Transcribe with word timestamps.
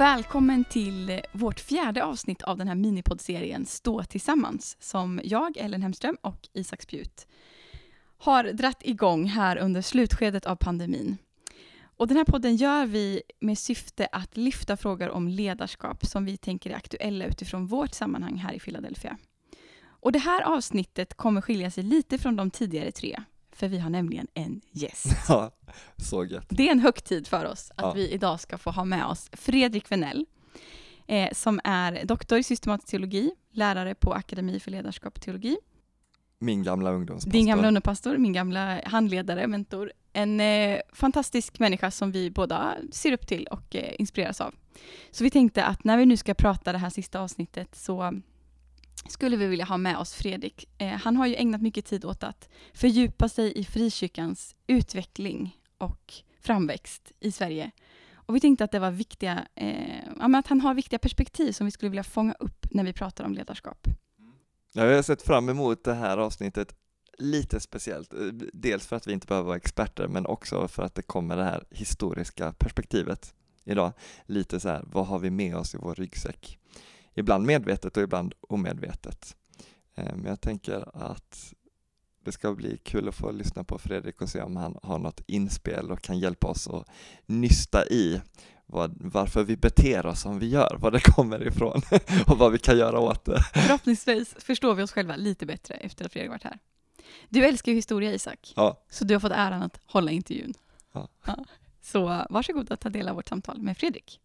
Välkommen 0.00 0.64
till 0.64 1.20
vårt 1.32 1.60
fjärde 1.60 2.04
avsnitt 2.04 2.42
av 2.42 2.58
den 2.58 2.68
här 2.68 2.74
minipoddserien 2.74 3.66
Stå 3.66 4.02
tillsammans 4.04 4.76
som 4.80 5.20
jag, 5.24 5.56
Ellen 5.56 5.82
Hemström 5.82 6.16
och 6.20 6.48
Isak 6.52 6.82
Spjut 6.82 7.26
har 8.18 8.44
dratt 8.44 8.82
igång 8.82 9.26
här 9.26 9.56
under 9.56 9.82
slutskedet 9.82 10.46
av 10.46 10.56
pandemin. 10.56 11.16
Och 11.82 12.08
den 12.08 12.16
här 12.16 12.24
podden 12.24 12.56
gör 12.56 12.86
vi 12.86 13.22
med 13.40 13.58
syfte 13.58 14.08
att 14.12 14.36
lyfta 14.36 14.76
frågor 14.76 15.10
om 15.10 15.28
ledarskap 15.28 16.06
som 16.06 16.24
vi 16.24 16.36
tänker 16.36 16.70
är 16.70 16.74
aktuella 16.74 17.24
utifrån 17.24 17.66
vårt 17.66 17.94
sammanhang 17.94 18.36
här 18.36 18.52
i 18.52 18.60
Philadelphia. 18.60 19.18
Och 19.82 20.12
det 20.12 20.18
här 20.18 20.42
avsnittet 20.42 21.14
kommer 21.14 21.40
skilja 21.40 21.70
sig 21.70 21.84
lite 21.84 22.18
från 22.18 22.36
de 22.36 22.50
tidigare 22.50 22.92
tre, 22.92 23.22
för 23.60 23.68
vi 23.68 23.78
har 23.78 23.90
nämligen 23.90 24.26
en 24.34 24.60
gäst. 24.70 25.06
Ja, 25.28 25.50
så 25.96 26.24
gött. 26.24 26.46
Det 26.48 26.68
är 26.68 26.72
en 26.72 26.80
högtid 26.80 27.26
för 27.26 27.44
oss 27.44 27.70
att 27.76 27.82
Ja. 27.84 27.92
vi 27.92 28.08
idag 28.10 28.40
ska 28.40 28.58
få 28.58 28.70
ha 28.70 28.84
med 28.84 29.06
oss 29.06 29.28
Fredrik 29.32 29.92
Venell, 29.92 30.26
eh, 31.06 31.28
som 31.32 31.60
är 31.64 32.04
doktor 32.04 32.38
i 32.38 32.42
systematisk 32.42 32.90
teologi, 32.90 33.30
lärare 33.52 33.94
på 33.94 34.12
Akademi 34.12 34.60
för 34.60 34.70
ledarskap 34.70 35.14
och 35.16 35.22
teologi, 35.22 35.56
Min 36.38 36.62
gamla 36.62 36.90
ungdomspastor. 36.90 37.30
din 37.32 37.46
gamla 37.46 37.68
underpastor, 37.68 38.16
min 38.18 38.32
gamla 38.32 38.80
handledare, 38.84 39.46
mentor. 39.46 39.92
En 40.12 40.40
eh, 40.40 40.80
fantastisk 40.92 41.58
människa 41.58 41.90
som 41.90 42.12
vi 42.12 42.30
båda 42.30 42.76
ser 42.92 43.12
upp 43.12 43.26
till 43.26 43.46
och 43.46 43.76
eh, 43.76 43.94
inspireras 43.98 44.40
av. 44.40 44.54
Så 45.10 45.24
vi 45.24 45.30
tänkte 45.30 45.64
att 45.64 45.84
när 45.84 45.96
vi 45.96 46.06
nu 46.06 46.16
ska 46.16 46.34
prata 46.34 46.72
det 46.72 46.78
här 46.78 46.90
sista 46.90 47.20
avsnittet 47.20 47.74
så 47.74 48.20
skulle 49.08 49.36
vi 49.36 49.46
vilja 49.46 49.64
ha 49.64 49.76
med 49.76 49.98
oss 49.98 50.14
Fredrik. 50.14 50.68
Eh, 50.78 50.88
han 50.88 51.16
har 51.16 51.26
ju 51.26 51.34
ägnat 51.36 51.62
mycket 51.62 51.86
tid 51.86 52.04
åt 52.04 52.22
att 52.22 52.48
fördjupa 52.72 53.28
sig 53.28 53.58
i 53.58 53.64
frikyrkans 53.64 54.56
utveckling 54.66 55.56
och 55.78 56.14
framväxt 56.40 57.12
i 57.20 57.32
Sverige. 57.32 57.70
Och 58.12 58.36
vi 58.36 58.40
tänkte 58.40 58.64
att 58.64 58.72
det 58.72 58.78
var 58.78 58.90
viktiga, 58.90 59.46
eh, 59.54 59.98
ja, 60.18 60.28
men 60.28 60.34
att 60.34 60.46
han 60.46 60.60
har 60.60 60.74
viktiga 60.74 60.98
perspektiv 60.98 61.52
som 61.52 61.66
vi 61.66 61.70
skulle 61.70 61.90
vilja 61.90 62.04
fånga 62.04 62.34
upp 62.38 62.66
när 62.70 62.84
vi 62.84 62.92
pratar 62.92 63.24
om 63.24 63.34
ledarskap. 63.34 63.88
Jag 64.72 64.94
har 64.94 65.02
sett 65.02 65.22
fram 65.22 65.48
emot 65.48 65.84
det 65.84 65.94
här 65.94 66.18
avsnittet 66.18 66.74
lite 67.18 67.60
speciellt. 67.60 68.12
Eh, 68.12 68.20
dels 68.52 68.86
för 68.86 68.96
att 68.96 69.06
vi 69.06 69.12
inte 69.12 69.26
behöver 69.26 69.46
vara 69.46 69.56
experter, 69.56 70.08
men 70.08 70.26
också 70.26 70.68
för 70.68 70.82
att 70.82 70.94
det 70.94 71.02
kommer 71.02 71.36
det 71.36 71.44
här 71.44 71.64
historiska 71.70 72.52
perspektivet 72.52 73.34
idag. 73.64 73.92
Lite 74.26 74.60
så 74.60 74.68
här, 74.68 74.84
vad 74.86 75.06
har 75.06 75.18
vi 75.18 75.30
med 75.30 75.56
oss 75.56 75.74
i 75.74 75.78
vår 75.78 75.94
ryggsäck? 75.94 76.58
Ibland 77.20 77.46
medvetet 77.46 77.96
och 77.96 78.02
ibland 78.02 78.34
omedvetet. 78.40 79.36
Men 79.94 80.24
jag 80.24 80.40
tänker 80.40 80.88
att 80.94 81.54
det 82.24 82.32
ska 82.32 82.54
bli 82.54 82.76
kul 82.76 83.08
att 83.08 83.14
få 83.14 83.32
lyssna 83.32 83.64
på 83.64 83.78
Fredrik 83.78 84.22
och 84.22 84.28
se 84.28 84.42
om 84.42 84.56
han 84.56 84.78
har 84.82 84.98
något 84.98 85.20
inspel 85.26 85.90
och 85.90 86.02
kan 86.02 86.18
hjälpa 86.18 86.46
oss 86.46 86.68
att 86.68 86.88
nysta 87.26 87.86
i 87.86 88.20
vad, 88.66 88.96
varför 89.00 89.44
vi 89.44 89.56
beter 89.56 90.06
oss 90.06 90.20
som 90.20 90.38
vi 90.38 90.48
gör, 90.48 90.76
var 90.80 90.90
det 90.90 91.00
kommer 91.00 91.46
ifrån 91.46 91.82
och 92.26 92.38
vad 92.38 92.52
vi 92.52 92.58
kan 92.58 92.78
göra 92.78 92.98
åt 92.98 93.24
det. 93.24 93.42
Förhoppningsvis 93.42 94.34
förstår 94.38 94.74
vi 94.74 94.82
oss 94.82 94.92
själva 94.92 95.16
lite 95.16 95.46
bättre 95.46 95.74
efter 95.74 96.04
att 96.04 96.12
Fredrik 96.12 96.30
varit 96.30 96.44
här. 96.44 96.58
Du 97.28 97.44
älskar 97.44 97.72
ju 97.72 97.76
historia 97.76 98.12
Isak, 98.14 98.52
Ja, 98.56 98.84
så 98.90 99.04
du 99.04 99.14
har 99.14 99.20
fått 99.20 99.32
äran 99.32 99.62
att 99.62 99.80
hålla 99.86 100.10
intervjun. 100.10 100.54
Ja. 100.92 101.08
Så 101.80 102.26
varsågod 102.30 102.72
att 102.72 102.80
ta 102.80 102.88
del 102.88 103.08
av 103.08 103.14
vårt 103.14 103.28
samtal 103.28 103.58
med 103.58 103.76
Fredrik. 103.76 104.20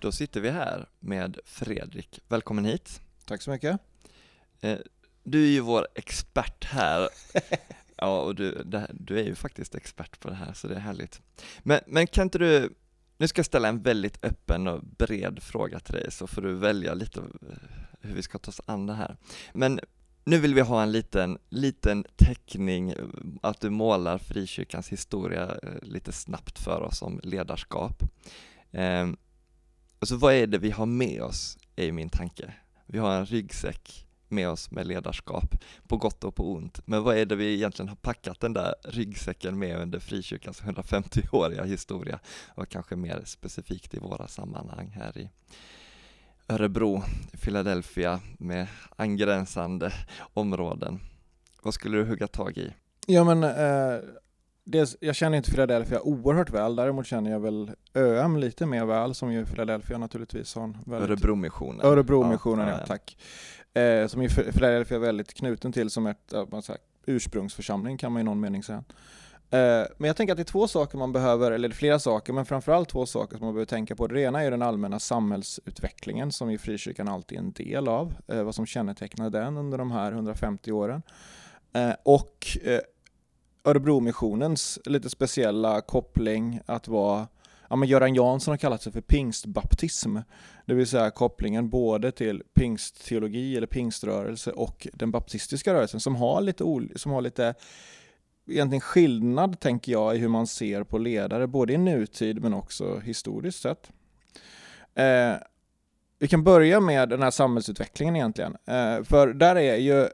Då 0.00 0.12
sitter 0.12 0.40
vi 0.40 0.50
här 0.50 0.86
med 1.00 1.38
Fredrik. 1.44 2.20
Välkommen 2.28 2.64
hit. 2.64 3.00
Tack 3.26 3.42
så 3.42 3.50
mycket. 3.50 3.80
Eh, 4.60 4.78
Du 5.22 5.42
är 5.44 5.50
ju 5.50 5.60
vår 5.60 5.86
expert 5.94 6.64
här. 6.64 7.08
Ja, 8.00 8.20
och 8.20 8.34
du, 8.34 8.62
här- 8.72 8.90
du 8.94 9.18
är 9.20 9.24
ju 9.24 9.34
faktiskt 9.34 9.74
expert 9.74 10.20
på 10.20 10.28
det 10.28 10.34
här, 10.34 10.52
så 10.52 10.68
det 10.68 10.74
är 10.74 10.78
härligt. 10.80 11.20
Men, 11.62 11.80
men 11.86 12.06
kan 12.06 12.22
inte 12.26 12.38
du, 12.38 12.74
nu 13.16 13.28
ska 13.28 13.38
jag 13.38 13.46
ställa 13.46 13.68
en 13.68 13.82
väldigt 13.82 14.24
öppen 14.24 14.66
och 14.66 14.82
bred 14.84 15.42
fråga 15.42 15.80
till 15.80 15.94
dig, 15.94 16.12
så 16.12 16.26
får 16.26 16.42
du 16.42 16.54
välja 16.54 16.94
lite 16.94 17.20
eh, 17.20 17.26
hur 18.00 18.14
vi 18.14 18.22
ska 18.22 18.38
ta 18.38 18.48
oss 18.48 18.60
an 18.66 18.86
det 18.86 18.94
här. 18.94 19.16
Men 19.52 19.80
nu 20.24 20.38
vill 20.38 20.54
vi 20.54 20.60
ha 20.60 20.82
en 20.82 20.92
liten, 20.92 21.38
liten 21.48 22.04
teckning, 22.16 22.90
eh, 22.90 22.96
att 23.42 23.60
du 23.60 23.70
målar 23.70 24.18
frikyrkans 24.18 24.88
historia 24.88 25.58
lite 25.82 26.12
snabbt 26.12 26.58
för 26.58 26.80
oss 26.82 27.02
om 27.02 27.20
ledarskap. 27.22 28.02
Alltså 29.98 30.16
vad 30.16 30.34
är 30.34 30.46
det 30.46 30.58
vi 30.58 30.70
har 30.70 30.86
med 30.86 31.22
oss, 31.22 31.58
är 31.76 31.84
ju 31.84 31.92
min 31.92 32.08
tanke. 32.08 32.54
Vi 32.86 32.98
har 32.98 33.16
en 33.16 33.26
ryggsäck 33.26 34.06
med 34.28 34.48
oss 34.48 34.70
med 34.70 34.86
ledarskap, 34.86 35.54
på 35.88 35.96
gott 35.96 36.24
och 36.24 36.34
på 36.34 36.52
ont. 36.52 36.80
Men 36.84 37.02
vad 37.02 37.16
är 37.16 37.26
det 37.26 37.36
vi 37.36 37.54
egentligen 37.54 37.88
har 37.88 37.96
packat 37.96 38.40
den 38.40 38.52
där 38.52 38.74
ryggsäcken 38.84 39.58
med 39.58 39.80
under 39.80 39.98
frikyrkans 39.98 40.62
150-åriga 40.62 41.64
historia 41.64 42.18
och 42.54 42.68
kanske 42.68 42.96
mer 42.96 43.22
specifikt 43.24 43.94
i 43.94 43.98
våra 43.98 44.28
sammanhang 44.28 44.88
här 44.88 45.18
i 45.18 45.30
Örebro, 46.48 47.02
Philadelphia 47.40 48.20
med 48.38 48.66
angränsande 48.96 49.92
områden. 50.34 51.00
Vad 51.62 51.74
skulle 51.74 51.98
du 51.98 52.04
hugga 52.04 52.26
tag 52.26 52.58
i? 52.58 52.72
Ja 53.06 53.24
men, 53.24 53.42
eh, 53.42 54.00
dels, 54.70 54.96
jag 55.00 55.14
känner 55.14 55.36
inte 55.36 55.50
Philadelphia 55.50 56.00
oerhört 56.00 56.50
väl, 56.50 56.76
däremot 56.76 57.06
känner 57.06 57.30
jag 57.30 57.40
väl 57.40 57.70
ÖM 57.94 58.36
lite 58.36 58.66
mer 58.66 58.84
väl, 58.84 59.14
som 59.14 59.32
ju 59.32 59.46
Philadelphia 59.46 59.98
naturligtvis 59.98 60.54
har 60.54 60.64
en 60.64 60.78
väldigt... 60.86 61.10
Örebromissionen. 61.10 61.86
Örebromissionen, 61.86 62.68
ja, 62.68 62.78
ja. 62.80 62.86
tack. 62.86 63.16
Eh, 63.74 64.06
som 64.06 64.22
ju 64.22 64.28
Philadelphia 64.28 64.96
är 64.96 65.00
väldigt 65.00 65.34
knuten 65.34 65.72
till 65.72 65.90
som 65.90 66.06
ett 66.06 66.32
man 66.50 66.62
säger, 66.62 66.80
ursprungsförsamling 67.06 67.98
kan 67.98 68.12
man 68.12 68.20
i 68.20 68.24
någon 68.24 68.40
mening 68.40 68.62
säga. 68.62 68.84
Eh, 69.50 69.86
men 69.96 70.08
jag 70.08 70.16
tänker 70.16 70.32
att 70.32 70.36
det 70.36 70.42
är 70.42 70.44
två 70.44 70.68
saker 70.68 70.98
man 70.98 71.12
behöver, 71.12 71.50
eller 71.50 71.70
flera 71.70 71.98
saker, 71.98 72.32
men 72.32 72.46
framförallt 72.46 72.88
två 72.88 73.06
saker 73.06 73.36
som 73.36 73.46
man 73.46 73.54
behöver 73.54 73.66
tänka 73.66 73.96
på. 73.96 74.06
Det 74.06 74.20
ena 74.20 74.42
är 74.42 74.50
den 74.50 74.62
allmänna 74.62 74.98
samhällsutvecklingen 74.98 76.32
som 76.32 76.50
ju 76.50 76.58
frikyrkan 76.58 77.08
alltid 77.08 77.38
är 77.38 77.42
en 77.42 77.52
del 77.52 77.88
av, 77.88 78.14
eh, 78.26 78.42
vad 78.42 78.54
som 78.54 78.66
kännetecknar 78.66 79.30
den 79.30 79.56
under 79.56 79.78
de 79.78 79.90
här 79.90 80.12
150 80.12 80.72
åren. 80.72 81.02
Eh, 81.72 81.92
och 82.02 82.58
Örebromissionens 83.64 84.78
lite 84.84 85.10
speciella 85.10 85.80
koppling 85.80 86.60
att 86.66 86.88
vara 86.88 87.26
Ja, 87.70 87.76
men 87.76 87.88
Göran 87.88 88.14
Jansson 88.14 88.52
har 88.52 88.56
kallat 88.56 88.82
sig 88.82 88.92
för 88.92 89.00
pingstbaptism, 89.00 90.16
det 90.66 90.74
vill 90.74 90.86
säga 90.86 91.10
kopplingen 91.10 91.70
både 91.70 92.12
till 92.12 92.42
pingstteologi 92.54 93.56
eller 93.56 93.66
pingströrelse 93.66 94.52
och 94.52 94.88
den 94.92 95.10
baptistiska 95.10 95.74
rörelsen 95.74 96.00
som 96.00 96.16
har 96.16 96.40
lite, 96.40 96.64
ol- 96.64 96.92
som 96.96 97.12
har 97.12 97.20
lite 97.20 97.54
egentligen 98.50 98.80
skillnad, 98.80 99.60
tänker 99.60 99.92
jag, 99.92 100.16
i 100.16 100.18
hur 100.18 100.28
man 100.28 100.46
ser 100.46 100.84
på 100.84 100.98
ledare, 100.98 101.46
både 101.46 101.72
i 101.72 101.78
nutid 101.78 102.42
men 102.42 102.54
också 102.54 102.98
historiskt 102.98 103.62
sett. 103.62 103.90
Eh, 104.94 105.34
vi 106.18 106.28
kan 106.28 106.44
börja 106.44 106.80
med 106.80 107.08
den 107.08 107.22
här 107.22 107.30
samhällsutvecklingen 107.30 108.16
egentligen, 108.16 108.56
eh, 108.66 109.02
för 109.04 109.34
där 109.34 109.56
är 109.56 109.76
ju 109.76 110.08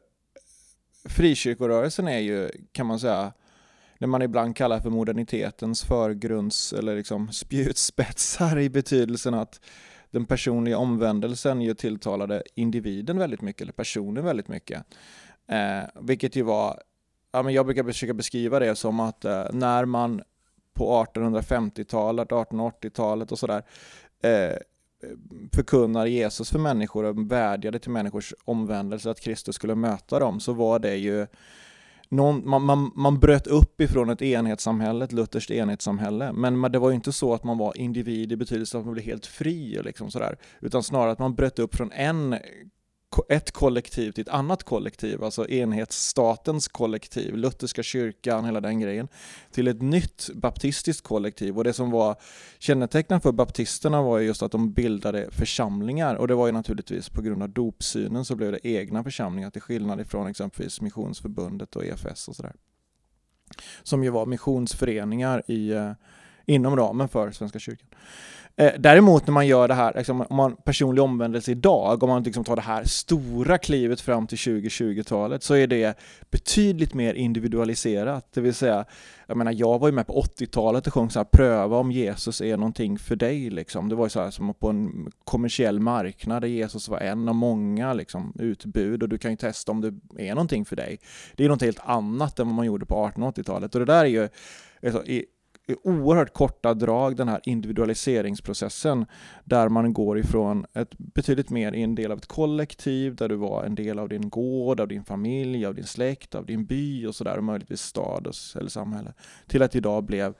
frikyrkorörelsen 1.05 2.09
är 2.09 2.19
ju, 2.19 2.51
kan 2.73 2.87
man 2.87 2.99
säga, 2.99 3.33
det 3.99 4.07
man 4.07 4.23
ibland 4.23 4.57
kallar 4.57 4.81
för 4.81 4.91
modernitetens 4.91 5.85
förgrunds 5.85 6.73
eller 6.73 6.97
liksom 6.97 7.33
spjutspetsar 7.33 8.59
i 8.59 8.71
betydelsen 8.71 9.35
att 9.35 9.61
den 10.11 10.25
personliga 10.27 10.79
omvändelsen 10.79 11.61
ju 11.61 11.75
tilltalade 11.75 12.43
individen 12.55 13.19
väldigt 13.19 13.41
mycket, 13.41 13.63
eller 13.63 13.73
personen 13.73 14.25
väldigt 14.25 14.49
mycket. 14.49 14.85
Eh, 15.49 15.85
vilket 16.01 16.37
ju 16.37 16.43
var, 16.43 16.83
ja, 17.33 17.43
men 17.43 17.55
jag 17.55 17.67
brukar 17.67 17.85
försöka 17.85 18.15
beskriva 18.15 18.59
det 18.59 18.75
som 18.75 19.01
att 19.01 19.25
eh, 19.25 19.45
när 19.53 19.85
man 19.85 20.23
på 20.75 21.07
1850-talet, 21.15 22.29
1880-talet 22.29 23.33
och 23.33 23.39
sådär 23.39 23.63
eh, 24.23 24.57
förkunnar 25.53 26.07
Jesus 26.07 26.51
för 26.51 26.59
människor 26.59 27.05
och 27.05 27.33
vädjade 27.33 27.79
till 27.79 27.91
människors 27.91 28.35
omvändelse, 28.45 29.11
att 29.11 29.21
Kristus 29.21 29.55
skulle 29.55 29.75
möta 29.75 30.19
dem, 30.19 30.41
så 30.41 30.53
var 30.53 30.79
det 30.79 30.97
ju 30.97 31.27
någon, 32.09 32.49
man, 32.49 32.63
man, 32.63 32.91
man 32.95 33.21
bröt 33.21 33.47
upp 33.47 33.81
ifrån 33.81 34.11
ett 34.11 34.23
enhetssamhälle, 34.23 35.05
ett 35.05 35.13
lutherskt 35.13 35.51
enhetssamhälle, 35.51 36.33
men 36.33 36.59
man, 36.59 36.73
det 36.73 36.79
var 36.79 36.91
ju 36.91 36.95
inte 36.95 37.13
så 37.13 37.35
att 37.35 37.45
man 37.45 37.59
var 37.59 37.79
individ 37.79 38.33
i 38.33 38.37
betydelse 38.37 38.79
att 38.79 38.85
man 38.85 38.95
blev 38.95 39.07
helt 39.07 39.27
fri, 39.27 39.81
liksom 39.85 40.11
sådär, 40.11 40.37
utan 40.61 40.83
snarare 40.83 41.13
att 41.13 41.19
man 41.19 41.35
bröt 41.35 41.59
upp 41.59 41.75
från 41.75 41.93
en 41.93 42.37
ett 43.29 43.51
kollektiv 43.51 44.13
till 44.13 44.23
ett 44.23 44.29
annat 44.29 44.63
kollektiv, 44.63 45.25
alltså 45.25 45.49
enhetsstatens 45.49 46.69
kollektiv, 46.69 47.37
lutherska 47.37 47.83
kyrkan, 47.83 48.45
hela 48.45 48.61
den 48.61 48.81
grejen, 48.81 49.09
till 49.51 49.69
ett 49.69 49.83
nytt 49.83 50.31
baptistiskt 50.35 51.07
kollektiv. 51.07 51.59
Och 51.59 51.65
det 51.65 51.73
som 51.73 51.91
var 51.91 52.17
kännetecknande 52.59 53.23
för 53.23 53.33
baptisterna 53.33 54.03
var 54.03 54.19
just 54.19 54.43
att 54.43 54.53
de 54.53 54.73
bildade 54.73 55.31
församlingar 55.31 56.15
och 56.15 56.29
det 56.29 56.35
var 56.35 56.47
ju 56.47 56.53
naturligtvis 56.53 57.09
på 57.09 57.23
grund 57.23 57.43
av 57.43 57.49
dopsynen 57.49 58.25
så 58.25 58.37
blev 58.37 58.53
det 58.53 58.67
egna 58.67 59.05
församlingar 59.05 59.51
till 59.51 59.63
skillnad 59.63 60.01
ifrån 60.01 60.27
exempelvis 60.27 60.81
Missionsförbundet 60.81 61.77
och 61.77 61.85
EFS 61.85 62.29
och 62.29 62.37
sådär. 62.37 62.55
Som 63.83 64.05
ju 64.05 64.11
var 64.11 64.27
missionsföreningar 64.27 65.43
i, 65.51 65.71
eh, 65.71 65.93
inom 66.47 66.77
ramen 66.77 67.09
för 67.09 67.31
Svenska 67.31 67.59
kyrkan. 67.59 67.89
Eh, 68.57 68.73
däremot 68.79 69.27
när 69.27 69.35
man 69.35 69.47
gör 69.47 69.69
det 69.69 69.75
här, 69.75 69.93
liksom, 69.97 70.21
om 70.21 70.37
man 70.37 70.57
personlig 70.57 71.05
omvändelse 71.05 71.51
idag, 71.51 72.03
om 72.03 72.09
man 72.09 72.23
liksom 72.23 72.45
tar 72.45 72.57
det 72.57 72.63
här 72.63 72.85
stora 72.85 73.59
klivet 73.59 74.01
fram 74.01 74.27
till 74.27 74.39
2020-talet, 74.39 75.43
så 75.43 75.55
är 75.55 75.67
det 75.67 75.99
betydligt 76.31 76.95
mer 76.95 77.15
individualiserat. 77.15 78.33
Det 78.33 78.41
vill 78.41 78.55
säga, 78.55 78.85
jag 79.27 79.37
menar, 79.37 79.53
jag 79.53 79.79
var 79.79 79.89
ju 79.89 79.93
med 79.93 80.07
på 80.07 80.23
80-talet 80.23 80.87
och 80.87 80.95
sjöng 80.95 81.11
så 81.11 81.19
här, 81.19 81.25
pröva 81.25 81.77
om 81.77 81.93
Jesus 81.93 82.41
är 82.41 82.57
någonting 82.57 82.99
för 82.99 83.17
dig. 83.17 83.51
Liksom. 83.51 83.89
Det 83.89 83.95
var 83.95 84.07
ju 84.07 84.11
så 84.11 84.21
här 84.21 84.31
som 84.31 84.55
på 84.55 84.69
en 84.69 85.13
kommersiell 85.25 85.81
marknad 85.81 86.43
där 86.43 86.49
Jesus 86.49 86.89
var 86.89 86.99
en 86.99 87.29
av 87.29 87.35
många 87.35 87.93
liksom, 87.93 88.33
utbud 88.39 89.03
och 89.03 89.09
du 89.09 89.19
kan 89.19 89.31
ju 89.31 89.37
testa 89.37 89.73
om 89.73 89.81
det 89.81 90.29
är 90.29 90.35
någonting 90.35 90.65
för 90.65 90.77
dig. 90.77 90.99
Det 91.37 91.45
är 91.45 91.49
något 91.49 91.63
helt 91.63 91.81
annat 91.85 92.39
än 92.39 92.47
vad 92.47 92.57
man 92.57 92.67
gjorde 92.67 92.87
på 92.87 93.11
1880-talet 93.15 93.75
och 93.75 93.81
det 93.81 93.93
där 93.93 94.05
är 94.05 94.09
ju 94.09 94.29
alltså, 94.83 95.05
i 95.05 95.25
oerhört 95.83 96.33
korta 96.33 96.75
drag 96.75 97.17
den 97.17 97.29
här 97.29 97.41
individualiseringsprocessen 97.45 99.07
där 99.45 99.69
man 99.69 99.93
går 99.93 100.19
ifrån 100.19 100.67
ett 100.73 100.99
betydligt 100.99 101.51
mer 101.51 101.73
i 101.73 101.83
en 101.83 101.95
del 101.95 102.13
av 102.13 102.19
ett 102.19 102.27
kollektiv 102.27 103.15
där 103.15 103.29
du 103.29 103.37
var 103.37 103.65
en 103.65 103.75
del 103.75 103.99
av 103.99 104.09
din 104.09 104.29
gård, 104.29 104.81
av 104.81 104.89
din 104.89 105.05
familj, 105.05 105.67
av 105.67 105.75
din 105.75 105.87
släkt, 105.87 106.35
av 106.35 106.47
din 106.47 106.67
by 106.67 107.07
och 107.07 107.15
sådär 107.15 107.37
och 107.37 107.45
möjligtvis 107.45 107.81
stad 107.81 108.35
eller 108.57 108.69
samhälle 108.69 109.13
till 109.47 109.63
att 109.63 109.75
idag 109.75 110.05
blev 110.05 110.35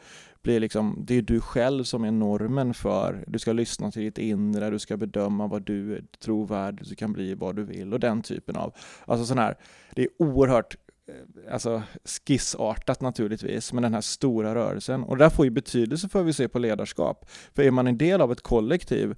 blir 0.45 0.61
liksom, 0.61 1.05
det 1.07 1.15
är 1.15 1.23
du 1.23 1.41
själv 1.41 1.85
som 1.85 2.05
är 2.05 2.11
normen 2.11 2.75
för, 2.75 3.25
du 3.27 3.39
ska 3.39 3.53
lyssna 3.53 3.91
till 3.91 4.03
ditt 4.03 4.19
inre, 4.19 4.71
du 4.71 4.79
ska 4.79 4.97
bedöma 4.97 5.47
vad 5.47 5.63
du 5.63 5.97
är 5.97 6.05
trovärdig, 6.25 6.89
du 6.89 6.95
kan 6.95 7.13
bli 7.13 7.35
vad 7.35 7.57
du 7.57 7.65
vill 7.65 7.93
och 7.93 8.01
den 8.01 8.23
typen 8.23 8.57
av, 8.57 8.75
alltså 9.07 9.27
sån 9.27 9.39
här, 9.39 9.57
det 9.95 10.03
är 10.03 10.09
oerhört 10.19 10.77
Eh, 11.09 11.53
alltså 11.53 11.83
skissartat 12.27 13.01
naturligtvis, 13.01 13.73
men 13.73 13.83
den 13.83 13.95
här 13.95 14.01
stora 14.01 14.55
rörelsen. 14.55 15.05
Och 15.05 15.17
det 15.17 15.25
där 15.25 15.31
får 15.31 15.45
ju 15.45 15.51
betydelse 15.51 16.09
för 16.09 16.19
hur 16.19 16.27
vi 16.27 16.33
ser 16.33 16.49
på 16.49 16.59
ledarskap. 16.59 17.31
För 17.55 17.63
är 17.63 17.71
man 17.71 17.87
en 17.87 17.99
del 17.99 18.21
av 18.21 18.33
ett 18.33 18.41
kollektiv, 18.41 19.15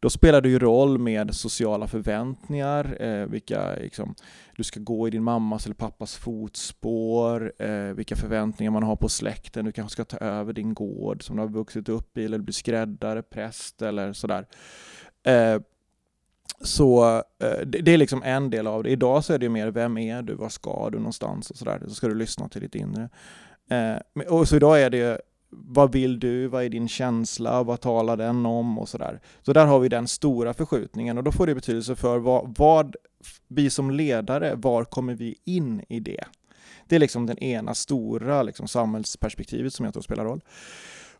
då 0.00 0.10
spelar 0.10 0.40
det 0.40 0.48
ju 0.48 0.58
roll 0.58 0.98
med 0.98 1.34
sociala 1.34 1.86
förväntningar, 1.86 3.02
eh, 3.02 3.26
vilka 3.26 3.74
liksom, 3.74 4.14
du 4.56 4.64
ska 4.64 4.80
gå 4.80 5.08
i 5.08 5.10
din 5.10 5.22
mammas 5.22 5.66
eller 5.66 5.74
pappas 5.74 6.16
fotspår, 6.16 7.52
eh, 7.58 7.94
vilka 7.94 8.16
förväntningar 8.16 8.70
man 8.70 8.82
har 8.82 8.96
på 8.96 9.08
släkten, 9.08 9.64
du 9.64 9.72
kanske 9.72 9.92
ska 9.92 10.04
ta 10.04 10.16
över 10.16 10.52
din 10.52 10.74
gård 10.74 11.22
som 11.22 11.36
du 11.36 11.42
har 11.42 11.48
vuxit 11.48 11.88
upp 11.88 12.18
i, 12.18 12.24
eller 12.24 12.38
bli 12.38 12.52
skräddare, 12.52 13.22
präst 13.22 13.82
eller 13.82 14.12
sådär. 14.12 14.46
Eh, 15.22 15.60
så 16.60 17.16
eh, 17.16 17.66
det 17.66 17.92
är 17.92 17.98
liksom 17.98 18.22
en 18.22 18.50
del 18.50 18.66
av 18.66 18.82
det. 18.82 18.90
Idag 18.90 19.24
så 19.24 19.32
är 19.32 19.38
det 19.38 19.48
mer, 19.48 19.70
vem 19.70 19.98
är 19.98 20.22
du, 20.22 20.34
var 20.34 20.48
ska 20.48 20.90
du 20.90 20.98
någonstans 20.98 21.50
och 21.50 21.56
sådär. 21.56 21.82
Så 21.88 21.94
ska 21.94 22.08
du 22.08 22.14
lyssna 22.14 22.48
till 22.48 22.60
ditt 22.60 22.74
inre. 22.74 23.08
Eh, 23.70 24.22
och 24.28 24.48
så 24.48 24.56
idag 24.56 24.82
är 24.82 24.90
det, 24.90 25.20
vad 25.50 25.92
vill 25.92 26.20
du, 26.20 26.46
vad 26.46 26.64
är 26.64 26.68
din 26.68 26.88
känsla, 26.88 27.62
vad 27.62 27.80
talar 27.80 28.16
den 28.16 28.46
om 28.46 28.78
och 28.78 28.88
sådär. 28.88 29.20
Så 29.42 29.52
där 29.52 29.66
har 29.66 29.78
vi 29.78 29.88
den 29.88 30.08
stora 30.08 30.54
förskjutningen 30.54 31.18
och 31.18 31.24
då 31.24 31.32
får 31.32 31.46
det 31.46 31.54
betydelse 31.54 31.96
för 31.96 32.18
vad, 32.18 32.54
vad 32.58 32.96
vi 33.48 33.70
som 33.70 33.90
ledare, 33.90 34.54
var 34.54 34.84
kommer 34.84 35.14
vi 35.14 35.36
in 35.44 35.84
i 35.88 36.00
det? 36.00 36.24
Det 36.88 36.96
är 36.96 37.00
liksom 37.00 37.26
den 37.26 37.38
ena 37.38 37.74
stora 37.74 38.42
liksom, 38.42 38.68
samhällsperspektivet 38.68 39.74
som 39.74 39.84
jag 39.84 39.94
tror 39.94 40.02
spelar 40.02 40.24
roll. 40.24 40.40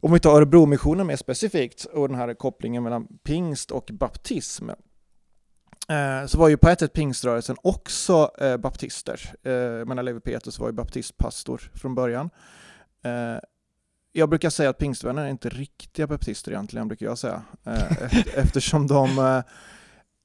Om 0.01 0.13
vi 0.13 0.21
tar 0.21 0.37
Örebromissionen 0.37 1.07
mer 1.07 1.17
specifikt 1.17 1.85
och 1.85 2.09
den 2.09 2.19
här 2.19 2.35
kopplingen 2.35 2.83
mellan 2.83 3.07
pingst 3.23 3.71
och 3.71 3.91
baptism 3.93 4.71
Eh, 5.89 6.27
så 6.27 6.39
var 6.39 6.49
ju 6.49 6.57
på 6.57 6.69
ett 6.69 6.81
sätt 6.81 6.93
pingströrelsen 6.93 7.57
också 7.63 8.31
eh, 8.41 8.57
baptister. 8.57 9.21
Eh, 9.43 9.87
menar 9.87 10.03
Levi 10.03 10.21
Petrus 10.21 10.59
var 10.59 10.67
ju 10.67 10.73
baptistpastor 10.73 11.71
från 11.75 11.95
början. 11.95 12.31
Eh, 13.05 13.39
jag 14.13 14.29
brukar 14.29 14.51
säga 14.51 14.71
att 14.71 14.79
pingstvänner 14.79 15.25
är 15.25 15.29
inte 15.29 15.49
riktiga 15.49 16.07
baptister 16.07 16.53
egentligen, 16.53 16.89
brukar 16.89 17.07
jag 17.07 17.19
säga. 17.19 17.43
Eh, 17.65 18.19
eftersom 18.37 18.87
de 18.87 19.19
eh, 19.19 19.43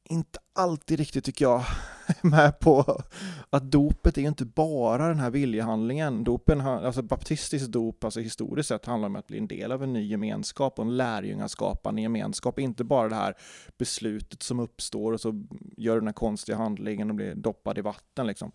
inte 0.09 0.39
alltid 0.53 0.99
riktigt, 0.99 1.25
tycker 1.25 1.45
jag, 1.45 1.63
med 2.21 2.59
på 2.59 3.03
att 3.49 3.71
dopet 3.71 4.17
är 4.17 4.21
inte 4.21 4.45
bara 4.45 5.07
den 5.07 5.19
här 5.19 5.29
viljehandlingen. 5.29 6.23
Dopen, 6.23 6.61
alltså 6.61 7.01
baptistiskt 7.01 7.71
dop, 7.71 8.03
alltså 8.03 8.19
historiskt 8.19 8.69
sett, 8.69 8.85
handlar 8.85 9.09
om 9.09 9.15
att 9.15 9.27
bli 9.27 9.37
en 9.37 9.47
del 9.47 9.71
av 9.71 9.83
en 9.83 9.93
ny 9.93 10.07
gemenskap 10.07 10.79
och 10.79 10.85
en 10.85 10.97
lärjungaskapande 10.97 12.01
gemenskap. 12.01 12.59
Inte 12.59 12.83
bara 12.83 13.09
det 13.09 13.15
här 13.15 13.37
beslutet 13.77 14.43
som 14.43 14.59
uppstår 14.59 15.13
och 15.13 15.21
så 15.21 15.43
gör 15.77 15.95
den 15.95 16.07
här 16.07 16.13
konstiga 16.13 16.57
handlingen 16.57 17.09
och 17.09 17.15
blir 17.15 17.35
doppad 17.35 17.77
i 17.77 17.81
vatten. 17.81 18.27
Liksom. 18.27 18.51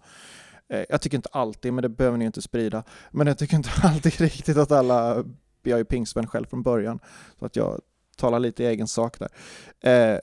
Eh, 0.68 0.84
jag 0.88 1.00
tycker 1.00 1.16
inte 1.16 1.28
alltid, 1.32 1.72
men 1.72 1.82
det 1.82 1.88
behöver 1.88 2.18
ni 2.18 2.24
inte 2.24 2.42
sprida. 2.42 2.84
Men 3.10 3.26
jag 3.26 3.38
tycker 3.38 3.56
inte 3.56 3.70
alltid 3.82 4.20
riktigt 4.20 4.56
att 4.56 4.72
alla, 4.72 5.24
jag 5.62 5.74
är 5.74 5.78
ju 5.78 5.84
pingstvän 5.84 6.26
själv 6.26 6.46
från 6.46 6.62
början, 6.62 6.98
så 7.38 7.46
att 7.46 7.56
jag 7.56 7.80
talar 8.16 8.40
lite 8.40 8.62
i 8.62 8.66
egen 8.66 8.88
sak 8.88 9.18
där. 9.18 9.28
Eh, 9.80 10.18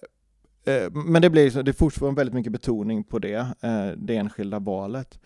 Eh, 0.65 0.91
men 0.91 1.21
det 1.21 1.29
blir 1.29 1.63
det 1.63 1.71
är 1.71 1.73
fortfarande 1.73 2.19
väldigt 2.19 2.33
mycket 2.33 2.51
betoning 2.51 3.03
på 3.03 3.19
det, 3.19 3.47
eh, 3.61 3.87
det 3.97 4.15
enskilda 4.15 4.59
valet. 4.59 5.19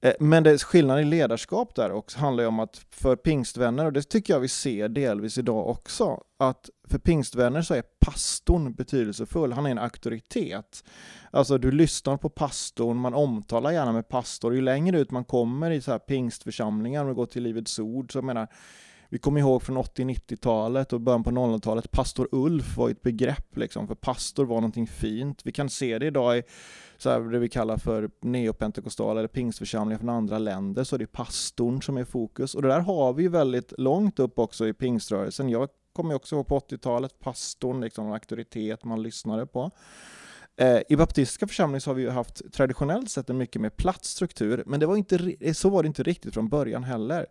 Eh, 0.00 0.12
men 0.20 0.42
det, 0.42 0.62
skillnaden 0.62 1.06
i 1.06 1.10
ledarskap 1.10 1.74
där 1.74 1.92
också 1.92 2.18
handlar 2.18 2.44
ju 2.44 2.48
om 2.48 2.60
att 2.60 2.86
för 2.90 3.16
pingstvänner, 3.16 3.84
och 3.84 3.92
det 3.92 4.02
tycker 4.02 4.32
jag 4.32 4.40
vi 4.40 4.48
ser 4.48 4.88
delvis 4.88 5.38
idag 5.38 5.68
också, 5.68 6.20
att 6.38 6.70
för 6.88 6.98
pingstvänner 6.98 7.62
så 7.62 7.74
är 7.74 7.82
pastorn 8.00 8.74
betydelsefull, 8.74 9.52
han 9.52 9.66
är 9.66 9.70
en 9.70 9.78
auktoritet. 9.78 10.84
Alltså 11.30 11.58
du 11.58 11.70
lyssnar 11.70 12.16
på 12.16 12.28
pastorn, 12.28 12.96
man 12.96 13.14
omtalar 13.14 13.70
gärna 13.70 13.92
med 13.92 14.08
pastor, 14.08 14.54
ju 14.54 14.60
längre 14.60 15.00
ut 15.00 15.10
man 15.10 15.24
kommer 15.24 15.70
i 15.70 15.80
så 15.80 15.90
här 15.90 15.98
pingstförsamlingar, 15.98 17.02
om 17.02 17.08
du 17.08 17.14
går 17.14 17.26
till 17.26 17.42
Livets 17.42 17.78
Ord, 17.78 18.12
så 18.12 18.18
jag 18.18 18.24
menar 18.24 18.48
vi 19.16 19.20
kommer 19.20 19.40
ihåg 19.40 19.62
från 19.62 19.78
80-90-talet 19.78 20.92
och 20.92 21.00
början 21.00 21.24
på 21.24 21.30
00-talet, 21.30 21.90
pastor 21.90 22.28
Ulf 22.32 22.76
var 22.76 22.90
ett 22.90 23.02
begrepp 23.02 23.56
liksom, 23.56 23.86
för 23.86 23.94
pastor 23.94 24.44
var 24.44 24.56
någonting 24.56 24.86
fint. 24.86 25.40
Vi 25.44 25.52
kan 25.52 25.70
se 25.70 25.98
det 25.98 26.06
idag 26.06 26.38
i 26.38 26.42
så 26.96 27.10
här, 27.10 27.20
det 27.20 27.38
vi 27.38 27.48
kallar 27.48 27.76
för 27.76 28.10
neopentekostala 28.20 29.20
eller 29.20 29.28
pingstförsamlingar 29.28 29.98
från 29.98 30.08
andra 30.08 30.38
länder, 30.38 30.84
så 30.84 30.96
är 30.96 30.98
det 30.98 31.06
pastorn 31.06 31.82
som 31.82 31.96
är 31.96 32.04
fokus. 32.04 32.54
Och 32.54 32.62
det 32.62 32.68
där 32.68 32.80
har 32.80 33.12
vi 33.12 33.28
väldigt 33.28 33.72
långt 33.78 34.18
upp 34.18 34.38
också 34.38 34.68
i 34.68 34.72
pingströrelsen. 34.72 35.48
Jag 35.48 35.68
kommer 35.92 36.14
också 36.14 36.36
ihåg 36.36 36.46
på 36.46 36.58
80-talet, 36.58 37.18
pastorn, 37.18 37.80
liksom 37.80 38.06
en 38.06 38.12
auktoritet 38.12 38.84
man 38.84 39.02
lyssnade 39.02 39.46
på. 39.46 39.70
Eh, 40.56 40.80
I 40.88 40.96
baptistiska 40.96 41.46
församlingar 41.46 41.80
så 41.80 41.90
har 41.90 41.94
vi 41.94 42.10
haft 42.10 42.52
traditionellt 42.52 43.10
sett 43.10 43.30
en 43.30 43.38
mycket 43.38 43.62
mer 43.62 43.70
platt 43.70 44.04
struktur, 44.04 44.62
men 44.66 44.80
det 44.80 44.86
var 44.86 44.96
inte, 44.96 45.54
så 45.54 45.70
var 45.70 45.82
det 45.82 45.86
inte 45.86 46.02
riktigt 46.02 46.34
från 46.34 46.48
början 46.48 46.84
heller. 46.84 47.26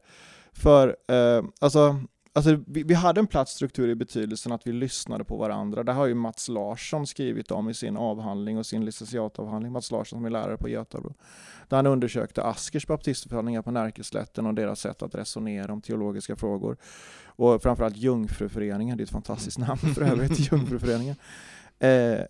För 0.55 0.95
eh, 1.07 1.43
alltså, 1.59 1.99
alltså 2.33 2.59
vi, 2.67 2.83
vi, 2.83 2.93
hade 2.93 3.19
en 3.19 3.27
platt 3.27 3.49
struktur 3.49 3.89
i 3.89 3.95
betydelsen 3.95 4.51
att 4.51 4.67
vi 4.67 4.71
lyssnade 4.71 5.23
på 5.23 5.37
varandra. 5.37 5.83
Det 5.83 5.91
har 5.91 6.05
ju 6.05 6.13
Mats 6.13 6.49
Larsson 6.49 7.07
skrivit 7.07 7.51
om 7.51 7.69
i 7.69 7.73
sin 7.73 7.97
avhandling 7.97 8.57
och 8.57 8.65
sin 8.65 8.85
licentiatavhandling. 8.85 9.71
Mats 9.71 9.91
Larsson 9.91 10.19
som 10.19 10.25
är 10.25 10.29
lärare 10.29 10.57
på 10.57 10.69
Götabro. 10.69 11.13
Där 11.67 11.77
han 11.77 11.87
undersökte 11.87 12.43
Askers 12.43 12.87
baptistförsamlingar 12.87 13.61
på 13.61 13.71
Närkeslätten 13.71 14.45
och 14.45 14.53
deras 14.53 14.79
sätt 14.79 15.01
att 15.01 15.15
resonera 15.15 15.73
om 15.73 15.81
teologiska 15.81 16.35
frågor. 16.35 16.77
Och 17.25 17.61
framförallt 17.61 17.97
Jungfruföreningen, 17.97 18.97
det 18.97 19.01
är 19.01 19.05
ett 19.05 19.11
fantastiskt 19.11 19.57
namn 19.57 19.79
för 19.79 20.01
övrigt, 20.01 20.39
Jungfruföreningen. 20.51 21.15
Eh, 21.79 21.89
eh, 21.89 22.25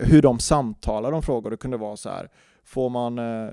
hur 0.00 0.22
de 0.22 0.38
samtalar 0.38 1.12
om 1.12 1.22
frågor. 1.22 1.50
Det 1.50 1.56
kunde 1.56 1.76
vara 1.76 1.96
så 1.96 2.08
här, 2.08 2.28
får 2.64 2.90
man 2.90 3.18
eh, 3.18 3.50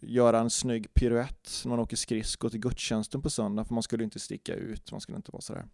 göra 0.00 0.38
en 0.38 0.50
snygg 0.50 0.94
piruett 0.94 1.50
när 1.64 1.70
man 1.70 1.80
åker 1.80 1.96
skridskor 1.96 2.48
till 2.48 2.60
gudstjänsten 2.60 3.22
på 3.22 3.30
söndag, 3.30 3.64
för 3.64 3.74
man 3.74 3.82
skulle 3.82 4.04
inte 4.04 4.18
sticka 4.18 4.54
ut, 4.54 4.92
man 4.92 5.00
skulle 5.00 5.16
inte 5.16 5.32
vara 5.32 5.42
sådär. 5.42 5.66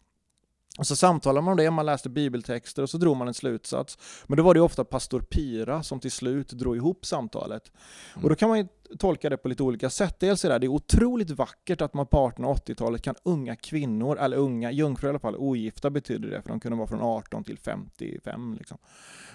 Och 0.79 0.87
så 0.87 0.97
samtalade 0.97 1.45
man 1.45 1.53
om 1.53 1.57
det, 1.57 1.71
man 1.71 1.87
läste 1.87 2.09
bibeltexter 2.09 2.83
och 2.83 2.91
så 2.91 2.99
drog 2.99 3.17
man 3.17 3.29
en 3.29 3.35
slutsats. 3.35 3.99
Men 4.27 4.37
då 4.37 4.43
var 4.43 4.55
det 4.55 4.61
ofta 4.61 4.85
pastor 4.85 5.21
Pira 5.21 5.83
som 5.83 6.01
till 6.01 6.11
slut 6.11 6.49
drog 6.49 6.77
ihop 6.77 7.07
samtalet. 7.07 7.73
Mm. 8.15 8.25
Och 8.25 8.31
då 8.31 8.37
kan 8.37 8.49
man 8.49 8.59
ju 8.59 8.67
tolka 8.99 9.31
det 9.31 9.37
på 9.37 9.49
lite 9.49 9.63
olika 9.63 9.91
sätt. 9.91 10.21
Dels 10.21 10.45
är 10.45 10.49
det, 10.49 10.59
det 10.59 10.67
är 10.67 10.69
otroligt 10.69 11.31
vackert 11.31 11.81
att 11.81 11.95
man 11.95 12.07
på 12.07 12.31
1880-talet 12.31 13.03
kan 13.03 13.15
unga 13.23 13.57
kvinnor, 13.57 14.19
eller 14.19 14.37
unga, 14.37 14.71
jungfrur 14.71 15.09
i 15.09 15.11
alla 15.11 15.19
fall, 15.19 15.37
ogifta 15.37 15.91
betyder 15.91 16.31
det, 16.31 16.43
för 16.43 16.49
de 16.49 16.61
kunde 16.61 16.79
vara 16.79 16.89
från 16.89 17.01
18 17.01 17.45
till 17.45 17.59
55 17.59 18.55
liksom. 18.59 18.79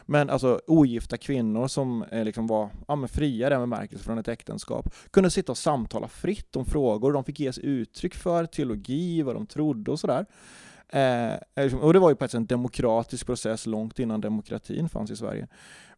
Men 0.05 0.29
alltså 0.29 0.61
ogifta 0.67 1.17
kvinnor 1.17 1.67
som 1.67 2.03
eh, 2.03 2.23
liksom 2.23 2.47
var 2.47 2.69
ja, 2.87 2.95
men 2.95 3.09
fria 3.09 3.47
i 3.47 3.49
den 3.49 3.61
bemärkelsen 3.61 4.05
från 4.05 4.17
ett 4.17 4.27
äktenskap 4.27 4.93
kunde 5.11 5.31
sitta 5.31 5.51
och 5.51 5.57
samtala 5.57 6.07
fritt 6.07 6.55
om 6.55 6.65
frågor 6.65 7.13
de 7.13 7.23
fick 7.23 7.39
ges 7.39 7.57
uttryck 7.57 8.15
för, 8.15 8.45
teologi, 8.45 9.21
vad 9.21 9.35
de 9.35 9.45
trodde 9.45 9.91
och 9.91 9.99
sådär. 9.99 10.25
Eh, 10.91 11.33
liksom, 11.63 11.79
och 11.79 11.93
det 11.93 11.99
var 11.99 12.09
ju 12.09 12.15
på 12.15 12.25
ett 12.25 12.31
sätt 12.31 12.37
en 12.37 12.45
demokratisk 12.45 13.25
process 13.25 13.65
långt 13.65 13.99
innan 13.99 14.21
demokratin 14.21 14.89
fanns 14.89 15.11
i 15.11 15.15
Sverige. 15.15 15.47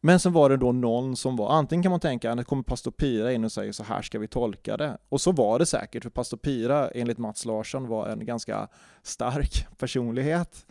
Men 0.01 0.19
sen 0.19 0.33
var 0.33 0.49
det 0.49 0.57
då 0.57 0.71
någon 0.71 1.15
som 1.15 1.35
var, 1.35 1.49
antingen 1.49 1.83
kan 1.83 1.89
man 1.89 1.99
tänka 1.99 2.31
att 2.31 2.47
kommer 2.47 2.63
pastor 2.63 2.91
Pira 2.91 3.31
in 3.33 3.43
och 3.43 3.51
säger 3.51 3.71
så 3.71 3.83
här 3.83 4.01
ska 4.01 4.19
vi 4.19 4.27
tolka 4.27 4.77
det. 4.77 4.97
Och 5.09 5.21
så 5.21 5.31
var 5.31 5.59
det 5.59 5.65
säkert, 5.65 6.03
för 6.03 6.09
pastor 6.09 6.37
Pira 6.37 6.89
enligt 6.89 7.17
Mats 7.17 7.45
Larsson 7.45 7.87
var 7.87 8.07
en 8.07 8.25
ganska 8.25 8.67
stark 9.03 9.67
personlighet. 9.77 10.65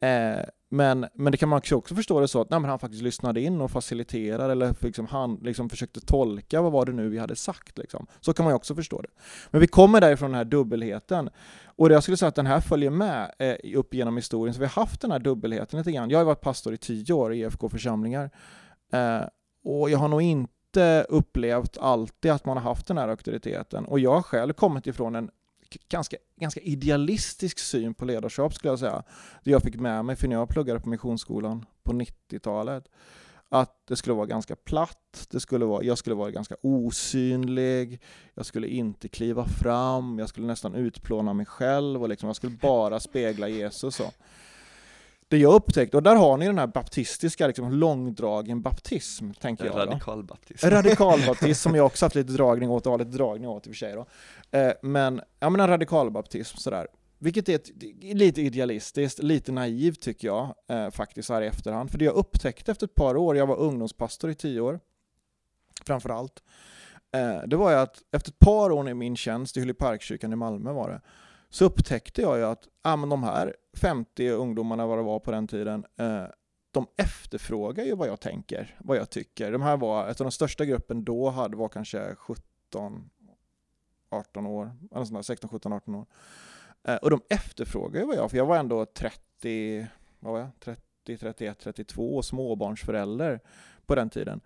Eh, 0.00 0.44
men, 0.70 1.06
men 1.14 1.32
det 1.32 1.36
kan 1.36 1.48
man 1.48 1.60
också 1.72 1.94
förstå 1.94 2.20
det 2.20 2.28
så 2.28 2.40
att 2.40 2.50
nej, 2.50 2.60
men 2.60 2.70
han 2.70 2.78
faktiskt 2.78 3.02
lyssnade 3.02 3.40
in 3.40 3.60
och 3.60 3.70
faciliterade 3.70 4.52
eller 4.52 4.74
liksom, 4.80 5.06
han 5.06 5.34
liksom 5.42 5.70
försökte 5.70 6.00
tolka 6.00 6.62
vad 6.62 6.72
var 6.72 6.86
det 6.86 6.92
nu 6.92 7.08
vi 7.08 7.18
hade 7.18 7.36
sagt. 7.36 7.78
Liksom. 7.78 8.06
Så 8.20 8.32
kan 8.32 8.44
man 8.44 8.52
ju 8.52 8.56
också 8.56 8.74
förstå 8.74 9.02
det. 9.02 9.08
Men 9.50 9.60
vi 9.60 9.66
kommer 9.66 10.00
därifrån 10.00 10.30
den 10.30 10.38
här 10.38 10.44
dubbelheten. 10.44 11.30
Och 11.66 11.92
jag 11.92 12.02
skulle 12.02 12.16
säga 12.16 12.28
att 12.28 12.34
den 12.34 12.46
här 12.46 12.60
följer 12.60 12.90
med 12.90 13.34
eh, 13.38 13.78
upp 13.78 13.94
genom 13.94 14.16
historien. 14.16 14.54
Så 14.54 14.60
vi 14.60 14.66
har 14.66 14.82
haft 14.82 15.00
den 15.00 15.10
här 15.10 15.18
dubbelheten 15.18 15.78
lite 15.78 15.92
grann. 15.92 16.10
Jag 16.10 16.18
har 16.18 16.24
varit 16.24 16.40
pastor 16.40 16.74
i 16.74 16.76
tio 16.76 17.12
år 17.12 17.34
i 17.34 17.38
IFK-församlingar. 17.38 18.30
Eh, 18.92 19.22
och 19.64 19.90
jag 19.90 19.98
har 19.98 20.08
nog 20.08 20.22
inte 20.22 21.06
upplevt 21.08 21.78
alltid 21.78 22.30
att 22.30 22.44
man 22.44 22.56
har 22.56 22.64
haft 22.64 22.86
den 22.86 22.98
här 22.98 23.08
auktoriteten. 23.08 23.84
Och 23.84 24.00
jag 24.00 24.14
har 24.14 24.22
själv 24.22 24.52
kommit 24.52 24.86
ifrån 24.86 25.14
en 25.14 25.30
ganska, 25.88 26.16
ganska 26.40 26.60
idealistisk 26.60 27.58
syn 27.58 27.94
på 27.94 28.04
ledarskap 28.04 28.54
skulle 28.54 28.72
jag 28.72 28.78
säga. 28.78 29.02
Det 29.44 29.50
jag 29.50 29.62
fick 29.62 29.76
med 29.76 30.04
mig, 30.04 30.16
för 30.16 30.28
när 30.28 30.36
jag 30.36 30.48
pluggade 30.48 30.80
på 30.80 30.88
Missionsskolan 30.88 31.66
på 31.82 31.92
90-talet, 31.92 32.84
att 33.48 33.86
det 33.86 33.96
skulle 33.96 34.14
vara 34.14 34.26
ganska 34.26 34.56
platt, 34.56 35.26
det 35.30 35.40
skulle 35.40 35.64
vara, 35.64 35.84
jag 35.84 35.98
skulle 35.98 36.16
vara 36.16 36.30
ganska 36.30 36.56
osynlig, 36.62 38.00
jag 38.34 38.46
skulle 38.46 38.68
inte 38.68 39.08
kliva 39.08 39.44
fram, 39.44 40.18
jag 40.18 40.28
skulle 40.28 40.46
nästan 40.46 40.74
utplåna 40.74 41.32
mig 41.32 41.46
själv 41.46 42.02
och 42.02 42.08
liksom, 42.08 42.26
jag 42.26 42.36
skulle 42.36 42.56
bara 42.56 43.00
spegla 43.00 43.48
Jesus. 43.48 44.00
Och 44.00 44.14
det 45.28 45.38
jag 45.38 45.54
upptäckte, 45.54 45.96
och 45.96 46.02
där 46.02 46.16
har 46.16 46.36
ni 46.36 46.46
den 46.46 46.58
här 46.58 46.66
baptistiska, 46.66 47.46
liksom, 47.46 47.72
långdragen 47.72 48.62
baptism, 48.62 49.30
tänker 49.32 49.64
jag. 49.64 49.76
Radikalbaptism. 49.76 50.70
Radikalbaptism, 50.70 51.62
som 51.62 51.74
jag 51.74 51.86
också 51.86 52.04
haft 52.04 52.14
lite 52.14 52.32
dragning 52.32 52.70
åt, 52.70 52.86
och 52.86 52.92
har 52.92 52.98
lite 52.98 53.10
dragning 53.10 53.48
åt 53.48 53.66
i 53.66 53.70
och 53.70 53.74
för 53.74 53.78
sig 53.78 53.94
då. 53.94 54.06
Eh, 54.58 54.72
men, 54.82 55.20
ja 55.40 55.50
men 55.50 55.60
en 55.60 55.68
radikalbaptism 55.68 56.56
sådär. 56.56 56.86
Vilket 57.18 57.48
är 57.48 57.54
ett, 57.54 57.70
lite 58.02 58.42
idealistiskt, 58.42 59.22
lite 59.22 59.52
naivt 59.52 60.00
tycker 60.00 60.28
jag 60.28 60.54
eh, 60.68 60.90
faktiskt 60.90 61.28
här 61.28 61.42
i 61.42 61.46
efterhand. 61.46 61.90
För 61.90 61.98
det 61.98 62.04
jag 62.04 62.14
upptäckte 62.14 62.70
efter 62.70 62.86
ett 62.86 62.94
par 62.94 63.16
år, 63.16 63.36
jag 63.36 63.46
var 63.46 63.56
ungdomspastor 63.56 64.30
i 64.30 64.34
tio 64.34 64.60
år, 64.60 64.80
framförallt, 65.86 66.42
eh, 67.14 67.48
det 67.48 67.56
var 67.56 67.70
ju 67.70 67.76
att 67.76 68.02
efter 68.12 68.30
ett 68.30 68.38
par 68.38 68.70
år 68.70 68.88
i 68.88 68.94
min 68.94 69.16
tjänst 69.16 69.56
i 69.56 69.60
Hylleparkkyrkan 69.60 70.32
i 70.32 70.36
Malmö 70.36 70.72
var 70.72 70.88
det, 70.88 71.00
så 71.50 71.64
upptäckte 71.64 72.22
jag 72.22 72.38
ju 72.38 72.44
att 72.44 72.68
ah, 72.82 72.96
men 72.96 73.08
de 73.08 73.22
här 73.22 73.56
50 73.78 74.28
ungdomarna, 74.28 74.86
vad 74.86 74.98
det 74.98 75.02
var 75.02 75.18
på 75.18 75.30
den 75.30 75.46
tiden, 75.46 75.84
eh, 75.96 76.24
de 76.70 76.86
efterfrågar 76.96 77.84
ju 77.84 77.96
vad 77.96 78.08
jag 78.08 78.20
tänker, 78.20 78.76
vad 78.78 78.96
jag 78.96 79.10
tycker. 79.10 79.52
De 79.52 79.62
här 79.62 79.76
var, 79.76 80.08
ett 80.08 80.20
av 80.20 80.24
de 80.24 80.30
största 80.30 80.64
gruppen 80.64 81.04
då 81.04 81.30
hade 81.30 81.56
var 81.56 81.68
kanske 81.68 82.14
17, 82.14 83.10
18 84.10 84.46
år, 84.46 84.72
eller 84.94 85.04
sådär, 85.04 85.22
16, 85.22 85.50
17, 85.50 85.72
18 85.72 85.94
år. 85.94 86.06
Eh, 86.88 86.96
och 86.96 87.10
de 87.10 87.20
efterfrågar 87.28 88.00
ju 88.00 88.06
vad 88.06 88.16
jag, 88.16 88.30
för 88.30 88.36
jag 88.36 88.46
var 88.46 88.56
ändå 88.56 88.86
30, 88.86 89.86
vad 90.18 90.32
var 90.32 90.40
jag, 90.40 90.50
30, 90.60 91.18
31, 91.18 91.58
32 91.58 92.22
småbarnsförälder 92.22 93.40
på 93.86 93.94
den 93.94 94.10
tiden. 94.10 94.40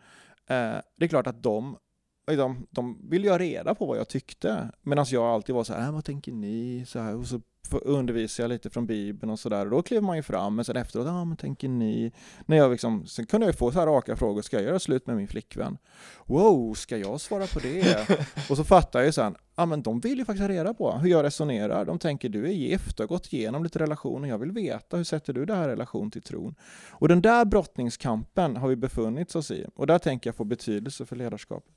Eh, 0.46 0.76
det 0.96 1.04
är 1.04 1.08
klart 1.08 1.26
att 1.26 1.42
de 1.42 1.76
de, 2.24 2.66
de 2.70 3.08
ville 3.10 3.26
ju 3.26 3.30
ha 3.30 3.38
reda 3.38 3.74
på 3.74 3.86
vad 3.86 3.98
jag 3.98 4.08
tyckte. 4.08 4.70
Medan 4.82 5.06
jag 5.08 5.24
alltid 5.24 5.54
var 5.54 5.64
så 5.64 5.72
här, 5.72 5.86
äh, 5.86 5.92
vad 5.92 6.04
tänker 6.04 6.32
ni? 6.32 6.84
Så 6.86 6.98
här, 6.98 7.16
och 7.16 7.26
så 7.26 7.40
undervisade 7.78 8.44
jag 8.44 8.48
lite 8.48 8.70
från 8.70 8.86
Bibeln 8.86 9.32
och 9.32 9.38
sådär. 9.38 9.64
Och 9.64 9.70
då 9.70 9.82
klev 9.82 10.02
man 10.02 10.16
ju 10.16 10.22
fram, 10.22 10.54
men 10.54 10.64
sen 10.64 10.76
efteråt, 10.76 11.06
ja 11.06 11.12
ah, 11.12 11.24
men 11.24 11.36
tänker 11.36 11.68
ni? 11.68 12.12
När 12.46 12.56
jag 12.56 12.70
liksom, 12.70 13.06
sen 13.06 13.26
kunde 13.26 13.46
jag 13.46 13.58
få 13.58 13.72
så 13.72 13.78
här 13.78 13.86
raka 13.86 14.16
frågor, 14.16 14.42
ska 14.42 14.56
jag 14.56 14.64
göra 14.64 14.78
slut 14.78 15.06
med 15.06 15.16
min 15.16 15.28
flickvän? 15.28 15.78
Wow, 16.26 16.74
ska 16.74 16.96
jag 16.96 17.20
svara 17.20 17.46
på 17.46 17.58
det? 17.58 18.08
och 18.50 18.56
så 18.56 18.64
fattar 18.64 18.98
jag 18.98 19.06
ju 19.06 19.12
sen, 19.12 19.34
ja 19.38 19.62
ah, 19.62 19.66
men 19.66 19.82
de 19.82 20.00
vill 20.00 20.18
ju 20.18 20.24
faktiskt 20.24 20.40
ha 20.40 20.48
reda 20.48 20.74
på 20.74 20.92
hur 20.92 21.10
jag 21.10 21.22
resonerar. 21.22 21.84
De 21.84 21.98
tänker, 21.98 22.28
du 22.28 22.46
är 22.46 22.52
gift, 22.52 22.96
du 22.96 23.02
har 23.02 23.08
gått 23.08 23.32
igenom 23.32 23.64
lite 23.64 23.78
relationer, 23.78 24.28
jag 24.28 24.38
vill 24.38 24.52
veta, 24.52 24.96
hur 24.96 25.04
sätter 25.04 25.32
du 25.32 25.44
det 25.44 25.54
här 25.54 25.68
i 25.68 25.72
relation 25.72 26.10
till 26.10 26.22
tron? 26.22 26.54
Och 26.90 27.08
den 27.08 27.22
där 27.22 27.44
brottningskampen 27.44 28.56
har 28.56 28.68
vi 28.68 28.76
befunnit 28.76 29.34
oss 29.34 29.50
i, 29.50 29.66
och 29.74 29.86
där 29.86 29.98
tänker 29.98 30.28
jag 30.28 30.36
få 30.36 30.44
betydelse 30.44 31.06
för 31.06 31.16
ledarskapet. 31.16 31.74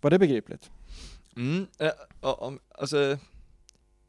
Var 0.00 0.10
det 0.10 0.18
begripligt? 0.18 0.70
Mm, 1.36 1.66
äh, 1.78 1.90
alltså 2.78 3.18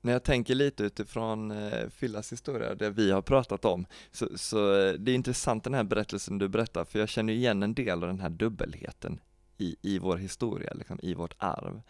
när 0.02 0.14
jag 0.14 0.24
tänker 0.24 0.56
lite 0.56 0.84
utifrån 0.84 1.52
eh, 1.52 1.90
Fillas 1.90 2.32
historia, 2.32 2.76
det 2.76 2.90
vi 2.90 3.12
har 3.12 3.22
pratat 3.22 3.66
om, 3.66 3.86
så, 4.12 4.28
så 4.36 4.76
eh, 4.80 4.94
det 4.94 5.12
är 5.12 5.16
intressant 5.16 5.64
den 5.64 5.74
här 5.74 5.84
berättelsen 5.84 6.38
du 6.38 6.48
berättar, 6.48 6.86
för 6.86 7.00
jag 7.00 7.10
känner 7.10 7.34
igen 7.34 7.64
en 7.64 7.74
del 7.74 8.04
av 8.04 8.10
den 8.10 8.20
här 8.20 8.30
dubbelheten 8.30 9.20
i, 9.58 9.76
i 9.82 10.00
vår 10.00 10.18
historia, 10.18 10.74
liksom, 10.74 11.00
i 11.04 11.14
vårt 11.14 11.34
arv. 11.38 11.82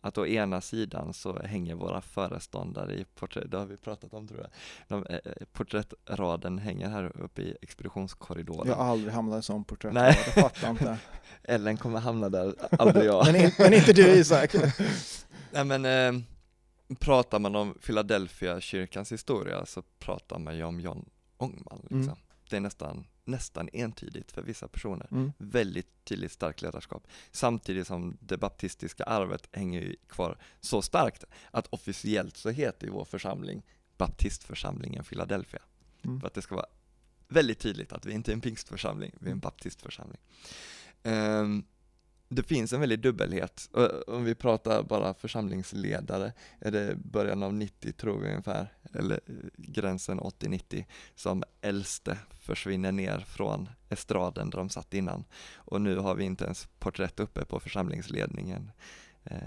Att 0.00 0.18
å 0.18 0.26
ena 0.26 0.60
sidan 0.60 1.12
så 1.12 1.38
hänger 1.38 1.74
våra 1.74 2.00
föreståndare 2.00 2.94
i 2.94 3.04
porträtt, 3.14 3.50
det 3.50 3.56
har 3.58 3.66
vi 3.66 3.76
pratat 3.76 4.14
om 4.14 4.28
tror 4.28 4.40
jag, 4.40 4.50
De, 4.88 5.06
eh, 5.06 5.20
eh 5.24 5.32
porträttraden 5.52 6.58
hänger 6.58 6.88
här 6.88 7.12
uppe 7.20 7.42
i 7.42 7.56
expeditionskorridoren. 7.62 8.68
Jag 8.68 8.76
har 8.76 8.84
aldrig 8.84 9.12
hamnat 9.12 9.34
i 9.34 9.36
en 9.36 9.42
sån 9.42 9.64
porträttrad, 9.64 10.02
Nej. 10.02 10.18
jag 10.24 10.34
fattar 10.34 10.70
inte. 10.70 10.98
Ellen 11.42 11.76
kommer 11.76 12.00
hamna 12.00 12.28
där, 12.28 12.54
aldrig 12.78 13.04
jag. 13.04 13.26
men, 13.32 13.36
in, 13.36 13.50
men 13.58 13.72
inte 13.72 13.92
du 13.92 14.02
Isak. 14.02 14.54
Nej 15.52 15.64
men, 15.64 15.84
eh, 15.84 16.24
pratar 17.00 17.38
man 17.38 17.56
om 17.56 17.74
Philadelphia 17.74 18.60
kyrkans 18.60 19.12
historia 19.12 19.66
så 19.66 19.82
pratar 19.82 20.38
man 20.38 20.56
ju 20.56 20.64
om 20.64 20.80
John 20.80 21.10
Ångman 21.36 21.80
liksom. 21.80 22.02
Mm. 22.02 22.16
Det 22.50 22.56
är 22.56 22.60
nästan, 22.60 23.06
nästan 23.24 23.68
entydigt 23.72 24.32
för 24.32 24.42
vissa 24.42 24.68
personer. 24.68 25.08
Mm. 25.10 25.32
Väldigt 25.38 26.04
tydligt 26.04 26.32
starkt 26.32 26.62
ledarskap. 26.62 27.06
Samtidigt 27.30 27.86
som 27.86 28.16
det 28.20 28.36
baptistiska 28.36 29.04
arvet 29.04 29.48
hänger 29.52 29.96
kvar 30.08 30.38
så 30.60 30.82
starkt 30.82 31.24
att 31.50 31.66
officiellt 31.66 32.36
så 32.36 32.50
heter 32.50 32.88
vår 32.88 33.04
församling 33.04 33.62
Baptistförsamlingen 33.96 35.04
Philadelphia. 35.04 35.62
Mm. 36.02 36.20
För 36.20 36.26
att 36.26 36.34
det 36.34 36.42
ska 36.42 36.54
vara 36.54 36.66
väldigt 37.28 37.58
tydligt 37.58 37.92
att 37.92 38.06
vi 38.06 38.12
inte 38.12 38.30
är 38.30 38.34
en 38.34 38.40
pingstförsamling, 38.40 39.12
vi 39.20 39.28
är 39.28 39.32
en 39.32 39.40
baptistförsamling. 39.40 40.20
Um, 41.02 41.64
det 42.28 42.42
finns 42.42 42.72
en 42.72 42.80
väldig 42.80 43.00
dubbelhet. 43.00 43.70
Om 44.06 44.24
vi 44.24 44.34
pratar 44.34 44.82
bara 44.82 45.14
församlingsledare, 45.14 46.32
är 46.58 46.70
det 46.70 46.96
början 46.96 47.42
av 47.42 47.54
90 47.54 47.92
tror 47.92 48.18
vi 48.18 48.28
ungefär, 48.28 48.72
eller 48.92 49.20
eh, 49.26 49.34
gränsen 49.56 50.20
80-90, 50.20 50.84
som 51.14 51.42
äldste 51.60 52.18
försvinner 52.40 52.92
ner 52.92 53.18
från 53.18 53.68
estraden 53.88 54.50
där 54.50 54.58
de 54.58 54.68
satt 54.68 54.94
innan. 54.94 55.24
Och 55.54 55.80
nu 55.80 55.96
har 55.96 56.14
vi 56.14 56.24
inte 56.24 56.44
ens 56.44 56.68
porträtt 56.78 57.20
uppe 57.20 57.44
på 57.44 57.60
församlingsledningen 57.60 58.70
eh, 59.24 59.38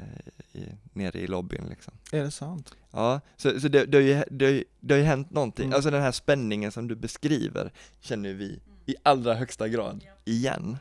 i, 0.53 0.65
nere 0.93 1.19
i 1.19 1.27
lobbyn 1.27 1.65
liksom. 1.69 1.93
Är 2.11 2.23
det 2.23 2.31
sant? 2.31 2.75
Ja, 2.91 3.21
så, 3.37 3.59
så 3.59 3.67
det, 3.67 3.85
det, 3.85 3.97
har 3.97 4.03
ju, 4.03 4.23
det, 4.31 4.45
har 4.45 4.51
ju, 4.51 4.63
det 4.79 4.93
har 4.93 4.99
ju 4.99 5.05
hänt 5.05 5.31
någonting. 5.31 5.65
Mm. 5.65 5.75
Alltså 5.75 5.91
den 5.91 6.01
här 6.01 6.11
spänningen 6.11 6.71
som 6.71 6.87
du 6.87 6.95
beskriver 6.95 7.71
känner 7.99 8.33
vi 8.33 8.59
i 8.85 8.95
allra 9.03 9.33
högsta 9.33 9.67
grad 9.67 10.05
igen. 10.25 10.77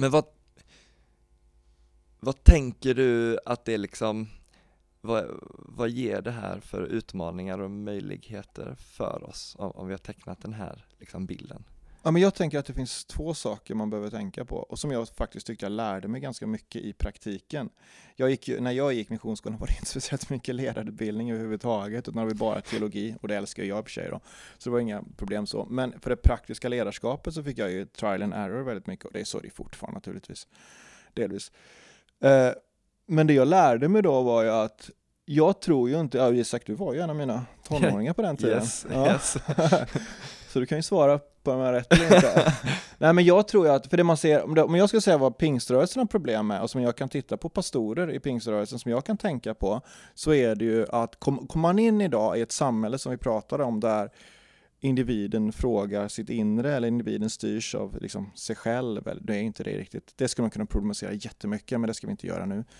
Men 0.00 0.10
vad, 0.10 0.24
vad 2.20 2.44
tänker 2.44 2.94
du 2.94 3.38
att 3.44 3.64
det 3.64 3.78
liksom, 3.78 4.28
vad, 5.00 5.24
vad 5.58 5.90
ger 5.90 6.22
det 6.22 6.30
här 6.30 6.60
för 6.60 6.82
utmaningar 6.82 7.58
och 7.58 7.70
möjligheter 7.70 8.74
för 8.74 9.22
oss 9.22 9.56
om, 9.58 9.70
om 9.70 9.86
vi 9.86 9.92
har 9.92 9.98
tecknat 9.98 10.42
den 10.42 10.52
här 10.52 10.86
liksom 10.98 11.26
bilden? 11.26 11.64
Ja, 12.02 12.10
men 12.10 12.22
jag 12.22 12.34
tänker 12.34 12.58
att 12.58 12.66
det 12.66 12.72
finns 12.72 13.04
två 13.04 13.34
saker 13.34 13.74
man 13.74 13.90
behöver 13.90 14.10
tänka 14.10 14.44
på 14.44 14.56
och 14.56 14.78
som 14.78 14.90
jag 14.90 15.08
faktiskt 15.08 15.46
tyckte 15.46 15.64
jag 15.64 15.72
lärde 15.72 16.08
mig 16.08 16.20
ganska 16.20 16.46
mycket 16.46 16.82
i 16.82 16.92
praktiken. 16.92 17.70
Jag 18.16 18.30
gick 18.30 18.48
ju, 18.48 18.60
när 18.60 18.72
jag 18.72 18.92
gick 18.92 19.10
missionsskolan 19.10 19.58
var 19.58 19.66
det 19.66 19.72
inte 19.72 19.86
speciellt 19.90 20.30
mycket 20.30 20.54
ledarutbildning 20.54 21.30
överhuvudtaget 21.30 22.08
utan 22.08 22.22
det 22.22 22.34
var 22.34 22.34
bara 22.34 22.60
teologi 22.60 23.14
och 23.20 23.28
det 23.28 23.36
älskar 23.36 23.62
jag 23.62 23.78
i 23.78 23.80
och 23.80 23.84
för 23.84 23.92
sig 23.92 24.08
då. 24.10 24.20
Så 24.58 24.70
det 24.70 24.72
var 24.72 24.80
inga 24.80 25.02
problem 25.16 25.46
så. 25.46 25.66
Men 25.70 26.00
för 26.00 26.10
det 26.10 26.16
praktiska 26.16 26.68
ledarskapet 26.68 27.34
så 27.34 27.42
fick 27.42 27.58
jag 27.58 27.70
ju 27.70 27.86
trial 27.86 28.22
and 28.22 28.34
error 28.34 28.62
väldigt 28.62 28.86
mycket 28.86 29.04
och 29.04 29.12
det 29.12 29.20
är 29.20 29.24
så 29.24 29.40
det 29.40 29.48
är 29.48 29.52
fortfarande 29.52 29.96
naturligtvis. 29.96 30.46
Delvis. 31.14 31.52
Eh, 32.20 32.50
men 33.06 33.26
det 33.26 33.32
jag 33.32 33.48
lärde 33.48 33.88
mig 33.88 34.02
då 34.02 34.22
var 34.22 34.42
ju 34.42 34.50
att 34.50 34.90
jag 35.24 35.60
tror 35.60 35.90
ju 35.90 36.00
inte, 36.00 36.18
ja 36.18 36.32
Isak 36.32 36.66
du 36.66 36.74
var 36.74 36.94
ju 36.94 37.00
en 37.00 37.10
av 37.10 37.16
mina 37.16 37.46
tonåringar 37.68 38.12
på 38.12 38.22
den 38.22 38.36
tiden. 38.36 38.58
Yes, 38.62 38.86
ja. 38.92 39.12
yes. 39.12 39.36
så 40.48 40.60
du 40.60 40.66
kan 40.66 40.78
ju 40.78 40.82
svara 40.82 41.18
på 41.42 41.52
om 41.52 41.58
jag 41.58 41.66
har 41.66 41.72
rätt 41.72 41.92
eller 41.92 42.16
inte. 42.16 42.52
Nej 42.98 43.12
men 43.12 43.24
jag 43.24 43.48
tror 43.48 43.66
ju 43.66 43.72
att, 43.72 43.86
för 43.86 43.96
det 43.96 44.04
man 44.04 44.16
ser, 44.16 44.64
om 44.64 44.74
jag 44.74 44.88
ska 44.88 45.00
säga 45.00 45.18
vad 45.18 45.38
pingströrelsen 45.38 46.00
har 46.00 46.06
problem 46.06 46.46
med 46.46 46.62
och 46.62 46.70
som 46.70 46.82
jag 46.82 46.96
kan 46.96 47.08
titta 47.08 47.36
på 47.36 47.48
pastorer 47.48 48.10
i 48.10 48.20
pingströrelsen 48.20 48.78
som 48.78 48.90
jag 48.90 49.04
kan 49.04 49.16
tänka 49.16 49.54
på, 49.54 49.80
så 50.14 50.34
är 50.34 50.54
det 50.54 50.64
ju 50.64 50.86
att 50.90 51.20
kommer 51.20 51.46
kom 51.46 51.60
man 51.60 51.78
in 51.78 52.00
idag 52.00 52.38
i 52.38 52.40
ett 52.40 52.52
samhälle 52.52 52.98
som 52.98 53.12
vi 53.12 53.18
pratade 53.18 53.64
om 53.64 53.80
där 53.80 54.10
individen 54.80 55.52
frågar 55.52 56.08
sitt 56.08 56.30
inre 56.30 56.74
eller 56.74 56.88
individen 56.88 57.30
styrs 57.30 57.74
av 57.74 57.98
liksom 58.00 58.32
sig 58.34 58.56
själv. 58.56 59.18
Det 59.20 59.36
är 59.36 59.40
inte 59.40 59.64
det 59.64 59.78
riktigt. 59.78 60.12
Det 60.16 60.28
skulle 60.28 60.42
man 60.42 60.50
kunna 60.50 60.66
problematisera 60.66 61.12
jättemycket, 61.12 61.80
men 61.80 61.88
det 61.88 61.94
ska 61.94 62.06
vi 62.06 62.10
inte 62.10 62.26
göra 62.26 62.46
nu. 62.46 62.64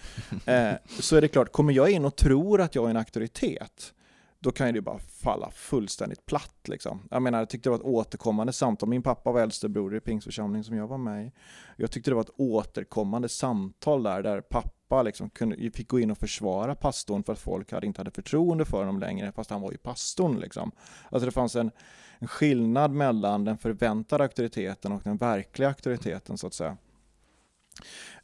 Eh, 0.46 0.72
så 1.00 1.16
är 1.16 1.20
det 1.20 1.28
klart, 1.28 1.52
kommer 1.52 1.72
jag 1.72 1.90
in 1.90 2.04
och 2.04 2.16
tror 2.16 2.60
att 2.60 2.75
jag 2.75 2.84
är 2.84 2.90
en 2.90 2.96
auktoritet, 2.96 3.94
då 4.40 4.50
kan 4.50 4.75
det 4.75 4.80
bara 4.80 4.99
falla 4.99 5.50
fullständigt 5.50 6.26
platt. 6.26 6.68
Liksom. 6.68 7.09
Jag 7.11 7.23
menar, 7.23 7.38
jag 7.38 7.49
tyckte 7.49 7.68
det 7.68 7.71
var 7.71 7.78
ett 7.78 7.85
återkommande 7.85 8.52
samtal. 8.52 8.88
Min 8.88 9.02
pappa 9.02 9.33
var 9.33 9.40
äldste 9.40 9.68
bror 9.68 9.97
i 9.97 10.00
Pingsförsamlingen 10.00 10.64
som 10.64 10.76
jag 10.76 10.87
var 10.87 10.99
med 10.99 11.26
i. 11.26 11.33
Jag 11.76 11.90
tyckte 11.90 12.11
det 12.11 12.14
var 12.14 12.23
ett 12.23 12.35
återkommande 12.37 13.28
samtal 13.28 14.02
där, 14.02 14.23
där 14.23 14.40
pappa 14.40 14.71
pappa 14.88 15.02
liksom 15.02 15.30
kunde, 15.30 15.71
fick 15.71 15.88
gå 15.88 16.00
in 16.00 16.11
och 16.11 16.18
försvara 16.18 16.75
pastorn 16.75 17.23
för 17.23 17.33
att 17.33 17.38
folk 17.38 17.73
hade 17.73 17.87
inte 17.87 18.00
hade 18.00 18.11
förtroende 18.11 18.64
för 18.64 18.78
honom 18.78 19.00
längre, 19.00 19.33
fast 19.33 19.50
han 19.50 19.61
var 19.61 19.71
ju 19.71 19.76
pastorn. 19.76 20.40
Liksom. 20.40 20.73
Alltså 21.11 21.26
det 21.26 21.33
fanns 21.33 21.57
en, 21.57 21.71
en 22.18 22.28
skillnad 22.28 22.90
mellan 22.90 23.45
den 23.45 23.59
förväntade 23.59 24.25
auktoriteten 24.25 24.92
och 24.92 25.00
den 25.04 25.16
verkliga 25.16 25.68
auktoriteten, 25.68 26.38
så 26.38 26.47
att 26.47 26.54
säga. 26.54 26.76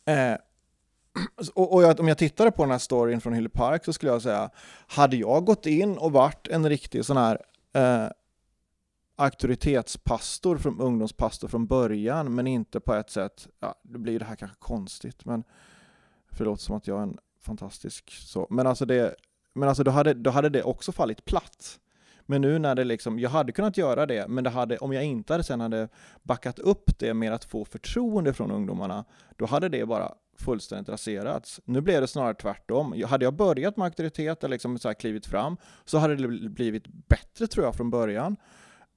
Eh, 0.04 0.36
Alltså, 1.36 1.52
och, 1.52 1.74
och 1.74 1.82
jag, 1.82 2.00
om 2.00 2.08
jag 2.08 2.18
tittade 2.18 2.50
på 2.50 2.62
den 2.62 2.70
här 2.70 2.78
storyn 2.78 3.20
från 3.20 3.32
Hylle 3.32 3.48
Park 3.48 3.84
så 3.84 3.92
skulle 3.92 4.12
jag 4.12 4.22
säga, 4.22 4.50
hade 4.86 5.16
jag 5.16 5.44
gått 5.44 5.66
in 5.66 5.98
och 5.98 6.12
varit 6.12 6.48
en 6.48 6.68
riktig 6.68 7.04
sån 7.04 7.16
här 7.16 7.38
eh, 7.72 8.08
auktoritetspastor, 9.16 10.58
från, 10.58 10.80
ungdomspastor 10.80 11.48
från 11.48 11.66
början, 11.66 12.34
men 12.34 12.46
inte 12.46 12.80
på 12.80 12.94
ett 12.94 13.10
sätt, 13.10 13.48
ja, 13.60 13.74
det 13.82 13.98
blir 13.98 14.18
det 14.18 14.24
här 14.24 14.36
kanske 14.36 14.56
konstigt, 14.58 15.24
men 15.24 15.44
för 16.32 16.44
det 16.44 16.50
låter 16.50 16.62
som 16.62 16.76
att 16.76 16.86
jag 16.86 16.98
är 16.98 17.02
en 17.02 17.18
fantastisk 17.40 18.10
så, 18.10 18.46
men 18.50 18.66
alltså 18.66 18.84
det, 18.86 19.14
men 19.52 19.68
alltså 19.68 19.84
då 19.84 19.90
hade, 19.90 20.14
då 20.14 20.30
hade 20.30 20.48
det 20.48 20.62
också 20.62 20.92
fallit 20.92 21.24
platt. 21.24 21.80
Men 22.26 22.40
nu 22.40 22.58
när 22.58 22.74
det 22.74 22.84
liksom, 22.84 23.18
jag 23.18 23.30
hade 23.30 23.52
kunnat 23.52 23.76
göra 23.76 24.06
det, 24.06 24.28
men 24.28 24.44
det 24.44 24.50
hade, 24.50 24.78
om 24.78 24.92
jag 24.92 25.04
inte 25.04 25.32
hade 25.32 25.44
sen 25.44 25.60
hade 25.60 25.88
backat 26.22 26.58
upp 26.58 26.98
det 26.98 27.14
med 27.14 27.32
att 27.32 27.44
få 27.44 27.64
förtroende 27.64 28.32
från 28.32 28.50
ungdomarna, 28.50 29.04
då 29.36 29.46
hade 29.46 29.68
det 29.68 29.86
bara 29.86 30.14
fullständigt 30.38 30.88
raserats. 30.88 31.60
Nu 31.64 31.80
blev 31.80 32.00
det 32.00 32.06
snarare 32.06 32.34
tvärtom. 32.34 33.02
Hade 33.06 33.24
jag 33.24 33.34
börjat 33.34 33.76
med 33.76 33.84
auktoritet 33.84 34.44
eller 34.44 34.54
liksom 34.54 34.78
så 34.78 34.88
här 34.88 34.94
klivit 34.94 35.26
fram, 35.26 35.56
så 35.84 35.98
hade 35.98 36.16
det 36.16 36.48
blivit 36.48 36.86
bättre 36.86 37.46
tror 37.46 37.66
jag 37.66 37.74
från 37.74 37.90
början. 37.90 38.36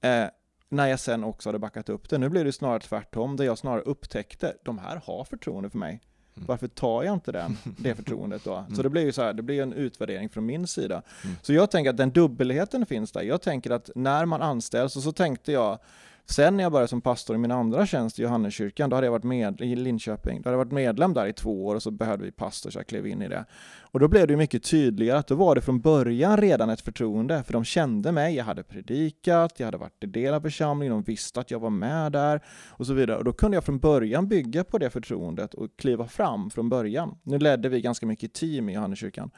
Eh, 0.01 0.25
när 0.69 0.88
jag 0.88 1.00
sen 1.00 1.24
också 1.24 1.50
hade 1.50 1.60
backat 1.60 1.89
upp 1.89 2.10
det. 2.10 2.17
Nu 2.17 2.29
blev 2.29 2.46
det 2.46 2.51
snarare 2.51 2.79
tvärtom, 2.79 3.36
där 3.36 3.46
jag 3.46 3.57
snarare 3.57 3.81
upptäckte, 3.81 4.53
de 4.63 4.77
här 4.77 5.01
har 5.05 5.24
förtroende 5.24 5.69
för 5.69 5.77
mig. 5.77 6.01
Mm. 6.38 6.48
Varför 6.48 6.67
tar 6.67 7.03
jag 7.03 7.13
inte 7.13 7.32
den, 7.32 7.58
det 7.77 7.96
förtroendet 7.96 8.44
då? 8.44 8.56
Mm. 8.56 8.75
Så 8.75 8.84
det 8.84 8.89
blir 8.89 9.06
ju 9.06 9.12
så 9.12 9.22
här, 9.22 9.34
det 9.34 9.41
blir 9.41 9.62
en 9.62 9.74
utvärdering 9.74 10.29
från 10.29 10.46
min 10.46 10.67
sida. 10.67 11.01
Mm. 11.24 11.36
Så 11.41 11.53
jag 11.53 11.72
tänker 11.72 11.89
att 11.89 11.98
den 11.98 12.12
dubbelheten 12.12 12.86
finns 12.86 13.12
där. 13.12 13.22
Jag 13.22 13.41
tänker 13.41 13.72
att 13.72 13.89
när 13.96 14.25
man 14.25 14.41
anställs, 14.41 14.96
och 14.96 15.03
så 15.03 15.12
tänkte 15.12 15.51
jag, 15.51 15.79
Sen 16.29 16.57
när 16.57 16.63
jag 16.63 16.72
började 16.72 16.88
som 16.88 17.01
pastor 17.01 17.36
i 17.36 17.39
min 17.39 17.51
andra 17.51 17.86
tjänst 17.86 18.19
i 18.19 18.22
Johanneskyrkan, 18.22 18.89
då 18.89 18.96
hade 18.96 19.07
jag 19.07 19.12
varit 19.12 19.24
med 19.24 19.62
i 19.62 19.75
Linköping, 19.75 20.41
då 20.41 20.50
hade 20.50 20.53
jag 20.53 20.65
varit 20.65 20.72
medlem 20.72 21.13
där 21.13 21.25
i 21.25 21.34
två 21.34 21.65
år 21.65 21.75
och 21.75 21.84
så 21.84 21.91
behövde 21.91 22.25
vi 22.25 22.31
pastor 22.31 22.69
så 22.69 22.79
jag 22.79 22.88
klev 22.88 23.07
in 23.07 23.22
i 23.22 23.27
det. 23.27 23.46
Och 23.81 24.00
då 24.00 24.07
blev 24.07 24.27
det 24.27 24.38
mycket 24.38 24.63
tydligare 24.63 25.19
att 25.19 25.27
då 25.27 25.36
var 25.36 25.55
det 25.55 25.62
från 25.62 25.81
början 25.81 26.38
redan 26.38 26.69
ett 26.69 26.81
förtroende, 26.81 27.43
för 27.43 27.53
de 27.53 27.63
kände 27.63 28.12
mig, 28.12 28.36
jag 28.36 28.46
hade 28.46 28.63
predikat, 28.63 29.53
jag 29.57 29.67
hade 29.67 29.77
varit 29.77 30.03
en 30.03 30.12
del 30.12 30.34
av 30.34 30.41
församlingen, 30.41 30.93
de 30.93 31.03
visste 31.03 31.39
att 31.39 31.51
jag 31.51 31.60
var 31.60 31.69
med 31.69 32.12
där 32.12 32.41
och 32.69 32.88
så 32.88 32.93
vidare. 32.93 33.17
Och 33.17 33.24
då 33.24 33.34
kunde 33.34 33.57
jag 33.57 33.63
från 33.63 33.79
början 33.79 34.27
bygga 34.27 34.63
på 34.63 34.77
det 34.77 34.89
förtroendet 34.89 35.53
och 35.53 35.69
kliva 35.77 36.07
fram 36.07 36.50
från 36.50 36.69
början. 36.69 37.17
Nu 37.24 37.39
ledde 37.39 37.69
vi 37.69 37.81
ganska 37.81 38.05
mycket 38.05 38.34
team 38.34 38.69
i 38.69 38.74
Johanneskyrkan, 38.74 39.31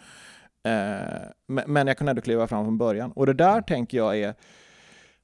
eh, 0.63 1.63
men 1.67 1.87
jag 1.87 1.97
kunde 1.97 2.09
ändå 2.09 2.21
kliva 2.21 2.47
fram 2.47 2.65
från 2.65 2.77
början. 2.77 3.11
Och 3.11 3.25
det 3.25 3.33
där 3.33 3.61
tänker 3.61 3.97
jag 3.97 4.17
är 4.17 4.33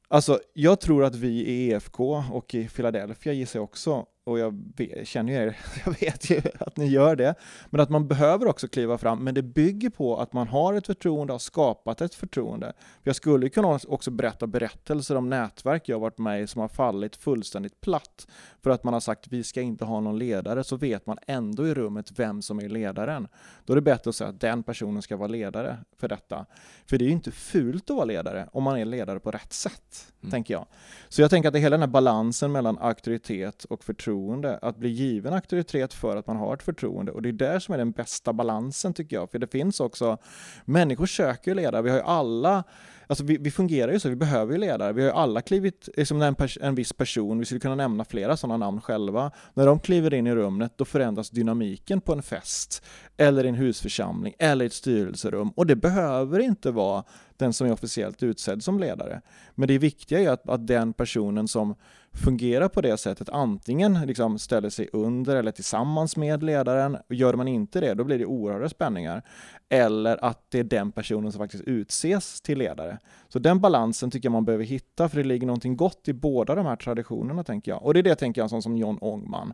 Alltså, 0.07 0.39
jag 0.53 0.79
tror 0.79 1.03
att 1.03 1.15
vi 1.15 1.27
i 1.27 1.71
EFK 1.71 2.23
och 2.31 2.55
i 2.55 2.67
Philadelphia 2.67 3.33
gissar 3.33 3.59
jag 3.59 3.63
också 3.63 4.05
och 4.25 4.39
jag 4.39 4.63
vet, 4.75 5.07
känner 5.07 5.33
ju 5.33 5.39
er, 5.39 5.57
jag 5.85 5.99
vet 5.99 6.29
ju 6.29 6.41
att 6.59 6.77
ni 6.77 6.87
gör 6.87 7.15
det, 7.15 7.35
men 7.69 7.81
att 7.81 7.89
man 7.89 8.07
behöver 8.07 8.47
också 8.47 8.67
kliva 8.67 8.97
fram, 8.97 9.23
men 9.23 9.33
det 9.33 9.41
bygger 9.41 9.89
på 9.89 10.17
att 10.17 10.33
man 10.33 10.47
har 10.47 10.73
ett 10.73 10.85
förtroende, 10.85 11.33
har 11.33 11.39
skapat 11.39 12.01
ett 12.01 12.15
förtroende. 12.15 12.73
Jag 13.03 13.15
skulle 13.15 13.49
kunna 13.49 13.79
också 13.87 14.11
berätta 14.11 14.47
berättelser 14.47 15.15
om 15.15 15.29
nätverk 15.29 15.89
jag 15.89 15.99
varit 15.99 16.17
med 16.17 16.41
i 16.41 16.47
som 16.47 16.61
har 16.61 16.67
fallit 16.67 17.15
fullständigt 17.15 17.81
platt 17.81 18.27
för 18.63 18.69
att 18.69 18.83
man 18.83 18.93
har 18.93 18.99
sagt 18.99 19.27
vi 19.27 19.43
ska 19.43 19.61
inte 19.61 19.85
ha 19.85 19.99
någon 19.99 20.19
ledare, 20.19 20.63
så 20.63 20.75
vet 20.75 21.05
man 21.05 21.17
ändå 21.27 21.67
i 21.67 21.73
rummet 21.73 22.19
vem 22.19 22.41
som 22.41 22.59
är 22.59 22.69
ledaren. 22.69 23.27
Då 23.65 23.73
är 23.73 23.75
det 23.75 23.81
bättre 23.81 24.09
att 24.09 24.15
säga 24.15 24.29
att 24.29 24.41
den 24.41 24.63
personen 24.63 25.01
ska 25.01 25.17
vara 25.17 25.27
ledare 25.27 25.77
för 25.97 26.07
detta. 26.07 26.45
För 26.85 26.97
det 26.97 27.05
är 27.05 27.07
ju 27.07 27.13
inte 27.13 27.31
fult 27.31 27.89
att 27.89 27.95
vara 27.95 28.05
ledare 28.05 28.49
om 28.51 28.63
man 28.63 28.77
är 28.77 28.85
ledare 28.85 29.19
på 29.19 29.31
rätt 29.31 29.53
sätt, 29.53 30.13
mm. 30.21 30.31
tänker 30.31 30.53
jag. 30.53 30.65
Så 31.09 31.21
jag 31.21 31.29
tänker 31.29 31.49
att 31.49 31.53
det 31.53 31.59
är 31.59 31.61
hela 31.61 31.73
den 31.73 31.81
här 31.81 31.87
balansen 31.87 32.51
mellan 32.51 32.77
auktoritet 32.77 33.63
och 33.63 33.83
förtroende 33.83 34.14
förtroende, 34.15 34.59
att 34.61 34.77
bli 34.77 34.89
given 34.89 35.33
auktoritet 35.33 35.93
för 35.93 36.17
att 36.17 36.27
man 36.27 36.37
har 36.37 36.53
ett 36.53 36.63
förtroende. 36.63 37.11
Och 37.11 37.21
det 37.21 37.29
är 37.29 37.33
där 37.33 37.59
som 37.59 37.73
är 37.73 37.77
den 37.77 37.91
bästa 37.91 38.33
balansen 38.33 38.93
tycker 38.93 39.15
jag. 39.15 39.31
För 39.31 39.39
det 39.39 39.47
finns 39.47 39.79
också, 39.79 40.17
människor 40.65 41.05
söker 41.05 41.51
ju 41.51 41.55
ledare, 41.55 41.81
vi 41.81 41.89
har 41.89 41.97
ju 41.97 42.03
alla 42.03 42.63
Alltså 43.07 43.23
vi, 43.23 43.37
vi, 43.37 43.51
fungerar 43.51 43.91
ju 43.91 43.99
så, 43.99 44.09
vi 44.09 44.15
behöver 44.15 44.53
ju 44.53 44.59
ledare. 44.59 44.93
Vi 44.93 45.01
har 45.01 45.09
ju 45.09 45.15
alla 45.15 45.41
klivit, 45.41 45.89
liksom 45.97 46.21
en, 46.21 46.35
en 46.61 46.75
viss 46.75 46.93
person, 46.93 47.39
vi 47.39 47.45
skulle 47.45 47.59
kunna 47.59 47.75
nämna 47.75 48.05
flera 48.05 48.37
sådana 48.37 48.57
namn 48.65 48.81
själva. 48.81 49.31
När 49.53 49.65
de 49.65 49.79
kliver 49.79 50.13
in 50.13 50.27
i 50.27 50.35
rummet, 50.35 50.73
då 50.77 50.85
förändras 50.85 51.29
dynamiken 51.29 52.01
på 52.01 52.13
en 52.13 52.23
fest, 52.23 52.83
eller 53.17 53.45
i 53.45 53.49
en 53.49 53.55
husförsamling, 53.55 54.33
eller 54.39 54.65
i 54.65 54.67
ett 54.67 54.73
styrelserum. 54.73 55.49
Och 55.49 55.67
det 55.67 55.75
behöver 55.75 56.39
inte 56.39 56.71
vara 56.71 57.03
den 57.37 57.53
som 57.53 57.67
är 57.67 57.71
officiellt 57.71 58.23
utsedd 58.23 58.63
som 58.63 58.79
ledare. 58.79 59.21
Men 59.55 59.67
det 59.67 59.77
viktiga 59.77 60.19
är 60.19 60.29
att, 60.29 60.49
att 60.49 60.67
den 60.67 60.93
personen 60.93 61.47
som 61.47 61.75
fungerar 62.15 62.67
på 62.67 62.81
det 62.81 62.97
sättet 62.97 63.29
antingen 63.29 63.93
liksom 63.93 64.39
ställer 64.39 64.69
sig 64.69 64.89
under 64.93 65.35
eller 65.35 65.51
tillsammans 65.51 66.17
med 66.17 66.43
ledaren. 66.43 66.97
Gör 67.09 67.33
man 67.33 67.47
inte 67.47 67.79
det, 67.79 67.93
då 67.93 68.03
blir 68.03 68.19
det 68.19 68.25
oerhörda 68.25 68.69
spänningar. 68.69 69.23
Eller 69.69 70.25
att 70.25 70.45
det 70.49 70.59
är 70.59 70.63
den 70.63 70.91
personen 70.91 71.31
som 71.31 71.39
faktiskt 71.39 71.63
utses 71.63 72.41
till 72.41 72.57
ledare. 72.57 72.97
Så 73.27 73.39
den 73.39 73.59
balansen 73.59 74.11
tycker 74.11 74.25
jag 74.25 74.31
man 74.31 74.45
behöver 74.45 74.63
hitta, 74.63 75.09
för 75.09 75.17
det 75.17 75.23
ligger 75.23 75.47
någonting 75.47 75.77
gott 75.77 76.07
i 76.07 76.13
båda 76.13 76.55
de 76.55 76.65
här 76.65 76.75
traditionerna, 76.75 77.43
tänker 77.43 77.71
jag. 77.71 77.83
Och 77.83 77.93
det 77.93 77.99
är 77.99 78.03
det, 78.03 78.15
tänker 78.15 78.41
jag, 78.41 78.45
en 78.45 78.49
sån 78.49 78.61
som 78.61 78.77
John 78.77 78.97
Ångman. 79.01 79.53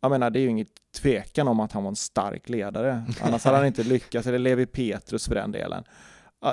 Jag 0.00 0.10
menar, 0.10 0.30
det 0.30 0.38
är 0.38 0.42
ju 0.42 0.48
inget 0.48 0.72
tvekan 1.02 1.48
om 1.48 1.60
att 1.60 1.72
han 1.72 1.82
var 1.82 1.90
en 1.90 1.96
stark 1.96 2.48
ledare. 2.48 3.02
Annars 3.22 3.44
hade 3.44 3.56
han 3.56 3.66
inte 3.66 3.82
lyckats, 3.82 4.26
eller 4.26 4.38
Levi 4.38 4.66
Petrus 4.66 5.28
för 5.28 5.34
den 5.34 5.52
delen. 5.52 5.84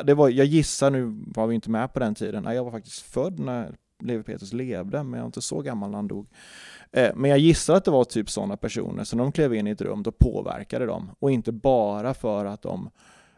Det 0.03 0.13
var, 0.13 0.29
jag 0.29 0.45
gissar, 0.45 0.89
nu 0.89 1.23
var 1.35 1.47
vi 1.47 1.55
inte 1.55 1.69
med 1.69 1.93
på 1.93 1.99
den 1.99 2.15
tiden, 2.15 2.55
jag 2.55 2.63
var 2.63 2.71
faktiskt 2.71 3.01
född 3.01 3.39
när 3.39 3.75
Levi 3.99 4.23
Petrus 4.23 4.53
levde, 4.53 5.03
men 5.03 5.13
jag 5.13 5.21
är 5.21 5.25
inte 5.25 5.41
så 5.41 5.61
gammal 5.61 5.89
när 5.89 5.97
han 5.97 6.07
dog. 6.07 6.27
Eh, 6.91 7.15
men 7.15 7.29
jag 7.29 7.39
gissar 7.39 7.75
att 7.75 7.85
det 7.85 7.91
var 7.91 8.03
typ 8.03 8.29
sådana 8.29 8.57
personer, 8.57 9.03
så 9.03 9.15
när 9.15 9.23
de 9.23 9.31
klev 9.31 9.53
in 9.53 9.67
i 9.67 9.71
ett 9.71 9.81
rum, 9.81 10.03
då 10.03 10.11
påverkade 10.11 10.85
de. 10.85 11.11
Och 11.19 11.31
inte 11.31 11.51
bara 11.51 12.13
för 12.13 12.45
att 12.45 12.61
de 12.61 12.89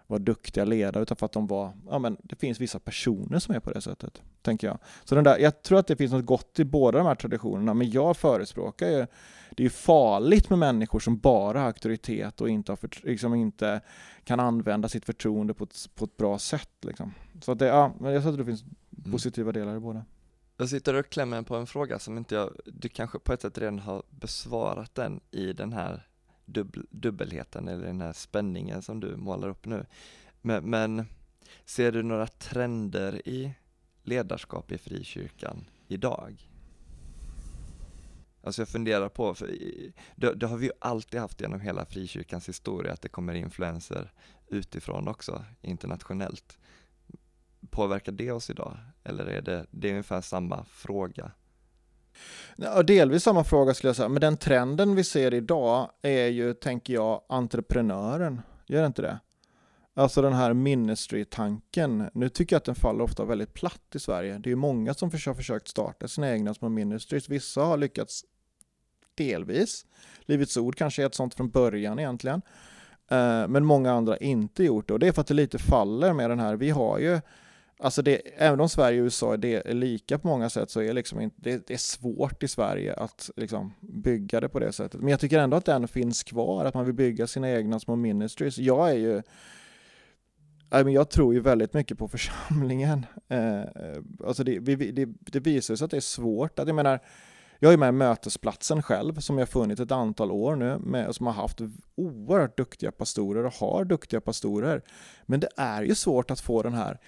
var 0.08 0.20
duktiga 0.20 0.66
ledare, 0.66 1.04
utan 1.04 1.18
för 1.18 1.26
att 1.26 1.32
de 1.32 1.48
var, 1.48 1.72
ja 1.90 2.00
men 2.00 2.18
det 2.24 2.36
finns 2.36 2.62
vissa 2.62 2.80
personer 2.80 3.40
som 3.40 3.56
är 3.56 3.60
på 3.60 3.72
det 3.72 3.82
sättet, 3.82 4.22
tänker 4.42 4.68
jag. 4.68 4.78
Så 5.04 5.16
den 5.16 5.24
där, 5.24 5.38
jag 5.38 5.62
tror 5.62 5.80
att 5.80 5.88
det 5.88 5.96
finns 5.96 6.12
något 6.12 6.26
gott 6.26 6.60
i 6.60 6.66
båda 6.66 6.98
de 6.98 7.08
här 7.08 7.16
traditionerna, 7.16 7.74
men 7.74 7.90
jag 7.90 8.18
förespråkar 8.18 8.88
ju, 8.88 9.08
det 9.52 9.66
är 9.66 9.70
farligt 9.70 10.50
med 10.50 10.60
människor 10.60 11.00
som 11.00 11.18
bara 11.18 11.60
har 11.60 11.68
auktoritet 11.68 12.42
och 12.42 12.50
inte, 12.50 12.72
har 12.72 12.78
för, 12.78 12.90
liksom 13.04 13.36
inte 13.36 13.82
kan 14.24 14.40
använda 14.40 14.90
sitt 14.90 15.06
förtroende 15.06 15.54
på 15.54 15.64
ett, 15.64 15.90
på 15.96 16.06
ett 16.06 16.18
bra 16.18 16.40
sätt. 16.40 16.72
Liksom. 16.82 17.14
Så 17.42 17.52
att 17.52 17.60
det, 17.60 17.66
ja, 17.66 17.94
jag 18.02 18.22
tror 18.22 18.32
att 18.32 18.38
det 18.38 18.46
finns 18.46 18.64
mm. 18.64 19.12
positiva 19.12 19.52
delar 19.52 19.76
i 19.76 19.80
båda. 19.80 20.06
Jag 20.60 20.70
sitter 20.70 20.94
och 20.94 21.10
klämmer 21.10 21.42
på 21.42 21.56
en 21.56 21.68
fråga 21.68 22.00
som 22.00 22.18
inte 22.18 22.36
jag, 22.36 22.54
du 22.66 22.90
kanske 22.90 23.20
på 23.20 23.34
ett 23.34 23.42
sätt 23.42 23.58
redan 23.58 23.80
har 23.80 24.04
besvarat 24.10 24.96
den 24.96 25.20
i 25.32 25.54
den 25.54 25.74
här 25.74 26.08
dubbel, 26.46 26.86
dubbelheten 26.90 27.68
eller 27.68 27.86
den 27.86 28.02
här 28.02 28.14
spänningen 28.14 28.82
som 28.82 29.00
du 29.00 29.16
målar 29.16 29.48
upp 29.48 29.66
nu. 29.66 29.86
Men, 30.42 30.70
men 30.70 31.06
ser 31.66 31.92
du 31.92 32.04
några 32.04 32.28
trender 32.28 33.28
i 33.28 33.54
ledarskap 34.04 34.72
i 34.72 34.78
frikyrkan 34.78 35.66
idag? 35.88 36.50
Alltså 38.44 38.62
jag 38.62 38.70
funderar 38.70 39.10
på, 39.10 39.36
för 39.36 39.48
det, 40.16 40.34
det, 40.34 40.48
har 40.48 40.58
vi 40.58 40.66
ju 40.66 40.72
alltid 40.80 41.20
haft 41.20 41.42
genom 41.42 41.62
hela 41.62 41.86
frikyrkans 41.86 42.50
historia, 42.50 42.94
att 42.94 43.02
det 43.02 43.10
kommer 43.10 43.34
influenser 43.34 44.12
utifrån 44.48 45.08
också, 45.08 45.46
internationellt. 45.62 46.58
Påverkar 47.70 48.12
det 48.12 48.32
oss 48.32 48.50
idag? 48.50 48.78
Eller 49.04 49.26
är 49.26 49.42
det, 49.42 49.66
det 49.72 49.88
är 49.88 49.92
ungefär 49.92 50.22
samma 50.22 50.66
fråga? 50.66 51.32
Ja, 52.56 52.84
delvis 52.84 53.24
samma 53.24 53.44
fråga 53.44 53.74
skulle 53.74 53.90
jag 53.90 53.96
säga, 53.96 54.10
men 54.10 54.22
den 54.22 54.38
trenden 54.38 54.96
vi 54.96 55.04
ser 55.04 55.34
idag 55.34 55.92
är 56.02 56.28
ju, 56.28 56.54
tänker 56.54 56.94
jag, 56.94 57.22
entreprenören. 57.30 58.42
Gör 58.68 58.82
det 58.82 58.88
inte 58.88 59.02
det? 59.02 59.20
Alltså 59.94 60.22
den 60.22 60.34
här 60.34 60.54
ministry-tanken. 60.54 62.10
Nu 62.14 62.30
tycker 62.30 62.56
jag 62.56 62.58
att 62.58 62.66
den 62.66 62.76
faller 62.76 63.04
ofta 63.04 63.26
väldigt 63.26 63.54
platt 63.54 63.96
i 63.96 64.00
Sverige. 64.00 64.38
Det 64.38 64.48
är 64.48 64.52
ju 64.52 64.56
många 64.56 64.94
som 64.94 65.12
har 65.12 65.34
försökt 65.34 65.68
starta 65.68 66.08
sina 66.08 66.32
egna 66.32 66.54
små 66.54 66.70
ministries. 66.70 67.30
Vissa 67.30 67.62
har 67.62 67.78
lyckats 67.78 68.24
delvis. 69.16 69.86
Livets 70.22 70.58
Ord 70.58 70.76
kanske 70.76 71.02
är 71.02 71.06
ett 71.06 71.16
sånt 71.16 71.34
från 71.34 71.50
början 71.50 72.00
egentligen. 72.00 72.42
Eh, 73.08 73.48
men 73.48 73.66
många 73.66 73.92
andra 73.92 74.14
har 74.14 74.24
inte 74.24 74.64
gjort 74.64 74.88
det. 74.88 74.94
Och 74.94 75.00
det 75.00 75.08
är 75.08 75.12
för 75.12 75.22
att 75.22 75.28
det 75.28 75.34
lite 75.34 75.58
faller 75.58 76.14
med 76.14 76.30
den 76.30 76.40
här. 76.40 76.56
Vi 76.56 76.70
har 76.70 77.00
ju 77.00 77.20
Alltså 77.80 78.02
det, 78.02 78.22
även 78.38 78.60
om 78.60 78.70
Sverige 78.70 79.02
och 79.02 79.04
USA 79.04 79.34
är, 79.34 79.74
lika 79.74 80.20
på 80.20 80.28
många 80.28 80.50
sätt 80.50 80.70
så 80.70 80.82
är 80.82 80.94
liksom 80.94 81.22
inte, 81.22 81.36
det, 81.40 81.68
det, 81.68 81.74
är 81.74 81.78
svårt 81.78 82.44
i 82.44 82.48
Sverige 82.48 82.94
att 82.94 83.30
liksom 83.36 83.74
bygga 83.80 84.40
det 84.40 84.50
på 84.50 84.60
det 84.60 84.72
sättet. 84.72 85.02
Men 85.02 85.10
jag 85.10 85.20
tycker 85.20 85.40
ändå 85.40 85.58
att 85.58 85.66
den 85.66 85.88
finns 85.88 86.24
kvar, 86.24 86.66
att 86.66 86.74
man 86.74 86.86
vill 86.86 86.94
bygga 86.94 87.28
sina 87.28 87.52
egna 87.52 87.80
små 87.80 87.96
ministries. 87.96 88.58
Jag 88.58 88.90
är 88.90 88.96
ju 88.96 89.22
jag 90.70 91.10
tror 91.10 91.34
ju 91.34 91.40
väldigt 91.40 91.74
mycket 91.74 91.98
på 91.98 92.08
församlingen. 92.08 93.06
Eh, 93.30 93.64
alltså 94.26 94.44
det, 94.44 94.60
det, 94.60 95.06
det 95.20 95.40
visar 95.40 95.76
sig 95.76 95.86
att 95.86 95.92
det 95.92 95.98
är 95.98 96.02
svårt. 96.02 96.60
Att 96.60 96.68
jag 96.68 96.76
menar, 96.76 97.00
Jag 97.60 97.74
är 97.74 97.78
med 97.78 97.90
i 97.90 97.92
Mötesplatsen 97.92 98.84
själv 98.84 99.20
som 99.20 99.38
jag 99.38 99.50
funnit 99.50 99.80
ett 99.80 99.92
antal 99.92 100.32
år 100.32 100.56
nu 100.56 100.78
med, 100.80 101.16
som 101.16 101.26
har 101.26 101.34
haft 101.34 101.62
oerhört 101.96 102.58
duktiga 102.58 102.92
pastorer 102.92 103.46
och 103.46 103.54
har 103.54 103.86
duktiga 103.86 104.22
pastorer. 104.22 104.82
Men 105.26 105.40
det 105.40 105.50
är 105.58 105.84
ju 105.84 105.96
svårt 105.96 106.32
att 106.32 106.40
få 106.40 106.64
den 106.64 106.74
här 106.74 107.00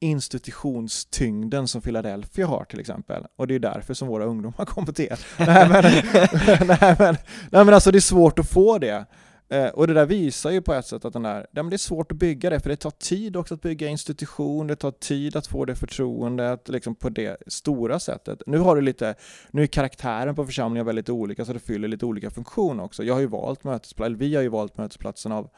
institutionstyngden 0.00 1.68
som 1.68 1.80
Philadelphia 1.80 2.46
har 2.46 2.64
till 2.64 2.80
exempel. 2.80 3.26
Och 3.36 3.46
det 3.46 3.54
är 3.54 3.58
därför 3.58 3.94
som 3.94 4.08
våra 4.08 4.24
ungdomar 4.24 4.64
kommer 4.66 4.92
till 4.92 5.04
er. 5.04 5.20
nej, 5.38 5.68
men, 5.68 5.82
nej, 6.80 6.96
men, 6.98 7.16
nej 7.50 7.64
men 7.64 7.74
alltså 7.74 7.90
det 7.90 7.98
är 7.98 8.00
svårt 8.00 8.38
att 8.38 8.50
få 8.50 8.78
det. 8.78 9.06
Eh, 9.52 9.66
och 9.68 9.86
det 9.86 9.94
där 9.94 10.06
visar 10.06 10.50
ju 10.50 10.62
på 10.62 10.74
ett 10.74 10.86
sätt 10.86 11.04
att 11.04 11.12
den 11.12 11.22
där, 11.22 11.46
ja, 11.52 11.62
men 11.62 11.70
det 11.70 11.76
är 11.76 11.78
svårt 11.78 12.12
att 12.12 12.18
bygga 12.18 12.50
det, 12.50 12.60
för 12.60 12.70
det 12.70 12.76
tar 12.76 12.90
tid 12.90 13.36
också 13.36 13.54
att 13.54 13.62
bygga 13.62 13.88
institution, 13.88 14.66
det 14.66 14.76
tar 14.76 14.90
tid 14.90 15.36
att 15.36 15.46
få 15.46 15.64
det 15.64 15.74
förtroendet 15.74 16.68
liksom 16.68 16.94
på 16.94 17.08
det 17.08 17.36
stora 17.46 18.00
sättet. 18.00 18.42
Nu 18.46 18.58
har 18.58 18.76
du 18.76 18.82
lite, 18.82 19.14
nu 19.50 19.62
är 19.62 19.66
karaktären 19.66 20.34
på 20.34 20.46
församlingen 20.46 20.86
väldigt 20.86 21.08
olika, 21.08 21.44
så 21.44 21.52
det 21.52 21.58
fyller 21.58 21.88
lite 21.88 22.06
olika 22.06 22.30
funktioner 22.30 22.84
också. 22.84 23.04
Jag 23.04 23.14
har 23.14 23.20
ju 23.20 23.26
valt 23.26 23.64
mötesplatsen, 23.64 24.18
vi 24.18 24.34
har 24.34 24.42
ju 24.42 24.48
valt 24.48 24.78
mötesplatsen 24.78 25.32
av 25.32 25.50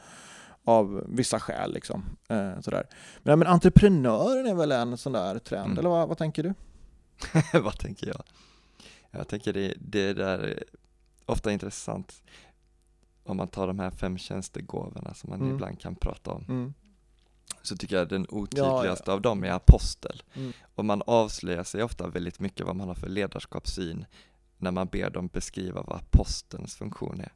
av 0.63 1.03
vissa 1.07 1.39
skäl. 1.39 1.73
Liksom. 1.73 2.03
Eh, 2.27 2.59
sådär. 2.59 2.87
Men, 3.23 3.39
men 3.39 3.47
entreprenören 3.47 4.47
är 4.47 4.53
väl 4.53 4.71
en 4.71 4.97
sån 4.97 5.13
där 5.13 5.39
trend, 5.39 5.65
mm. 5.65 5.77
eller 5.77 5.89
vad, 5.89 6.07
vad 6.07 6.17
tänker 6.17 6.43
du? 6.43 6.53
vad 7.59 7.77
tänker 7.77 8.07
jag? 8.07 8.23
Jag 9.11 9.27
tänker 9.27 9.53
det, 9.53 9.73
det 9.79 10.13
där 10.13 10.39
är 10.39 10.63
ofta 11.25 11.51
intressant 11.51 12.23
om 13.23 13.37
man 13.37 13.47
tar 13.47 13.67
de 13.67 13.79
här 13.79 13.91
fem 13.91 14.17
tjänstegåvorna 14.17 15.13
som 15.13 15.29
man 15.29 15.41
mm. 15.41 15.53
ibland 15.53 15.79
kan 15.79 15.95
prata 15.95 16.31
om. 16.31 16.45
Mm. 16.49 16.73
Så 17.61 17.77
tycker 17.77 17.95
jag 17.95 18.09
den 18.09 18.27
otydligaste 18.29 19.03
ja, 19.05 19.11
ja. 19.11 19.13
av 19.13 19.21
dem 19.21 19.43
är 19.43 19.51
apostel. 19.51 20.23
Mm. 20.33 20.53
Och 20.75 20.85
man 20.85 21.01
avslöjar 21.07 21.63
sig 21.63 21.83
ofta 21.83 22.07
väldigt 22.07 22.39
mycket 22.39 22.65
vad 22.65 22.75
man 22.75 22.87
har 22.87 22.95
för 22.95 23.09
ledarskapssyn 23.09 24.05
när 24.57 24.71
man 24.71 24.87
ber 24.87 25.09
dem 25.09 25.27
beskriva 25.27 25.81
vad 25.81 25.97
apostelns 25.97 26.75
funktion 26.75 27.21
är. 27.21 27.31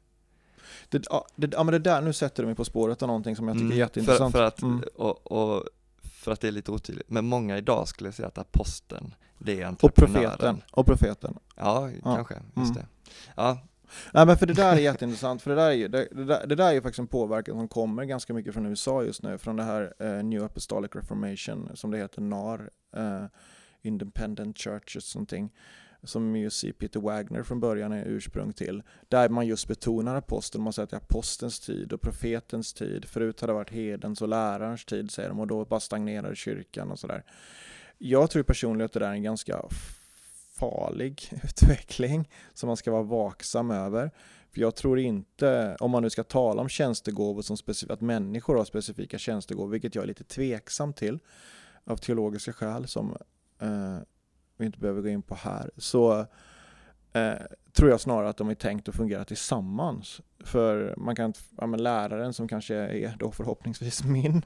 Det, 0.88 1.06
ja, 1.10 1.26
det, 1.36 1.52
ja, 1.52 1.64
men 1.64 1.72
det 1.72 1.78
där, 1.78 2.00
nu 2.00 2.12
sätter 2.12 2.42
du 2.42 2.46
mig 2.46 2.56
på 2.56 2.64
spåret 2.64 3.02
av 3.02 3.06
någonting 3.06 3.36
som 3.36 3.48
jag 3.48 3.54
tycker 3.56 3.64
mm, 3.64 3.76
är 3.76 3.78
jätteintressant. 3.78 4.32
För, 4.32 4.38
för 4.38 4.46
att, 4.46 4.62
mm. 4.62 4.82
och, 4.94 5.32
och, 5.32 5.64
för 6.02 6.32
att 6.32 6.40
det 6.40 6.48
är 6.48 6.52
lite 6.52 6.70
otydligt, 6.70 7.10
men 7.10 7.26
många 7.26 7.58
idag 7.58 7.88
skulle 7.88 8.12
säga 8.12 8.28
att 8.28 8.38
aposteln, 8.38 9.14
det 9.38 9.60
är 9.60 9.66
entreprenören. 9.66 10.24
Och 10.24 10.38
profeten. 10.38 10.62
Och 10.70 10.86
profeten. 10.86 11.38
Ja, 11.56 11.90
ja. 11.90 12.14
kanske, 12.14 12.34
just 12.34 12.70
mm. 12.70 12.74
det. 12.74 12.86
Ja. 13.36 13.58
Nej 14.12 14.26
men 14.26 14.36
för 14.36 14.46
det 14.46 14.52
där 14.52 14.72
är 14.72 14.80
jätteintressant, 14.80 15.42
för 15.42 15.50
det 15.50 15.56
där 15.56 15.70
är 15.70 15.74
ju, 15.74 15.88
det, 15.88 16.08
det, 16.10 16.24
där, 16.24 16.46
det 16.46 16.54
där 16.54 16.68
är 16.68 16.72
ju 16.72 16.82
faktiskt 16.82 16.98
en 16.98 17.06
påverkan 17.06 17.54
som 17.54 17.68
kommer 17.68 18.04
ganska 18.04 18.34
mycket 18.34 18.54
från 18.54 18.66
USA 18.66 19.02
just 19.02 19.22
nu, 19.22 19.38
från 19.38 19.56
det 19.56 19.62
här 19.62 19.92
uh, 20.02 20.24
New 20.24 20.44
Apostolic 20.44 20.90
Reformation, 20.94 21.70
som 21.74 21.90
det 21.90 21.98
heter 21.98 22.20
NAR, 22.20 22.70
uh, 22.96 23.24
Independent 23.82 24.58
Churches 24.58 25.14
någonting 25.14 25.50
som 26.02 26.36
ju 26.36 26.50
Peter 26.78 27.00
Wagner 27.00 27.42
från 27.42 27.60
början 27.60 27.92
är 27.92 28.04
ursprung 28.06 28.52
till, 28.52 28.82
där 29.08 29.28
man 29.28 29.46
just 29.46 29.68
betonar 29.68 30.14
aposteln, 30.14 30.64
man 30.64 30.72
säger 30.72 30.84
att 30.84 30.90
det 30.90 30.96
är 30.96 31.00
apostelns 31.00 31.60
tid 31.60 31.92
och 31.92 32.00
profetens 32.00 32.72
tid, 32.72 33.04
förut 33.04 33.40
har 33.40 33.48
det 33.48 33.54
varit 33.54 33.70
hedens 33.70 34.22
och 34.22 34.28
lärarens 34.28 34.84
tid 34.84 35.10
säger 35.10 35.28
de 35.28 35.40
och 35.40 35.46
då 35.46 35.64
bara 35.64 35.80
stagnerar 35.80 36.34
kyrkan 36.34 36.90
och 36.90 36.98
sådär. 36.98 37.24
Jag 37.98 38.30
tror 38.30 38.42
personligen 38.42 38.86
att 38.86 38.92
det 38.92 38.98
där 38.98 39.08
är 39.08 39.12
en 39.12 39.22
ganska 39.22 39.62
farlig 40.58 41.32
utveckling 41.44 42.28
som 42.54 42.66
man 42.66 42.76
ska 42.76 42.90
vara 42.90 43.02
vaksam 43.02 43.70
över. 43.70 44.10
För 44.52 44.60
jag 44.60 44.74
tror 44.74 44.98
inte, 44.98 45.76
om 45.80 45.90
man 45.90 46.02
nu 46.02 46.10
ska 46.10 46.24
tala 46.24 46.62
om 46.62 46.68
tjänstegåvor 46.68 47.42
som 47.42 47.56
specif- 47.56 47.92
att 47.92 48.00
människor 48.00 48.56
har 48.56 48.64
specifika 48.64 49.18
tjänstegåvor, 49.18 49.70
vilket 49.70 49.94
jag 49.94 50.02
är 50.02 50.08
lite 50.08 50.24
tveksam 50.24 50.92
till 50.92 51.18
av 51.84 51.96
teologiska 51.96 52.52
skäl 52.52 52.88
som 52.88 53.16
eh, 53.60 53.98
vi 54.58 54.66
inte 54.66 54.78
behöver 54.78 55.02
gå 55.02 55.08
in 55.08 55.22
på 55.22 55.34
här, 55.34 55.70
så 55.76 56.26
eh, 57.12 57.34
tror 57.72 57.90
jag 57.90 58.00
snarare 58.00 58.28
att 58.28 58.36
de 58.36 58.48
är 58.48 58.54
tänkt 58.54 58.88
att 58.88 58.94
fungera 58.94 59.24
tillsammans. 59.24 60.20
För 60.44 60.94
man 60.96 61.16
kan, 61.16 61.32
ja, 61.56 61.66
men 61.66 61.82
läraren 61.82 62.32
som 62.32 62.48
kanske 62.48 62.74
är 62.74 63.16
då 63.18 63.32
förhoppningsvis 63.32 64.04
min 64.04 64.44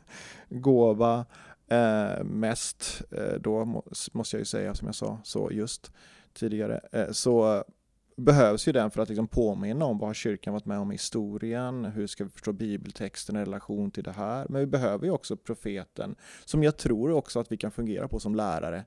gåva 0.49 1.27
eh, 1.69 2.25
mest, 2.25 3.03
eh, 3.11 3.35
då 3.41 3.65
må, 3.65 3.85
måste 4.13 4.37
jag 4.37 4.41
ju 4.41 4.45
säga 4.45 4.75
som 4.75 4.87
jag 4.87 4.95
sa 4.95 5.19
så 5.25 5.51
just 5.53 5.93
tidigare, 6.33 6.81
eh, 6.93 7.11
så 7.11 7.65
behövs 8.17 8.69
ju 8.69 8.73
den 8.73 8.91
för 8.91 9.03
att 9.03 9.09
liksom 9.09 9.29
påminna 9.29 9.85
om 9.85 9.99
vad 9.99 10.09
har 10.09 10.15
kyrkan 10.15 10.53
varit 10.53 10.67
med 10.67 10.79
om 10.79 10.93
i 10.93 10.95
historien, 10.95 11.85
hur 11.85 12.07
ska 12.07 12.25
vi 12.25 12.31
förstå 12.31 12.53
bibeltexten 12.53 13.37
i 13.37 13.41
relation 13.41 13.91
till 13.91 14.05
det 14.05 14.13
här. 14.13 14.47
Men 14.49 14.61
vi 14.61 14.67
behöver 14.67 15.05
ju 15.05 15.11
också 15.11 15.37
profeten, 15.37 16.15
som 16.45 16.63
jag 16.63 16.77
tror 16.77 17.11
också 17.11 17.41
att 17.41 17.53
vi 17.53 17.57
kan 17.57 17.71
fungera 17.71 18.09
på 18.09 18.21
som 18.21 18.35
lärare 18.35 18.85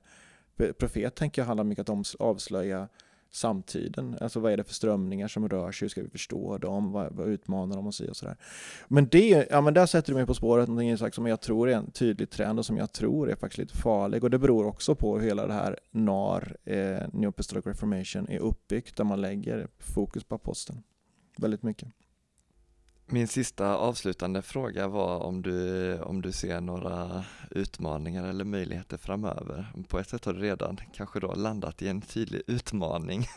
profet 0.78 1.14
tänker 1.14 1.42
jag 1.42 1.46
handlar 1.46 1.64
mycket 1.64 1.88
om 1.88 2.00
att 2.00 2.14
avslöja 2.18 2.88
samtiden. 3.30 4.16
Alltså 4.20 4.40
vad 4.40 4.52
är 4.52 4.56
det 4.56 4.64
för 4.64 4.74
strömningar 4.74 5.28
som 5.28 5.48
rör 5.48 5.72
sig? 5.72 5.84
Hur 5.84 5.88
ska 5.88 6.02
vi 6.02 6.08
förstå 6.08 6.58
dem? 6.58 6.92
Vad, 6.92 7.12
vad 7.12 7.28
utmanar 7.28 7.76
de 7.76 7.86
oss 7.86 8.00
i 8.00 8.10
och 8.10 8.16
sådär. 8.16 8.36
Men, 8.88 9.08
det, 9.08 9.46
ja, 9.50 9.60
men 9.60 9.74
där 9.74 9.86
sätter 9.86 10.12
du 10.12 10.16
mig 10.16 10.26
på 10.26 10.34
spåret 10.34 10.68
någonting 10.68 11.12
som 11.12 11.26
jag 11.26 11.40
tror 11.40 11.70
är 11.70 11.76
en 11.76 11.90
tydlig 11.90 12.30
trend 12.30 12.58
och 12.58 12.66
som 12.66 12.76
jag 12.76 12.92
tror 12.92 13.30
är 13.30 13.36
faktiskt 13.36 13.58
lite 13.58 13.76
farlig. 13.76 14.24
Och 14.24 14.30
det 14.30 14.38
beror 14.38 14.66
också 14.66 14.94
på 14.94 15.18
hur 15.18 15.26
hela 15.26 15.46
det 15.46 15.52
här 15.52 15.78
NAR, 15.90 16.56
eh, 16.64 17.08
New 17.12 17.28
Apostolic 17.28 17.66
Reformation, 17.66 18.28
är 18.28 18.38
uppbyggt 18.38 18.96
där 18.96 19.04
man 19.04 19.20
lägger 19.20 19.68
fokus 19.78 20.24
på 20.24 20.34
aposteln 20.34 20.82
väldigt 21.36 21.62
mycket. 21.62 21.88
Min 23.08 23.28
sista 23.28 23.76
avslutande 23.76 24.42
fråga 24.42 24.88
var 24.88 25.18
om 25.18 25.42
du, 25.42 25.98
om 25.98 26.22
du 26.22 26.32
ser 26.32 26.60
några 26.60 27.24
utmaningar 27.50 28.24
eller 28.28 28.44
möjligheter 28.44 28.96
framöver. 28.96 29.72
På 29.88 29.98
ett 29.98 30.08
sätt 30.08 30.24
har 30.24 30.32
du 30.32 30.40
redan 30.40 30.80
kanske 30.92 31.20
då 31.20 31.34
landat 31.34 31.82
i 31.82 31.88
en 31.88 32.00
tydlig 32.00 32.42
utmaning. 32.46 33.26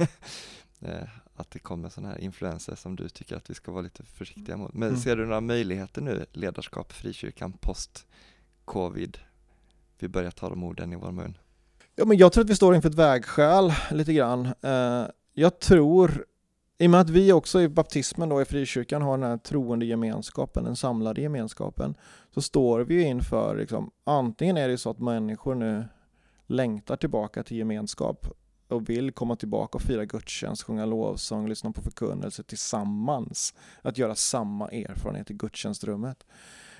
Eh, 0.81 1.07
att 1.35 1.51
det 1.51 1.59
kommer 1.59 1.89
sådana 1.89 2.13
här 2.13 2.19
influenser 2.19 2.75
som 2.75 2.95
du 2.95 3.09
tycker 3.09 3.35
att 3.35 3.49
vi 3.49 3.53
ska 3.53 3.71
vara 3.71 3.81
lite 3.81 4.03
försiktiga 4.03 4.57
mot. 4.57 4.73
Men 4.73 4.89
mm. 4.89 4.99
ser 4.99 5.15
du 5.15 5.25
några 5.25 5.41
möjligheter 5.41 6.01
nu, 6.01 6.25
ledarskap, 6.31 6.91
frikyrkan, 6.91 7.53
post, 7.53 8.07
covid? 8.65 9.17
Vi 9.99 10.07
börjar 10.07 10.31
ta 10.31 10.49
de 10.49 10.63
orden 10.63 10.93
i 10.93 10.95
vår 10.95 11.11
mun. 11.11 11.37
Ja, 11.95 12.05
men 12.05 12.17
jag 12.17 12.33
tror 12.33 12.43
att 12.43 12.49
vi 12.49 12.55
står 12.55 12.75
inför 12.75 12.89
ett 12.89 12.95
vägskäl 12.95 13.73
lite 13.91 14.13
grann. 14.13 14.45
Eh, 14.61 15.05
jag 15.33 15.59
tror 15.59 16.25
i 16.81 16.87
och 16.87 16.91
med 16.91 16.99
att 16.99 17.09
vi 17.09 17.33
också 17.33 17.61
i 17.61 17.69
baptismen 17.69 18.29
då 18.29 18.41
i 18.41 18.45
frikyrkan 18.45 19.01
har 19.01 19.17
den 19.17 19.29
här 19.29 19.37
troende 19.37 19.85
gemenskapen, 19.85 20.63
den 20.63 20.75
samlade 20.75 21.21
gemenskapen, 21.21 21.95
så 22.33 22.41
står 22.41 22.79
vi 22.79 23.03
inför, 23.03 23.55
liksom, 23.57 23.91
antingen 24.03 24.57
är 24.57 24.67
det 24.67 24.77
så 24.77 24.89
att 24.89 24.99
människor 24.99 25.55
nu 25.55 25.85
längtar 26.47 26.95
tillbaka 26.95 27.43
till 27.43 27.57
gemenskap 27.57 28.27
och 28.67 28.89
vill 28.89 29.11
komma 29.11 29.35
tillbaka 29.35 29.77
och 29.77 29.81
fira 29.81 30.05
gudstjänst, 30.05 30.63
sjunga 30.63 30.85
lovsång, 30.85 31.49
lyssna 31.49 31.71
på 31.71 31.81
förkunnelse 31.81 32.43
tillsammans. 32.43 33.53
Att 33.81 33.97
göra 33.97 34.15
samma 34.15 34.69
erfarenhet 34.69 35.31
i 35.31 35.33
gudstjänstrummet. 35.33 36.25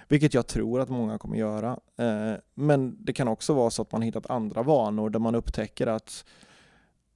Vilket 0.08 0.34
jag 0.34 0.48
tror 0.48 0.80
att 0.80 0.90
många 0.90 1.18
kommer 1.18 1.38
göra. 1.38 1.80
Eh, 1.98 2.34
men 2.54 3.06
det 3.06 3.14
kan 3.14 3.28
också 3.28 3.54
vara 3.54 3.70
så 3.70 3.82
att 3.82 3.92
man 3.92 4.02
hittat 4.02 4.30
andra 4.30 4.64
vanor 4.64 5.10
där 5.10 5.20
man 5.20 5.36
upptäcker 5.36 5.88
att 5.88 6.26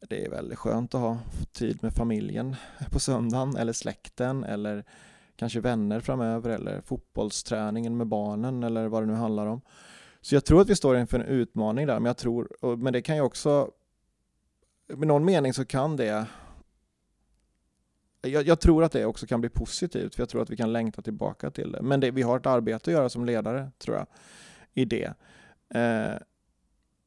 det 0.09 0.25
är 0.25 0.29
väldigt 0.29 0.59
skönt 0.59 0.95
att 0.95 1.01
ha 1.01 1.19
tid 1.51 1.83
med 1.83 1.93
familjen 1.93 2.55
på 2.91 2.99
söndagen 2.99 3.55
eller 3.55 3.73
släkten 3.73 4.43
eller 4.43 4.83
kanske 5.35 5.59
vänner 5.59 5.99
framöver 5.99 6.49
eller 6.49 6.81
fotbollsträningen 6.81 7.97
med 7.97 8.07
barnen 8.07 8.63
eller 8.63 8.87
vad 8.87 9.03
det 9.03 9.07
nu 9.07 9.13
handlar 9.13 9.47
om. 9.47 9.61
Så 10.21 10.35
jag 10.35 10.45
tror 10.45 10.61
att 10.61 10.69
vi 10.69 10.75
står 10.75 10.97
inför 10.97 11.19
en 11.19 11.25
utmaning 11.25 11.87
där, 11.87 11.99
men 11.99 12.05
jag 12.05 12.17
tror, 12.17 12.75
men 12.75 12.93
det 12.93 13.01
kan 13.01 13.15
ju 13.15 13.21
också, 13.21 13.71
med 14.87 15.07
någon 15.07 15.25
mening 15.25 15.53
så 15.53 15.65
kan 15.65 15.95
det 15.95 16.27
jag, 18.21 18.47
jag, 18.47 18.59
tror 18.59 18.83
att 18.83 18.91
det 18.91 19.05
också 19.05 19.27
kan 19.27 19.41
bli 19.41 19.49
positivt, 19.49 20.15
för 20.15 20.21
jag 20.21 20.29
tror 20.29 20.41
att 20.41 20.49
vi 20.49 20.57
kan 20.57 20.73
längta 20.73 21.01
tillbaka 21.01 21.51
till 21.51 21.71
det. 21.71 21.81
Men 21.81 21.99
det, 21.99 22.11
vi 22.11 22.21
har 22.21 22.37
ett 22.37 22.45
arbete 22.45 22.89
att 22.89 22.93
göra 22.93 23.09
som 23.09 23.25
ledare, 23.25 23.71
tror 23.77 23.97
jag, 23.97 24.07
i 24.73 24.85
det. 24.85 25.13
Eh, 25.69 26.17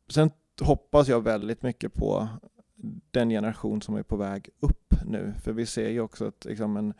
sen 0.09 0.30
hoppas 0.61 1.09
jag 1.09 1.24
väldigt 1.24 1.62
mycket 1.62 1.94
på 1.94 2.28
den 3.10 3.30
generation 3.30 3.82
som 3.82 3.94
är 3.94 4.02
på 4.02 4.16
väg 4.16 4.48
upp 4.60 4.94
nu. 5.04 5.34
För 5.42 5.52
vi 5.52 5.66
ser 5.66 5.88
ju 5.88 6.00
också 6.00 6.28
att 6.28 6.44
liksom 6.44 6.76
en, 6.76 6.94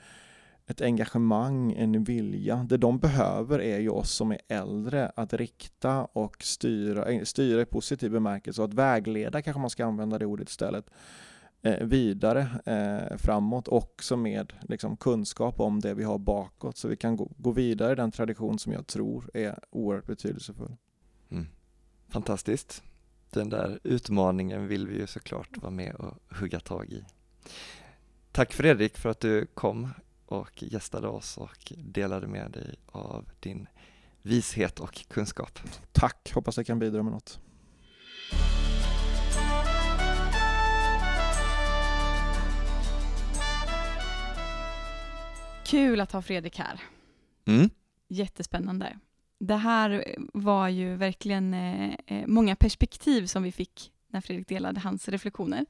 ett 0.67 0.81
engagemang, 0.81 1.73
en 1.73 2.05
vilja. 2.05 2.67
Det 2.69 2.77
de 2.77 2.99
behöver 2.99 3.61
är 3.61 3.79
ju 3.79 3.89
oss 3.89 4.11
som 4.11 4.33
är 4.33 4.39
äldre 4.49 5.13
att 5.17 5.33
rikta 5.33 6.05
och 6.05 6.43
styra, 6.43 7.05
eh, 7.05 7.23
styra 7.23 7.61
i 7.61 7.65
positiv 7.65 8.11
bemärkelse 8.11 8.63
och 8.63 8.69
att 8.69 8.75
vägleda 8.75 9.43
kanske 9.43 9.61
man 9.61 9.71
ska 9.71 9.85
använda 9.87 10.19
det 10.19 10.27
ordet 10.27 10.49
istället 10.49 10.91
eh, 11.63 11.87
vidare 11.87 12.49
eh, 12.65 13.17
framåt 13.17 13.69
också 13.69 14.17
med 14.17 14.53
liksom, 14.63 14.97
kunskap 14.97 15.61
om 15.61 15.81
det 15.81 15.95
vi 15.95 16.05
har 16.05 16.19
bakåt 16.19 16.77
så 16.77 16.89
vi 16.89 16.97
kan 16.97 17.17
gå, 17.17 17.31
gå 17.37 17.51
vidare 17.51 17.93
i 17.93 17.97
den 17.97 18.13
tradition 18.13 18.59
som 18.59 18.73
jag 18.73 18.87
tror 18.87 19.31
är 19.35 19.59
oerhört 19.71 20.07
betydelsefull. 20.07 20.77
Mm. 21.31 21.47
Fantastiskt 22.09 22.83
den 23.31 23.49
där 23.49 23.79
utmaningen 23.83 24.69
vill 24.69 24.87
vi 24.87 24.99
ju 24.99 25.07
såklart 25.07 25.57
vara 25.57 25.71
med 25.71 25.95
och 25.95 26.37
hugga 26.37 26.61
tag 26.61 26.93
i. 26.93 27.05
Tack 28.33 28.53
Fredrik 28.53 28.99
för 28.99 29.09
att 29.09 29.21
du 29.21 29.47
kom 29.47 29.89
och 30.27 30.63
gästade 30.63 31.09
oss 31.09 31.39
och 31.39 31.73
delade 31.77 32.27
med 32.27 32.51
dig 32.51 32.75
av 32.87 33.25
din 33.41 33.69
vishet 34.23 34.81
och 34.81 35.09
kunskap. 35.09 35.59
Tack, 35.93 36.33
hoppas 36.35 36.57
jag 36.57 36.67
kan 36.67 36.79
bidra 36.79 37.03
med 37.03 37.13
något. 37.13 37.41
Kul 45.67 46.01
att 46.01 46.13
ha 46.13 46.23
Fredrik 46.23 46.59
här. 46.59 46.81
Mm. 47.45 47.71
Jättespännande. 48.09 48.99
Det 49.39 49.57
här 49.57 50.17
var 50.35 50.69
ju 50.69 50.97
verkligen 50.97 51.55
eh, 51.55 51.95
eh, 52.07 52.27
många 52.27 52.57
perspektiv 52.57 53.27
som 53.27 53.43
vi 53.43 53.53
fick 53.53 53.93
när 54.09 54.21
Fredrik 54.21 54.49
delade 54.49 54.81
hans 54.81 55.09
reflektioner. 55.09 55.67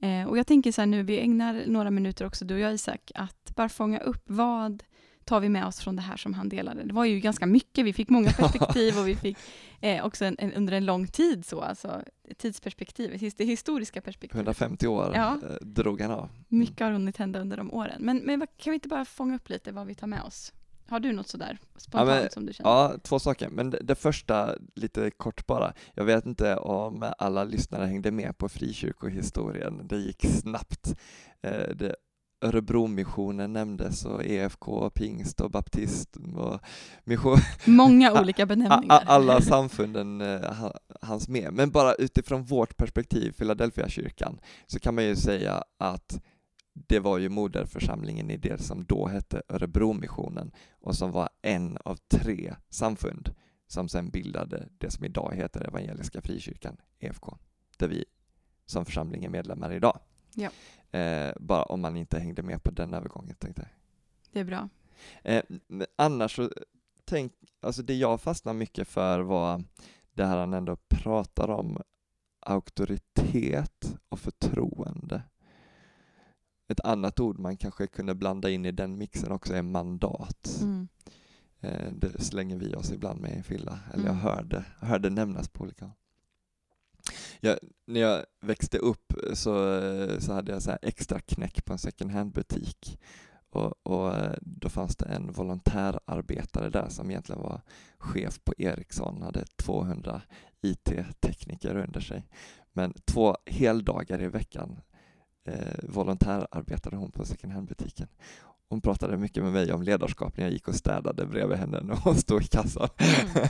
Eh, 0.00 0.24
och 0.24 0.38
jag 0.38 0.46
tänker 0.46 0.72
så 0.72 0.80
här 0.80 0.86
nu, 0.86 1.02
vi 1.02 1.20
ägnar 1.20 1.62
några 1.66 1.90
minuter 1.90 2.26
också, 2.26 2.44
du 2.44 2.54
och 2.54 2.60
jag 2.60 2.74
Isak, 2.74 3.12
att 3.14 3.52
bara 3.56 3.68
fånga 3.68 3.98
upp 3.98 4.22
vad 4.26 4.82
tar 5.24 5.40
vi 5.40 5.48
med 5.48 5.66
oss 5.66 5.80
från 5.80 5.96
det 5.96 6.02
här 6.02 6.16
som 6.16 6.34
han 6.34 6.48
delade. 6.48 6.84
Det 6.84 6.92
var 6.94 7.04
ju 7.04 7.20
ganska 7.20 7.46
mycket, 7.46 7.84
vi 7.84 7.92
fick 7.92 8.08
många 8.08 8.30
perspektiv 8.38 8.98
och 8.98 9.08
vi 9.08 9.16
fick 9.16 9.38
eh, 9.80 10.06
också 10.06 10.24
en, 10.24 10.36
en, 10.38 10.52
under 10.52 10.72
en 10.72 10.84
lång 10.84 11.06
tid 11.06 11.46
så, 11.46 11.60
alltså 11.60 12.02
tidsperspektivet, 12.36 13.38
det 13.38 13.44
historiska 13.44 14.00
perspektivet. 14.00 14.34
150 14.34 14.86
år 14.86 15.12
Ja. 15.14 15.38
eh, 15.50 15.66
drog 15.66 16.00
han 16.00 16.10
av. 16.10 16.28
Mycket 16.48 16.80
har 16.80 16.92
hunnit 16.92 17.16
hända 17.16 17.40
under 17.40 17.56
de 17.56 17.72
åren. 17.72 17.96
Men, 17.98 18.16
men 18.18 18.46
kan 18.56 18.70
vi 18.70 18.74
inte 18.74 18.88
bara 18.88 19.04
fånga 19.04 19.36
upp 19.36 19.48
lite 19.48 19.72
vad 19.72 19.86
vi 19.86 19.94
tar 19.94 20.06
med 20.06 20.22
oss? 20.22 20.52
Har 20.88 21.00
du 21.00 21.12
något 21.12 21.28
sådär 21.28 21.58
spontant 21.76 22.10
Ja, 22.10 22.14
men- 22.22 22.30
som 22.30 22.46
du 22.46 22.52
känner? 22.52 22.70
Ja, 22.70 22.94
två 23.02 23.18
saker. 23.18 23.48
Men 23.48 23.70
det, 23.70 23.78
det 23.82 23.94
första, 23.94 24.54
lite 24.74 25.10
kort 25.10 25.46
bara. 25.46 25.72
Jag 25.94 26.04
vet 26.04 26.26
inte 26.26 26.56
om 26.56 27.12
alla 27.18 27.44
lyssnare 27.44 27.86
hängde 27.86 28.10
med 28.10 28.38
på 28.38 28.48
frikyrkohistorien. 28.48 29.86
Det 29.88 29.96
gick 29.96 30.24
snabbt. 30.26 30.94
Eh, 31.42 31.68
det, 31.76 31.96
Örebromissionen 32.40 33.52
nämndes 33.52 34.04
och 34.04 34.24
EFK, 34.24 34.90
pingst 34.90 35.40
och 35.40 35.50
baptist 35.50 36.16
och 36.36 36.60
mission. 37.04 37.38
Många 37.66 38.20
olika 38.20 38.46
benämningar. 38.46 39.02
Alla 39.06 39.40
samfunden 39.40 40.20
eh, 40.20 40.52
ha- 40.54 40.74
hanns 41.00 41.28
med. 41.28 41.52
Men 41.52 41.70
bara 41.70 41.94
utifrån 41.94 42.44
vårt 42.44 42.76
perspektiv, 42.76 43.32
Philadelphia-kyrkan, 43.32 44.38
så 44.66 44.78
kan 44.80 44.94
man 44.94 45.04
ju 45.04 45.16
säga 45.16 45.64
att 45.78 46.20
det 46.74 47.00
var 47.00 47.18
ju 47.18 47.28
moderförsamlingen 47.28 48.30
i 48.30 48.36
det 48.36 48.62
som 48.62 48.84
då 48.84 49.06
hette 49.06 49.42
Örebromissionen 49.48 50.52
och 50.80 50.96
som 50.96 51.10
var 51.12 51.28
en 51.42 51.78
av 51.84 51.96
tre 51.96 52.54
samfund 52.70 53.34
som 53.66 53.88
sen 53.88 54.10
bildade 54.10 54.68
det 54.78 54.90
som 54.90 55.04
idag 55.04 55.34
heter 55.34 55.68
Evangeliska 55.68 56.20
Frikyrkan, 56.22 56.76
EFK, 56.98 57.38
där 57.78 57.88
vi 57.88 58.04
som 58.66 58.84
församling 58.84 59.24
är 59.24 59.28
medlemmar 59.28 59.72
idag. 59.72 59.98
Ja. 60.34 60.50
Eh, 60.98 61.34
bara 61.40 61.62
om 61.62 61.80
man 61.80 61.96
inte 61.96 62.18
hängde 62.18 62.42
med 62.42 62.62
på 62.62 62.70
den 62.70 62.94
övergången 62.94 63.36
tänkte 63.36 63.62
jag. 63.62 63.70
Det 64.32 64.40
är 64.40 64.44
bra. 64.44 64.68
Eh, 65.22 65.42
annars 65.96 66.36
så, 66.36 66.50
tänk, 67.04 67.32
alltså 67.60 67.82
det 67.82 67.94
jag 67.94 68.20
fastnar 68.20 68.52
mycket 68.52 68.88
för 68.88 69.20
var 69.20 69.64
det 70.12 70.24
här 70.24 70.38
han 70.38 70.54
ändå 70.54 70.76
pratar 70.88 71.50
om, 71.50 71.82
auktoritet 72.40 73.96
och 74.08 74.20
förtroende. 74.20 75.22
Ett 76.68 76.80
annat 76.80 77.20
ord 77.20 77.38
man 77.38 77.56
kanske 77.56 77.86
kunde 77.86 78.14
blanda 78.14 78.50
in 78.50 78.64
i 78.66 78.72
den 78.72 78.98
mixen 78.98 79.32
också 79.32 79.54
är 79.54 79.62
mandat. 79.62 80.58
Mm. 80.62 80.88
Eh, 81.60 81.92
det 81.92 82.20
slänger 82.24 82.56
vi 82.56 82.74
oss 82.74 82.92
ibland 82.92 83.20
med 83.20 83.38
i 83.38 83.42
Filla, 83.42 83.78
eller 83.92 84.04
jag 84.04 84.12
Mm. 84.14 84.22
hörde, 84.22 84.64
hörde 84.78 85.10
nämnas 85.10 85.48
på 85.48 85.62
olika 85.62 85.90
jag, 87.40 87.58
När 87.86 88.00
jag 88.00 88.24
växte 88.40 88.78
upp 88.78 89.12
så, 89.32 89.54
så 90.18 90.32
hade 90.32 90.52
jag 90.52 90.62
så 90.62 90.70
här 90.70 90.78
extra 90.82 91.20
knäck 91.20 91.64
på 91.64 91.72
en 91.72 91.78
second 91.78 92.10
hand-butik 92.10 92.98
och, 93.50 93.86
och 93.86 94.14
eh, 94.16 94.36
då 94.40 94.68
fanns 94.68 94.96
det 94.96 95.04
en 95.06 95.32
volontärarbetare 95.32 96.70
där 96.70 96.88
som 96.88 97.10
egentligen 97.10 97.42
var 97.42 97.60
chef 97.98 98.40
på 98.44 98.54
Ericsson, 98.58 99.22
hade 99.22 99.44
200 99.44 100.22
IT-tekniker 100.62 101.76
under 101.76 102.00
sig. 102.00 102.26
Men 102.72 102.94
två 103.04 103.36
heldagar 103.46 104.22
i 104.22 104.26
veckan 104.28 104.80
eh, 105.44 105.78
volontärarbetade 105.82 106.96
hon 106.96 107.10
på 107.10 107.24
second 107.24 107.52
hand-butiken. 107.52 108.08
Hon 108.68 108.80
pratade 108.80 109.16
mycket 109.16 109.42
med 109.42 109.52
mig 109.52 109.72
om 109.72 109.82
ledarskap 109.82 110.36
när 110.36 110.44
jag 110.44 110.52
gick 110.52 110.68
och 110.68 110.74
städade 110.74 111.26
bredvid 111.26 111.58
henne 111.58 111.80
när 111.82 111.94
hon 111.94 112.14
stod 112.14 112.42
i 112.42 112.46
kassan. 112.46 112.88
Mm. 112.98 113.48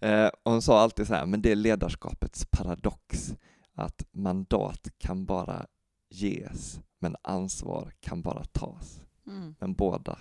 eh, 0.24 0.30
hon 0.44 0.62
sa 0.62 0.80
alltid 0.80 1.06
så 1.06 1.14
här, 1.14 1.26
men 1.26 1.42
det 1.42 1.52
är 1.52 1.56
ledarskapets 1.56 2.46
paradox, 2.50 3.34
att 3.74 4.04
mandat 4.12 4.88
kan 4.98 5.26
bara 5.26 5.66
ges, 6.10 6.80
men 6.98 7.16
ansvar 7.22 7.92
kan 8.00 8.22
bara 8.22 8.44
tas. 8.44 9.00
Mm. 9.26 9.54
Men 9.58 9.74
båda 9.74 10.18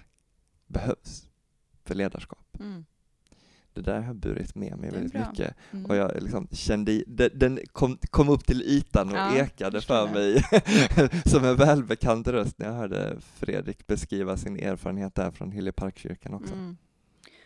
behövs 0.67 1.27
för 1.83 1.95
ledarskap. 1.95 2.57
Mm. 2.59 2.86
Det 3.73 3.81
där 3.81 3.99
har 3.99 4.03
jag 4.07 4.15
burit 4.15 4.55
med 4.55 4.77
mig 4.77 4.91
väldigt 4.91 5.12
bra. 5.13 5.29
mycket 5.29 5.55
Mm. 5.71 5.86
och 5.86 5.95
jag 5.95 6.23
liksom 6.23 6.47
kände, 6.51 7.03
den, 7.07 7.29
den 7.33 7.59
kom, 7.71 7.97
kom 8.09 8.29
upp 8.29 8.45
till 8.45 8.62
ytan 8.62 9.09
och 9.09 9.17
Ja, 9.17 9.36
ekade 9.38 9.81
för 9.81 10.07
det. 10.07 10.13
mig 10.13 10.43
som 11.25 11.45
en 11.45 11.55
välbekant 11.55 12.27
röst 12.27 12.57
när 12.59 12.65
jag 12.67 12.73
hörde 12.73 13.17
Fredrik 13.36 13.88
beskriva 13.88 14.38
sin 14.38 14.59
erfarenhet 14.59 15.15
där 15.15 15.31
från 15.31 15.51
Hyljeparkskyrkan 15.51 16.33
också. 16.33 16.53
Mm. 16.53 16.77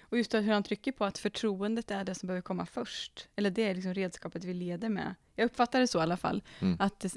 Och 0.09 0.17
just 0.17 0.33
hur 0.33 0.51
han 0.53 0.63
trycker 0.63 0.91
på 0.91 1.05
att 1.05 1.17
förtroendet 1.17 1.91
är 1.91 2.03
det 2.03 2.15
som 2.15 2.27
behöver 2.27 2.41
komma 2.41 2.65
först. 2.65 3.27
Eller 3.35 3.49
det 3.51 3.61
är 3.69 3.75
liksom 3.75 3.93
redskapet 3.93 4.43
vi 4.43 4.53
leder 4.53 4.89
med. 4.89 5.15
Jag 5.35 5.45
uppfattar 5.45 5.79
det 5.79 5.87
så 5.87 5.99
i 5.99 6.01
alla 6.01 6.17
fall. 6.17 6.43
Mm. 6.59 6.77
Att 6.79 6.99
det, 6.99 7.11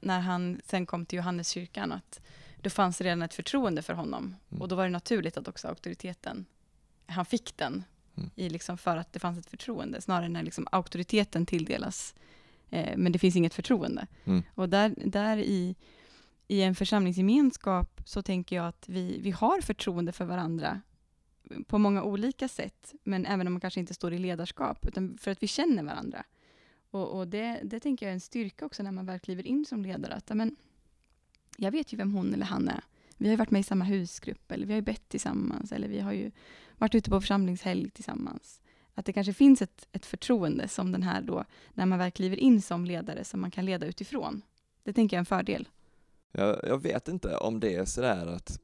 när 0.00 0.20
han 0.20 0.60
sen 0.64 0.86
kom 0.86 1.06
till 1.06 1.16
Johanneskyrkan, 1.16 1.92
att 1.92 2.20
då 2.62 2.70
fanns 2.70 2.98
det 2.98 3.04
redan 3.04 3.22
ett 3.22 3.34
förtroende 3.34 3.82
för 3.82 3.92
honom. 3.92 4.36
Mm. 4.50 4.62
Och 4.62 4.68
då 4.68 4.76
var 4.76 4.84
det 4.84 4.90
naturligt 4.90 5.36
att 5.36 5.48
också 5.48 5.68
auktoriteten, 5.68 6.46
han 7.06 7.24
fick 7.24 7.56
den 7.56 7.84
Mm. 8.18 8.30
i 8.34 8.48
liksom 8.48 8.78
för 8.78 8.96
att 8.96 9.12
det 9.12 9.18
fanns 9.18 9.38
ett 9.38 9.50
förtroende. 9.50 10.00
Snarare 10.00 10.28
när 10.28 10.42
liksom 10.42 10.66
auktoriteten 10.72 11.46
tilldelas, 11.46 12.14
eh, 12.70 12.96
men 12.96 13.12
det 13.12 13.18
finns 13.18 13.36
inget 13.36 13.54
förtroende. 13.54 14.06
Mm. 14.24 14.42
Och 14.54 14.68
där, 14.68 14.94
där 14.96 15.36
i, 15.36 15.76
i 16.48 16.62
en 16.62 16.74
församlingsgemenskap 16.74 18.00
så 18.04 18.22
tänker 18.22 18.56
jag 18.56 18.66
att 18.66 18.88
vi, 18.88 19.20
vi 19.20 19.30
har 19.30 19.60
förtroende 19.60 20.12
för 20.12 20.24
varandra 20.24 20.80
på 21.66 21.78
många 21.78 22.02
olika 22.02 22.48
sätt, 22.48 22.94
men 23.04 23.26
även 23.26 23.46
om 23.46 23.52
man 23.52 23.60
kanske 23.60 23.80
inte 23.80 23.94
står 23.94 24.12
i 24.12 24.18
ledarskap, 24.18 24.86
utan 24.86 25.18
för 25.18 25.30
att 25.30 25.42
vi 25.42 25.46
känner 25.46 25.82
varandra. 25.82 26.24
Och, 26.90 27.18
och 27.18 27.28
det, 27.28 27.60
det 27.64 27.80
tänker 27.80 28.06
jag 28.06 28.10
är 28.10 28.14
en 28.14 28.20
styrka 28.20 28.66
också 28.66 28.82
när 28.82 28.92
man 28.92 29.06
väl 29.06 29.20
kliver 29.20 29.46
in 29.46 29.64
som 29.64 29.82
ledare, 29.82 30.14
att 30.14 30.28
men, 30.34 30.56
jag 31.56 31.70
vet 31.70 31.92
ju 31.92 31.96
vem 31.96 32.12
hon 32.12 32.34
eller 32.34 32.46
han 32.46 32.68
är. 32.68 32.80
Vi 33.18 33.28
har 33.28 33.36
varit 33.36 33.50
med 33.50 33.60
i 33.60 33.64
samma 33.64 33.84
husgrupp, 33.84 34.52
eller 34.52 34.66
vi 34.66 34.72
har 34.72 34.78
ju 34.78 34.84
bett 34.84 35.08
tillsammans, 35.08 35.72
eller 35.72 35.88
vi 35.88 36.00
har 36.00 36.12
ju 36.12 36.30
varit 36.78 36.94
ute 36.94 37.10
på 37.10 37.20
församlingshelg 37.20 37.90
tillsammans. 37.90 38.60
Att 38.94 39.04
det 39.04 39.12
kanske 39.12 39.32
finns 39.32 39.62
ett, 39.62 39.88
ett 39.92 40.06
förtroende 40.06 40.68
som 40.68 40.92
den 40.92 41.02
här 41.02 41.22
då, 41.22 41.44
när 41.74 41.86
man 41.86 41.98
väl 41.98 42.10
kliver 42.10 42.36
in 42.36 42.62
som 42.62 42.84
ledare, 42.84 43.24
som 43.24 43.40
man 43.40 43.50
kan 43.50 43.64
leda 43.64 43.86
utifrån. 43.86 44.42
Det 44.82 44.92
tänker 44.92 45.16
jag 45.16 45.18
är 45.18 45.22
en 45.22 45.26
fördel. 45.26 45.68
Jag, 46.32 46.60
jag 46.62 46.82
vet 46.82 47.08
inte 47.08 47.36
om 47.36 47.60
det 47.60 47.74
är 47.74 47.84
sådär 47.84 48.26
att 48.26 48.60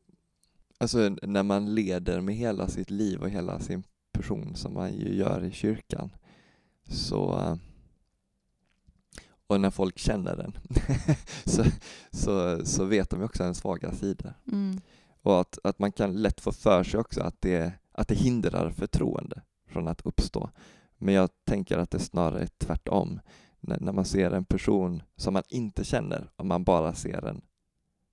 alltså 0.79 1.17
när 1.23 1.43
man 1.43 1.75
leder 1.75 2.21
med 2.21 2.35
hela 2.35 2.69
sitt 2.69 2.91
liv 2.91 3.21
och 3.21 3.31
hela 3.31 3.61
sin 3.61 3.83
person 4.13 4.55
som 4.55 4.75
man 4.75 4.93
ju 4.93 5.15
gör 5.15 5.45
i 5.45 5.51
kyrkan 5.51 6.11
så 6.89 7.39
eh, 7.39 7.57
och 9.47 9.61
när 9.61 9.71
folk 9.71 9.99
känner 9.99 10.37
den 10.37 10.53
så, 11.45 11.65
så, 12.11 12.67
så 12.67 12.85
vet 12.85 13.11
de 13.11 13.21
ju 13.21 13.27
också 13.27 13.45
en 13.45 13.55
svaga 13.55 13.93
sidor. 13.93 14.35
Mm. 14.53 14.81
Och 15.23 15.41
att, 15.41 15.59
att 15.65 15.79
man 15.79 15.93
kan 15.93 16.23
lätt 16.23 16.41
få 16.41 16.53
för 16.53 16.85
sig 16.85 17.01
också 17.01 17.23
att 17.23 17.41
det, 17.41 17.73
att 17.93 18.09
det 18.09 18.15
hindrar 18.15 18.71
förtroende 18.71 19.43
från 19.67 19.89
att 19.89 20.07
uppstå. 20.07 20.51
Men 20.99 21.15
jag 21.15 21.31
tänker 21.45 21.79
att 21.79 21.91
det 21.91 21.99
snarare 21.99 22.43
är 22.43 22.47
tvärtom. 22.47 23.21
När, 23.61 23.81
när 23.81 23.93
man 23.93 24.05
ser 24.05 24.31
en 24.31 24.45
person 24.45 25.03
som 25.17 25.35
man 25.35 25.43
inte 25.49 25.85
känner, 25.85 26.31
om 26.37 26.49
man 26.49 26.65
bara 26.65 26.95
ser 26.95 27.21
den, 27.21 27.43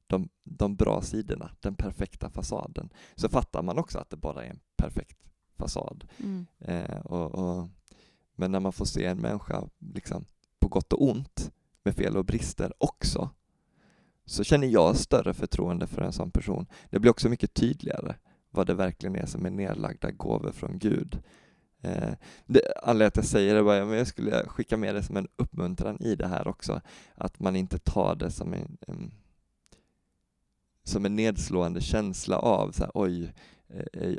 de, 0.08 0.30
de 0.44 0.76
bra 0.76 1.02
sidorna, 1.02 1.52
den 1.60 1.76
perfekta 1.76 2.30
fasaden, 2.30 2.90
så 3.16 3.30
fattar 3.30 3.62
man 3.62 3.78
också 3.78 4.00
att 4.00 4.10
det 4.10 4.18
bara 4.18 4.46
är 4.46 4.50
en 4.50 4.60
perfekt 4.78 5.18
fasad. 5.58 6.08
Mm. 6.18 6.46
Eh, 6.60 7.00
och, 7.00 7.36
och, 7.36 7.70
men 8.36 8.52
när 8.52 8.60
man 8.60 8.74
får 8.74 8.86
se 8.86 9.06
en 9.06 9.18
människa 9.18 9.68
liksom, 9.80 10.26
på 10.62 10.68
gott 10.68 10.94
och 10.94 11.10
ont, 11.10 11.52
med 11.84 11.96
fel 11.96 12.18
och 12.18 12.26
brister 12.26 12.74
också, 12.78 13.30
så 14.26 14.44
känner 14.44 14.68
jag 14.68 14.98
större 14.98 15.34
förtroende 15.34 15.88
för 15.88 16.02
en 16.02 16.14
sån 16.14 16.32
person. 16.32 16.66
Det 16.90 17.00
blir 17.00 17.12
också 17.12 17.30
mycket 17.30 17.54
tydligare 17.54 18.16
vad 18.50 18.68
det 18.68 18.74
verkligen 18.74 19.16
är 19.16 19.26
som 19.26 19.46
är 19.46 19.50
nedlagda 19.50 20.12
gåvor 20.12 20.52
från 20.52 20.80
Gud. 20.80 21.20
Eh, 21.82 22.14
det, 22.46 22.62
anledningen 22.84 23.08
att 23.08 23.16
jag 23.16 23.26
säger 23.26 23.56
det 23.56 23.64
bara, 23.64 23.86
men 23.86 23.98
jag 23.98 24.08
skulle 24.08 24.46
skicka 24.48 24.78
med 24.78 24.96
det 24.96 25.04
som 25.04 25.18
en 25.18 25.28
uppmuntran 25.36 26.02
i 26.02 26.16
det 26.16 26.28
här 26.28 26.48
också, 26.48 26.82
att 27.16 27.40
man 27.40 27.56
inte 27.56 27.80
tar 27.80 28.16
det 28.16 28.32
som 28.32 28.54
en, 28.54 28.78
en 28.88 29.12
som 30.84 31.06
en 31.06 31.16
nedslående 31.16 31.82
känsla 31.82 32.38
av 32.38 32.72
så 32.72 32.84
här, 32.84 32.92
oj, 32.94 33.34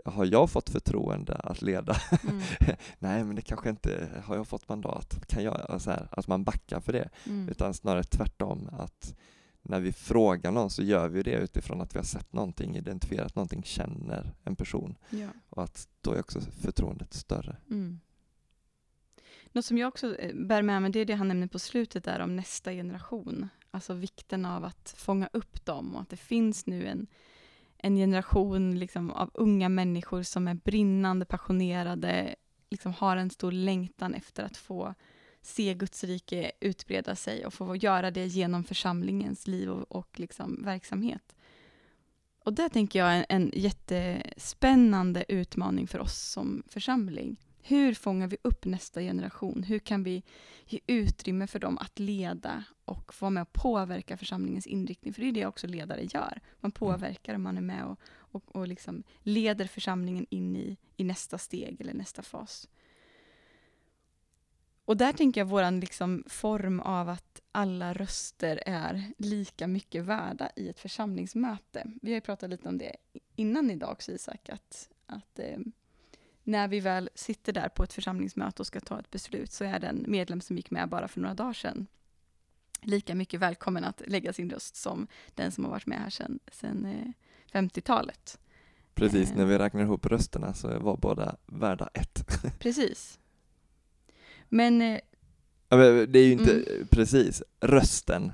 har 0.05 0.25
jag 0.25 0.51
fått 0.51 0.71
förtroende 0.71 1.35
att 1.35 1.62
leda? 1.62 1.97
Mm. 2.29 2.43
Nej, 2.99 3.25
men 3.25 3.37
det 3.37 3.43
kanske 3.43 3.71
inte, 3.71 4.09
har 4.25 4.37
jag 4.37 4.49
fått 4.49 4.69
mandat? 4.69 5.27
Kan 5.27 5.43
jag? 5.45 5.81
Så 5.83 5.91
här, 5.91 6.09
att 6.11 6.29
man 6.29 6.45
backar 6.45 6.81
för 6.81 6.93
det, 6.93 7.09
Mm. 7.27 7.49
utan 7.49 7.75
snarare 7.75 8.05
tvärtom, 8.05 8.69
att 8.73 9.15
när 9.62 9.81
vi 9.81 9.93
frågar 9.93 10.51
någon 10.53 10.71
så 10.71 10.83
gör 10.83 11.09
vi 11.09 11.23
det 11.23 11.35
utifrån 11.35 11.81
att 11.81 11.95
vi 11.95 11.99
har 11.99 12.05
sett 12.05 12.33
någonting, 12.33 12.77
identifierat 12.77 13.35
någonting, 13.35 13.62
känner 13.62 14.35
en 14.45 14.57
person 14.57 14.97
Ja. 15.11 15.29
och 15.49 15.62
att 15.62 15.88
då 16.01 16.12
är 16.12 16.21
också 16.21 16.41
förtroendet 16.41 17.15
större. 17.15 17.57
Mm. 17.71 18.01
Något 19.53 19.65
som 19.65 19.79
jag 19.79 19.88
också 19.88 20.17
eh, 20.17 20.35
bär 20.35 20.62
med 20.62 20.83
mig, 20.83 20.91
det 20.91 21.01
är 21.01 21.05
det 21.05 21.15
han 21.15 21.29
nämner 21.29 21.47
på 21.47 21.59
slutet 21.59 22.05
där 22.05 22.21
om 22.21 22.37
nästa 22.37 22.73
generation. 22.73 23.49
Alltså 23.71 23.95
vikten 23.95 24.45
av 24.45 24.65
att 24.65 24.95
fånga 24.97 25.29
upp 25.33 25.65
dem 25.65 25.95
och 25.95 26.03
att 26.03 26.09
det 26.09 26.17
finns 26.17 26.67
nu 26.67 26.87
en, 26.87 27.07
en 27.83 27.97
generation 27.97 28.79
liksom, 28.79 29.11
av 29.11 29.31
unga 29.35 29.68
människor 29.68 30.23
som 30.23 30.49
är 30.49 30.55
brinnande 30.55 31.25
passionerade, 31.25 32.35
liksom, 32.71 32.92
har 32.92 33.16
en 33.16 33.31
stor 33.31 33.53
längtan 33.53 34.14
efter 34.14 34.45
att 34.45 34.57
få 34.57 34.95
se 35.40 35.75
Guds 35.75 36.05
rike 36.05 36.53
utbreda 36.61 37.16
sig 37.16 37.47
och 37.47 37.55
få 37.55 37.77
göra 37.77 38.11
det 38.11 38.27
genom 38.27 38.64
församlingens 38.64 39.47
liv 39.47 39.71
och, 39.71 39.92
och 39.97 40.21
liksom, 40.21 40.62
verksamhet. 40.64 41.35
Och 42.45 42.53
det 42.53 42.68
tänker 42.68 42.99
jag 42.99 43.14
är 43.14 43.27
en 43.29 43.51
jättespännande 43.55 45.25
utmaning 45.29 45.87
för 45.87 45.99
oss 45.99 46.18
som 46.18 46.62
församling. 46.66 47.37
Hur 47.62 47.94
fångar 47.94 48.27
vi 48.27 48.37
upp 48.42 48.64
nästa 48.64 49.01
generation? 49.01 49.62
Hur 49.62 49.79
kan 49.79 50.03
vi 50.03 50.22
ge 50.66 50.81
utrymme 50.87 51.46
för 51.46 51.59
dem 51.59 51.79
att 51.79 51.98
leda 51.98 52.64
och 52.85 53.14
få 53.14 53.25
vara 53.25 53.31
med 53.31 53.42
och 53.42 53.53
påverka 53.53 54.16
församlingens 54.16 54.66
inriktning? 54.66 55.14
För 55.14 55.22
det 55.22 55.29
är 55.29 55.33
det 55.33 55.46
också 55.46 55.66
ledare 55.66 56.03
gör. 56.03 56.40
Man 56.61 56.70
mm. 56.70 56.72
påverkar, 56.72 57.38
man 57.38 57.57
är 57.57 57.62
med 57.62 57.85
och, 57.85 58.01
och, 58.09 58.57
och 58.57 58.68
liksom 58.68 59.03
leder 59.22 59.66
församlingen 59.66 60.27
in 60.31 60.57
i, 60.57 60.77
i 60.96 61.05
nästa 61.05 61.38
steg 61.38 61.81
eller 61.81 61.94
nästa 61.94 62.22
fas. 62.22 62.68
Och 64.85 64.96
där 64.96 65.12
tänker 65.12 65.40
jag 65.40 65.46
våran 65.46 65.81
liksom 65.81 66.25
form 66.27 66.81
av 66.81 67.09
att 67.09 67.40
alla 67.53 67.92
röster 67.92 68.62
är 68.66 69.12
lika 69.18 69.66
mycket 69.66 70.05
värda 70.05 70.51
i 70.57 70.68
ett 70.68 70.81
församlingsmöte. 70.81 71.92
Vi 72.03 72.11
har 72.11 72.14
ju 72.14 72.20
pratat 72.20 72.51
lite 72.51 72.68
om 72.68 72.79
det 72.79 72.96
innan 73.37 73.70
idag 73.70 73.90
också 73.90 74.12
Isak, 74.12 74.48
att, 74.48 74.88
att 75.07 75.38
eh, 75.38 75.59
när 76.44 76.68
vi 76.68 76.81
väl 76.81 77.11
sitter 77.14 77.52
där 77.52 77.68
på 77.68 77.83
ett 77.83 77.92
församlingsmöte 77.92 78.62
och 78.62 78.66
ska 78.66 78.81
ta 78.81 78.98
ett 78.98 79.11
beslut 79.11 79.52
så 79.52 79.64
är 79.64 79.78
den 79.78 80.05
medlem 80.09 80.40
som 80.40 80.57
gick 80.57 80.70
med 80.70 80.88
bara 80.88 81.09
för 81.09 81.20
några 81.20 81.35
dagar 81.35 81.52
sedan 81.52 81.87
lika 82.83 83.14
mycket 83.14 83.40
välkommen 83.40 83.85
att 83.85 84.02
lägga 84.07 84.33
sin 84.33 84.50
röst 84.50 84.76
som 84.76 85.07
den 85.35 85.52
som 85.52 85.64
har 85.64 85.70
varit 85.70 85.87
med 85.87 85.98
här 85.98 86.11
sedan, 86.11 86.38
sedan 86.52 86.85
eh, 86.85 87.59
50-talet. 87.61 88.38
Precis, 88.94 89.31
eh. 89.31 89.37
när 89.37 89.44
vi 89.44 89.59
räknar 89.59 89.83
ihop 89.83 90.07
rösterna 90.07 90.55
så 90.55 90.78
var 90.78 90.96
båda 90.96 91.37
värda 91.46 91.88
ett. 91.94 92.42
Precis. 92.59 93.18
Men... 94.48 94.83
Eh, 94.83 95.00
ja, 95.68 95.76
men 95.76 96.12
det 96.12 96.18
är 96.18 96.24
ju 96.24 96.33
inte 96.33 96.52
mm. 96.52 96.87
precis, 96.90 97.42
rösten 97.61 98.33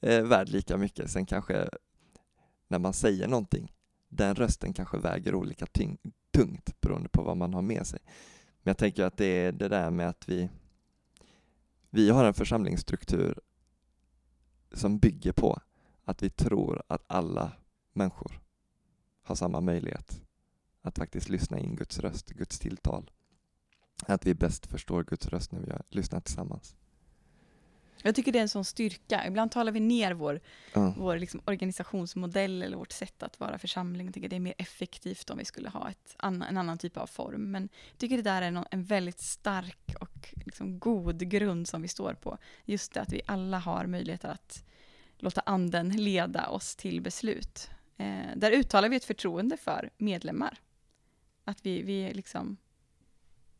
är 0.00 0.22
värd 0.22 0.48
lika 0.48 0.76
mycket, 0.76 1.10
sen 1.10 1.26
kanske 1.26 1.68
när 2.68 2.78
man 2.78 2.92
säger 2.92 3.28
någonting, 3.28 3.72
den 4.08 4.34
rösten 4.34 4.72
kanske 4.72 4.98
väger 4.98 5.34
olika 5.34 5.66
tyng 5.66 5.98
tungt 6.34 6.80
beroende 6.80 7.08
på 7.08 7.22
vad 7.22 7.36
man 7.36 7.54
har 7.54 7.62
med 7.62 7.86
sig. 7.86 8.00
Men 8.62 8.70
jag 8.70 8.78
tänker 8.78 9.04
att 9.04 9.16
det 9.16 9.26
är 9.26 9.52
det 9.52 9.68
där 9.68 9.90
med 9.90 10.08
att 10.08 10.28
vi, 10.28 10.48
vi 11.90 12.10
har 12.10 12.24
en 12.24 12.34
församlingsstruktur 12.34 13.38
som 14.72 14.98
bygger 14.98 15.32
på 15.32 15.60
att 16.04 16.22
vi 16.22 16.30
tror 16.30 16.82
att 16.86 17.04
alla 17.06 17.52
människor 17.92 18.40
har 19.22 19.34
samma 19.34 19.60
möjlighet 19.60 20.22
att 20.82 20.98
faktiskt 20.98 21.28
lyssna 21.28 21.58
in 21.58 21.76
Guds 21.76 21.98
röst, 21.98 22.30
Guds 22.30 22.58
tilltal. 22.58 23.10
Att 24.06 24.26
vi 24.26 24.34
bäst 24.34 24.66
förstår 24.66 25.04
Guds 25.04 25.26
röst 25.26 25.52
när 25.52 25.60
vi 25.60 25.72
lyssnar 25.88 26.20
tillsammans. 26.20 26.76
Jag 28.02 28.14
tycker 28.14 28.32
det 28.32 28.38
är 28.38 28.42
en 28.42 28.48
sån 28.48 28.64
styrka. 28.64 29.26
Ibland 29.26 29.50
talar 29.50 29.72
vi 29.72 29.80
ner 29.80 30.12
vår, 30.12 30.40
ja. 30.72 30.94
vår 30.98 31.18
liksom 31.18 31.40
organisationsmodell 31.44 32.62
eller 32.62 32.76
vårt 32.76 32.92
sätt 32.92 33.22
att 33.22 33.40
vara 33.40 33.58
församling 33.58 34.08
och 34.08 34.14
tycker 34.14 34.28
det 34.28 34.36
är 34.36 34.40
mer 34.40 34.54
effektivt 34.58 35.30
om 35.30 35.38
vi 35.38 35.44
skulle 35.44 35.68
ha 35.68 35.90
ett 35.90 36.14
annan, 36.16 36.48
en 36.48 36.58
annan 36.58 36.78
typ 36.78 36.96
av 36.96 37.06
form. 37.06 37.50
Men 37.50 37.68
jag 37.90 37.98
tycker 37.98 38.16
det 38.16 38.22
där 38.22 38.42
är 38.42 38.46
en, 38.46 38.64
en 38.70 38.84
väldigt 38.84 39.20
stark 39.20 39.94
och 40.00 40.34
liksom 40.46 40.78
god 40.78 41.28
grund 41.30 41.68
som 41.68 41.82
vi 41.82 41.88
står 41.88 42.14
på. 42.14 42.38
Just 42.64 42.92
det 42.92 43.00
att 43.00 43.12
vi 43.12 43.20
alla 43.26 43.58
har 43.58 43.86
möjlighet 43.86 44.24
att 44.24 44.64
låta 45.18 45.40
anden 45.40 45.88
leda 45.88 46.48
oss 46.48 46.76
till 46.76 47.00
beslut. 47.00 47.70
Eh, 47.96 48.36
där 48.36 48.50
uttalar 48.50 48.88
vi 48.88 48.96
ett 48.96 49.04
förtroende 49.04 49.56
för 49.56 49.90
medlemmar. 49.96 50.58
Att 51.44 51.66
vi, 51.66 51.82
vi, 51.82 52.14
liksom, 52.14 52.56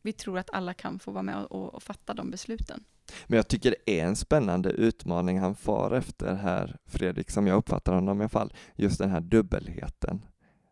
vi 0.05 0.13
tror 0.13 0.37
att 0.37 0.49
alla 0.53 0.73
kan 0.73 0.99
få 0.99 1.11
vara 1.11 1.23
med 1.23 1.45
och, 1.45 1.73
och 1.73 1.83
fatta 1.83 2.13
de 2.13 2.31
besluten. 2.31 2.83
Men 3.27 3.37
jag 3.37 3.47
tycker 3.47 3.69
det 3.69 3.99
är 3.99 4.05
en 4.05 4.15
spännande 4.15 4.69
utmaning 4.69 5.39
han 5.39 5.55
far 5.55 5.91
efter 5.91 6.35
här, 6.35 6.77
Fredrik, 6.85 7.31
som 7.31 7.47
jag 7.47 7.57
uppfattar 7.57 7.93
honom 7.93 8.17
i 8.17 8.23
alla 8.23 8.29
fall. 8.29 8.53
Just 8.75 8.99
den 8.99 9.09
här 9.09 9.21
dubbelheten 9.21 10.25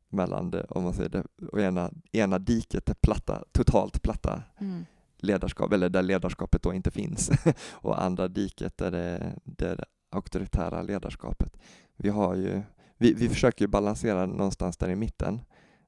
mellan 0.10 0.52
det, 0.52 0.64
om 0.64 0.84
man 0.84 0.94
säger 0.94 1.10
det, 1.10 1.24
och 1.52 1.62
ena, 1.62 1.92
ena 2.12 2.40
diket, 2.40 2.86
det 2.86 3.02
platta, 3.02 3.44
totalt 3.52 4.02
platta 4.02 4.44
mm. 4.60 4.86
ledarskap, 5.18 5.74
eller 5.74 5.90
där 5.90 6.04
ledarskapet 6.04 6.64
då 6.64 6.74
inte 6.74 6.92
finns, 6.92 7.32
och 7.72 8.04
andra 8.04 8.28
diket 8.28 8.78
där 8.78 8.92
det, 8.92 9.40
det 9.44 9.86
auktoritära 10.12 10.82
ledarskapet. 10.82 11.58
Vi 11.96 12.10
har 12.10 12.36
ju, 12.36 12.62
vi, 12.98 13.14
vi 13.14 13.30
försöker 13.30 13.68
balansera 13.68 14.26
någonstans 14.26 14.78
där 14.78 14.90
i 14.90 14.96
mitten, 14.96 15.42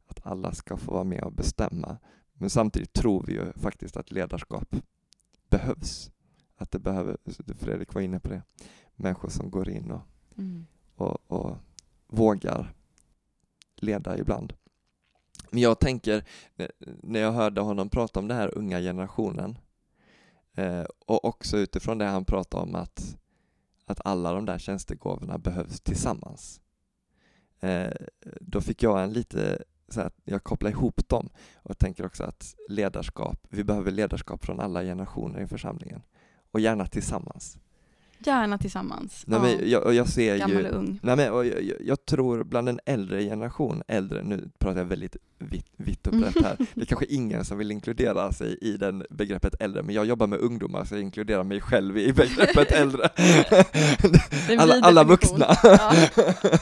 att 0.08 0.26
alla 0.26 0.52
ska 0.52 0.78
få 0.78 0.92
vara 0.92 1.04
med 1.04 1.24
och 1.24 1.34
bestämma, 1.34 1.98
men 2.38 2.50
samtidigt 2.50 2.94
tror 2.94 3.24
vi 3.24 3.34
ju 3.34 3.54
faktiskt 3.54 3.98
att 3.98 4.12
ledarskap 4.12 4.76
behövs 5.50 6.12
att 6.58 6.72
det 6.72 6.80
behöver, 6.80 7.18
Fredrik 7.60 7.94
var 7.94 8.02
inne 8.02 8.20
på 8.20 8.30
det, 8.30 8.42
människor 8.96 9.30
som 9.30 9.52
går 9.52 9.70
in 9.70 9.92
och, 9.92 10.02
mm. 10.38 10.66
och, 10.96 11.32
och 11.32 11.58
vågar 12.08 12.74
leda 13.76 14.18
ibland. 14.18 14.54
Men 15.50 15.62
jag 15.62 15.80
tänker, 15.80 16.24
när 16.84 17.20
jag 17.20 17.32
hörde 17.32 17.62
honom 17.62 17.90
prata 17.90 18.20
om 18.20 18.28
den 18.28 18.38
här 18.38 18.58
unga 18.58 18.80
generationen 18.80 19.58
eh, 20.54 20.86
och 21.06 21.26
också 21.26 21.58
utifrån 21.58 21.98
det 21.98 22.06
han 22.06 22.26
pratade 22.26 22.64
om 22.64 22.76
att, 22.76 23.18
att 23.86 24.06
alla 24.06 24.34
de 24.34 24.46
där 24.46 24.58
tjänstegåvorna 24.58 25.38
behövs 25.38 25.82
tillsammans. 25.82 26.62
Eh, 27.60 27.94
då 28.42 28.62
fick 28.62 28.84
jag 28.84 29.04
en 29.04 29.14
lite, 29.14 29.64
så 29.88 30.02
att 30.02 30.14
jag 30.24 30.44
kopplar 30.44 30.70
ihop 30.70 31.10
dem 31.10 31.30
och 31.56 31.78
tänker 31.78 32.06
också 32.06 32.24
att 32.24 32.56
ledarskap, 32.70 33.48
vi 33.50 33.64
behöver 33.64 33.92
ledarskap 33.92 34.46
från 34.46 34.60
alla 34.60 34.82
generationer 34.82 35.42
i 35.42 35.48
församlingen 35.48 36.02
och 36.52 36.60
gärna 36.60 36.86
tillsammans. 36.86 37.58
Gärna 38.20 38.58
tillsammans. 38.58 39.24
Nej, 39.28 39.40
men 39.40 39.70
jag, 39.70 39.94
jag 39.94 40.08
ser 40.08 40.38
Gammal 40.38 40.64
ju, 40.64 40.70
och 40.70 40.76
ung. 40.76 41.00
Nej, 41.04 41.16
men, 41.16 41.32
och 41.32 41.46
jag, 41.46 41.76
jag, 41.86 42.06
tror 42.06 42.44
bland 42.44 42.70
en 42.70 42.80
äldre 42.86 43.24
generation, 43.24 43.84
äldre, 43.88 44.24
nu 44.24 44.50
pratar 44.60 44.80
jag 44.80 44.86
väldigt 44.86 45.16
vitt, 45.40 45.68
vitt 45.78 46.08
och 46.08 46.14
brett 46.14 46.42
här, 46.44 46.58
det 46.74 46.82
är 46.82 46.86
kanske 46.86 47.06
ingen 47.06 47.46
som 47.46 47.58
vill 47.58 47.72
inkludera 47.72 48.32
sig 48.32 48.58
i 48.62 48.78
den 48.78 49.06
begreppet 49.10 49.56
äldre, 49.60 49.84
men 49.84 49.96
jag 49.96 50.06
jobbar 50.06 50.28
med 50.28 50.40
ungdomar 50.40 50.86
så 50.86 50.96
jag 50.96 51.02
inkluderar 51.02 51.44
mig 51.44 51.62
själv 51.62 51.98
i 51.98 52.14
begreppet 52.14 52.72
äldre. 52.72 53.10
alla, 54.60 54.76
alla 54.82 55.04
vuxna. 55.04 55.48
Ja. 55.64 55.94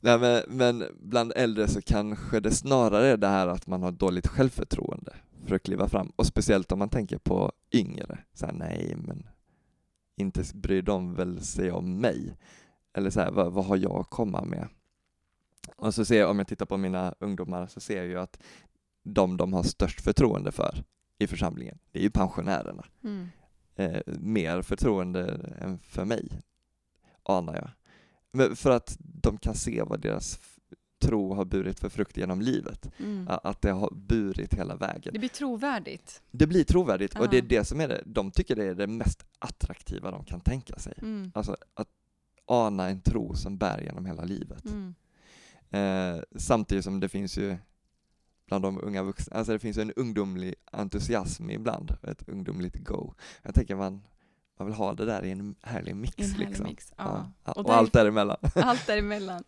Nej, 0.00 0.18
men, 0.18 0.42
men 0.48 0.84
bland 1.00 1.32
äldre 1.36 1.68
så 1.68 1.82
kanske 1.82 2.40
det 2.40 2.50
snarare 2.50 3.06
är 3.06 3.16
det 3.16 3.28
här 3.28 3.46
att 3.46 3.66
man 3.66 3.82
har 3.82 3.92
dåligt 3.92 4.26
självförtroende 4.26 5.12
för 5.46 5.56
att 5.56 5.62
kliva 5.62 5.88
fram. 5.88 6.12
Och 6.16 6.26
speciellt 6.26 6.72
om 6.72 6.78
man 6.78 6.88
tänker 6.88 7.18
på 7.18 7.52
yngre. 7.72 8.18
Så 8.34 8.46
här, 8.46 8.52
nej, 8.52 8.94
men 8.96 9.26
inte 10.16 10.44
bryr 10.54 10.82
de 10.82 11.14
väl 11.14 11.40
sig 11.40 11.72
om 11.72 12.00
mig? 12.00 12.36
Eller 12.92 13.10
så 13.10 13.20
här, 13.20 13.30
vad, 13.30 13.52
vad 13.52 13.64
har 13.64 13.76
jag 13.76 13.96
att 13.96 14.10
komma 14.10 14.44
med? 14.44 14.68
Och 15.76 15.94
så 15.94 16.04
ser 16.04 16.20
jag, 16.20 16.30
om 16.30 16.38
jag 16.38 16.48
tittar 16.48 16.66
på 16.66 16.76
mina 16.76 17.14
ungdomar, 17.18 17.66
så 17.66 17.80
ser 17.80 17.96
jag 17.96 18.06
ju 18.06 18.18
att 18.18 18.38
de 19.02 19.36
de 19.36 19.52
har 19.52 19.62
störst 19.62 20.00
förtroende 20.00 20.52
för 20.52 20.84
i 21.18 21.26
församlingen, 21.26 21.78
det 21.92 21.98
är 21.98 22.02
ju 22.02 22.10
pensionärerna. 22.10 22.84
Mm. 23.04 23.28
Eh, 23.74 24.02
mer 24.06 24.62
förtroende 24.62 25.54
än 25.60 25.78
för 25.78 26.04
mig, 26.04 26.40
anar 27.22 27.54
jag. 27.54 27.70
För 28.54 28.70
att 28.70 28.96
de 28.98 29.38
kan 29.38 29.54
se 29.54 29.82
vad 29.82 30.00
deras 30.00 30.40
tro 31.00 31.34
har 31.34 31.44
burit 31.44 31.80
för 31.80 31.88
frukt 31.88 32.16
genom 32.16 32.40
livet. 32.40 32.90
Mm. 32.98 33.28
Att 33.28 33.62
det 33.62 33.70
har 33.70 33.90
burit 33.94 34.54
hela 34.54 34.76
vägen. 34.76 35.12
Det 35.12 35.18
blir 35.18 35.28
trovärdigt. 35.28 36.22
Det 36.30 36.46
blir 36.46 36.64
trovärdigt 36.64 37.14
uh 37.14 37.20
-huh. 37.20 37.24
och 37.24 37.30
det 37.30 37.38
är 37.38 37.42
det 37.42 37.64
som 37.64 37.80
är 37.80 37.88
det, 37.88 38.02
de 38.06 38.30
tycker 38.30 38.56
det 38.56 38.64
är 38.64 38.74
det 38.74 38.86
mest 38.86 39.26
attraktiva 39.38 40.10
de 40.10 40.24
kan 40.24 40.40
tänka 40.40 40.78
sig. 40.78 40.94
Mm. 40.98 41.32
Alltså 41.34 41.56
att 41.74 41.88
ana 42.46 42.88
en 42.88 43.00
tro 43.00 43.34
som 43.34 43.58
bär 43.58 43.80
genom 43.80 44.06
hela 44.06 44.24
livet. 44.24 44.64
Mm. 44.64 44.94
Eh, 45.70 46.22
samtidigt 46.36 46.84
som 46.84 47.00
det 47.00 47.08
finns 47.08 47.38
ju 47.38 47.56
bland 48.46 48.64
de 48.64 48.80
unga 48.82 49.02
vuxna, 49.02 49.36
alltså 49.36 49.52
det 49.52 49.58
finns 49.58 49.78
en 49.78 49.92
ungdomlig 49.92 50.54
entusiasm 50.72 51.50
ibland, 51.50 51.96
ett 52.02 52.28
ungdomligt 52.28 52.84
go. 52.84 53.14
Jag 53.42 53.54
tänker 53.54 53.76
man, 53.76 54.02
man 54.58 54.66
vill 54.66 54.76
ha 54.76 54.94
det 54.94 55.04
där 55.04 55.24
i 55.24 55.30
en 55.30 55.54
härlig 55.62 55.96
mix. 55.96 56.14
En 56.18 56.30
härlig 56.30 56.48
liksom. 56.48 56.66
mix 56.66 56.92
ja. 56.96 57.30
Ja. 57.44 57.52
Och, 57.52 57.66
och 57.66 57.74
allt 57.74 57.92
däremellan. 57.92 58.36
Allt 58.54 58.86
däremellan. 58.86 59.44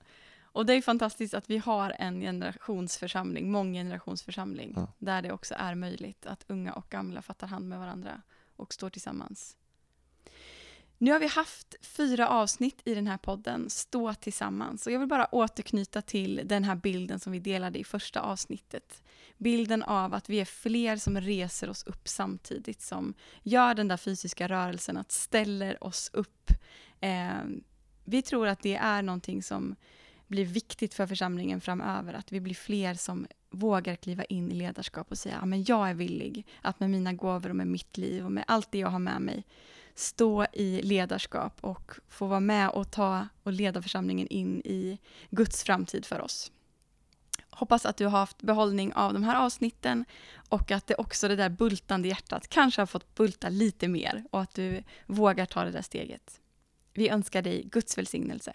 Och 0.53 0.67
det 0.67 0.75
är 0.75 0.83
fantastiskt 0.83 1.35
att 1.35 1.51
vi 1.51 1.59
har 1.59 1.97
en 1.99 2.21
generationsförsamling, 2.21 3.51
månggenerationsförsamling, 3.51 4.73
ja. 4.77 4.87
där 4.99 5.23
det 5.23 5.33
också 5.33 5.55
är 5.59 5.75
möjligt 5.75 6.27
att 6.27 6.45
unga 6.49 6.73
och 6.73 6.87
gamla 6.89 7.23
fattar 7.23 7.47
hand 7.47 7.69
med 7.69 7.79
varandra 7.79 8.23
och 8.57 8.73
står 8.73 8.91
tillsammans. 8.91 9.57
Nu 11.03 11.13
har 11.13 11.19
vi 11.19 11.27
haft 11.27 11.75
fyra 11.81 12.29
avsnitt 12.29 12.83
i 12.85 12.95
den 12.95 13.07
här 13.07 13.17
podden, 13.17 13.71
Stå 13.71 14.15
tillsammans. 14.15 14.87
Och 14.87 14.93
jag 14.93 14.99
vill 14.99 15.09
bara 15.09 15.35
återknyta 15.35 16.03
till 16.03 16.41
den 16.45 16.65
här 16.65 16.75
bilden 16.75 17.21
som 17.21 17.33
vi 17.33 17.39
delade 17.39 17.79
i 17.79 17.85
första 17.85 18.21
avsnittet. 18.21 19.03
Bilden 19.37 19.83
av 19.83 20.15
att 20.15 20.29
vi 20.29 20.41
är 20.41 20.45
fler 20.45 20.97
som 20.97 21.21
reser 21.21 21.71
oss 21.71 21.83
upp 21.83 22.09
samtidigt, 22.09 22.83
som 22.83 23.15
gör 23.43 23.75
den 23.75 23.89
där 23.89 23.97
fysiska 23.97 24.49
rörelsen, 24.49 24.97
att 24.97 25.13
ställer 25.13 25.85
oss 25.85 26.11
upp. 26.13 26.51
Eh, 27.01 27.45
vi 28.05 28.23
tror 28.23 28.47
att 28.47 28.63
det 28.63 28.77
är 28.77 29.03
någonting 29.03 29.43
som 29.43 29.77
blir 30.27 30.45
viktigt 30.45 30.95
för 30.95 31.07
församlingen 31.07 31.61
framöver. 31.61 32.15
Att 32.15 32.33
vi 32.33 32.41
blir 32.41 32.55
fler 32.55 32.95
som 32.95 33.27
vågar 33.51 33.97
kliva 33.97 34.25
in 34.25 34.53
i 34.53 34.55
ledarskap 34.55 35.11
och 35.11 35.19
säga 35.19 35.37
att 35.37 35.69
jag 35.69 35.91
är 35.91 35.95
villig 35.95 36.47
att 36.63 36.81
med 36.81 36.91
mina 36.91 37.13
gåvor 37.13 37.51
och 37.51 37.57
med 37.57 37.67
mitt 37.67 37.97
liv 37.97 38.25
och 38.25 38.33
med 38.33 38.45
allt 38.47 38.73
det 38.73 38.79
jag 38.79 38.89
har 38.89 38.99
med 38.99 39.23
mig 39.23 39.45
stå 40.01 40.47
i 40.53 40.83
ledarskap 40.83 41.59
och 41.61 41.93
få 42.09 42.27
vara 42.27 42.41
med 42.41 42.69
och 42.69 42.91
ta 42.91 43.29
och 43.43 43.53
leda 43.53 43.83
församlingen 43.83 44.27
in 44.27 44.61
i 44.65 44.99
Guds 45.31 45.65
framtid 45.65 46.07
för 46.07 46.21
oss. 46.21 46.53
Hoppas 47.51 47.87
att 47.87 47.97
du 47.97 48.05
har 48.05 48.19
haft 48.19 48.43
behållning 48.43 48.93
av 48.93 49.13
de 49.13 49.25
här 49.25 49.45
avsnitten 49.45 50.05
och 50.49 50.71
att 50.71 50.87
det 50.87 50.95
också 50.95 51.29
det 51.29 51.37
där 51.37 51.49
bultande 51.49 52.09
hjärtat 52.09 52.49
kanske 52.49 52.81
har 52.81 52.87
fått 52.87 53.15
bulta 53.15 53.49
lite 53.49 53.89
mer 53.89 54.25
och 54.31 54.41
att 54.41 54.55
du 54.55 54.83
vågar 55.07 55.47
ta 55.47 55.65
det 55.65 55.71
där 55.71 55.83
steget. 55.83 56.41
Vi 56.93 57.09
önskar 57.09 57.43
dig 57.43 57.63
Guds 57.63 57.99
välsignelse. 57.99 58.53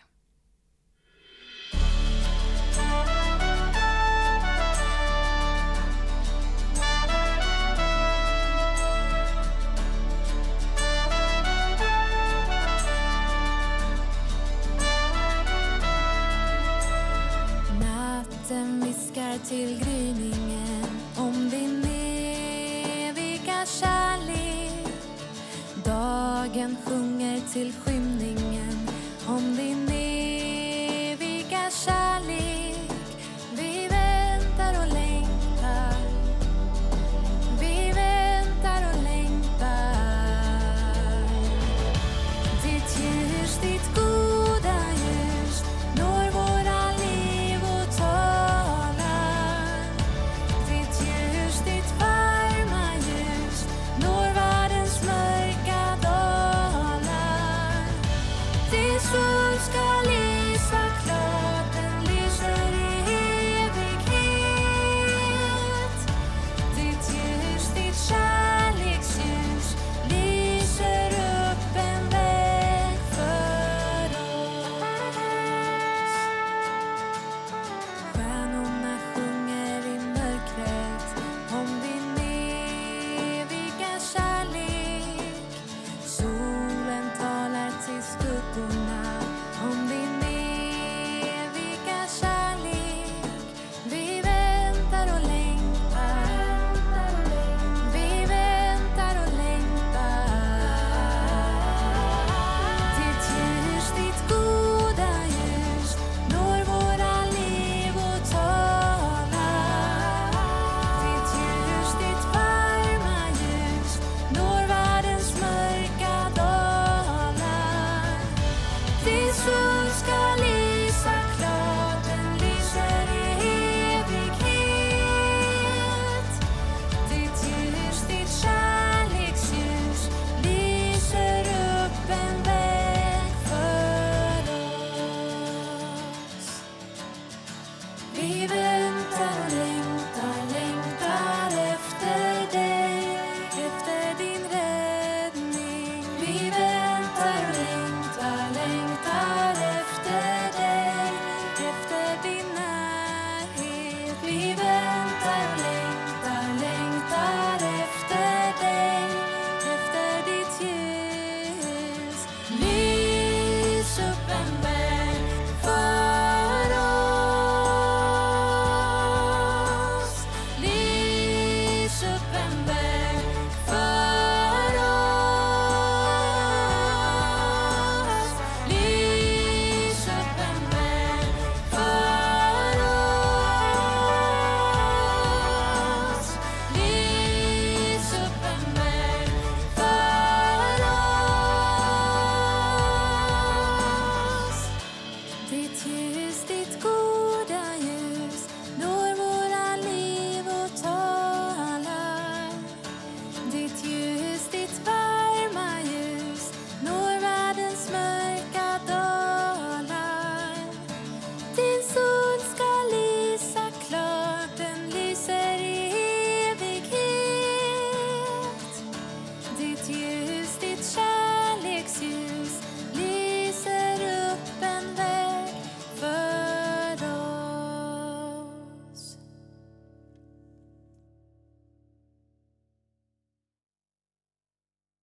Kärlek. 26.65 26.77
Sjunger 26.85 27.39
till 27.53 27.73
skymningen 27.73 28.87
om 29.27 29.55
din 29.57 29.84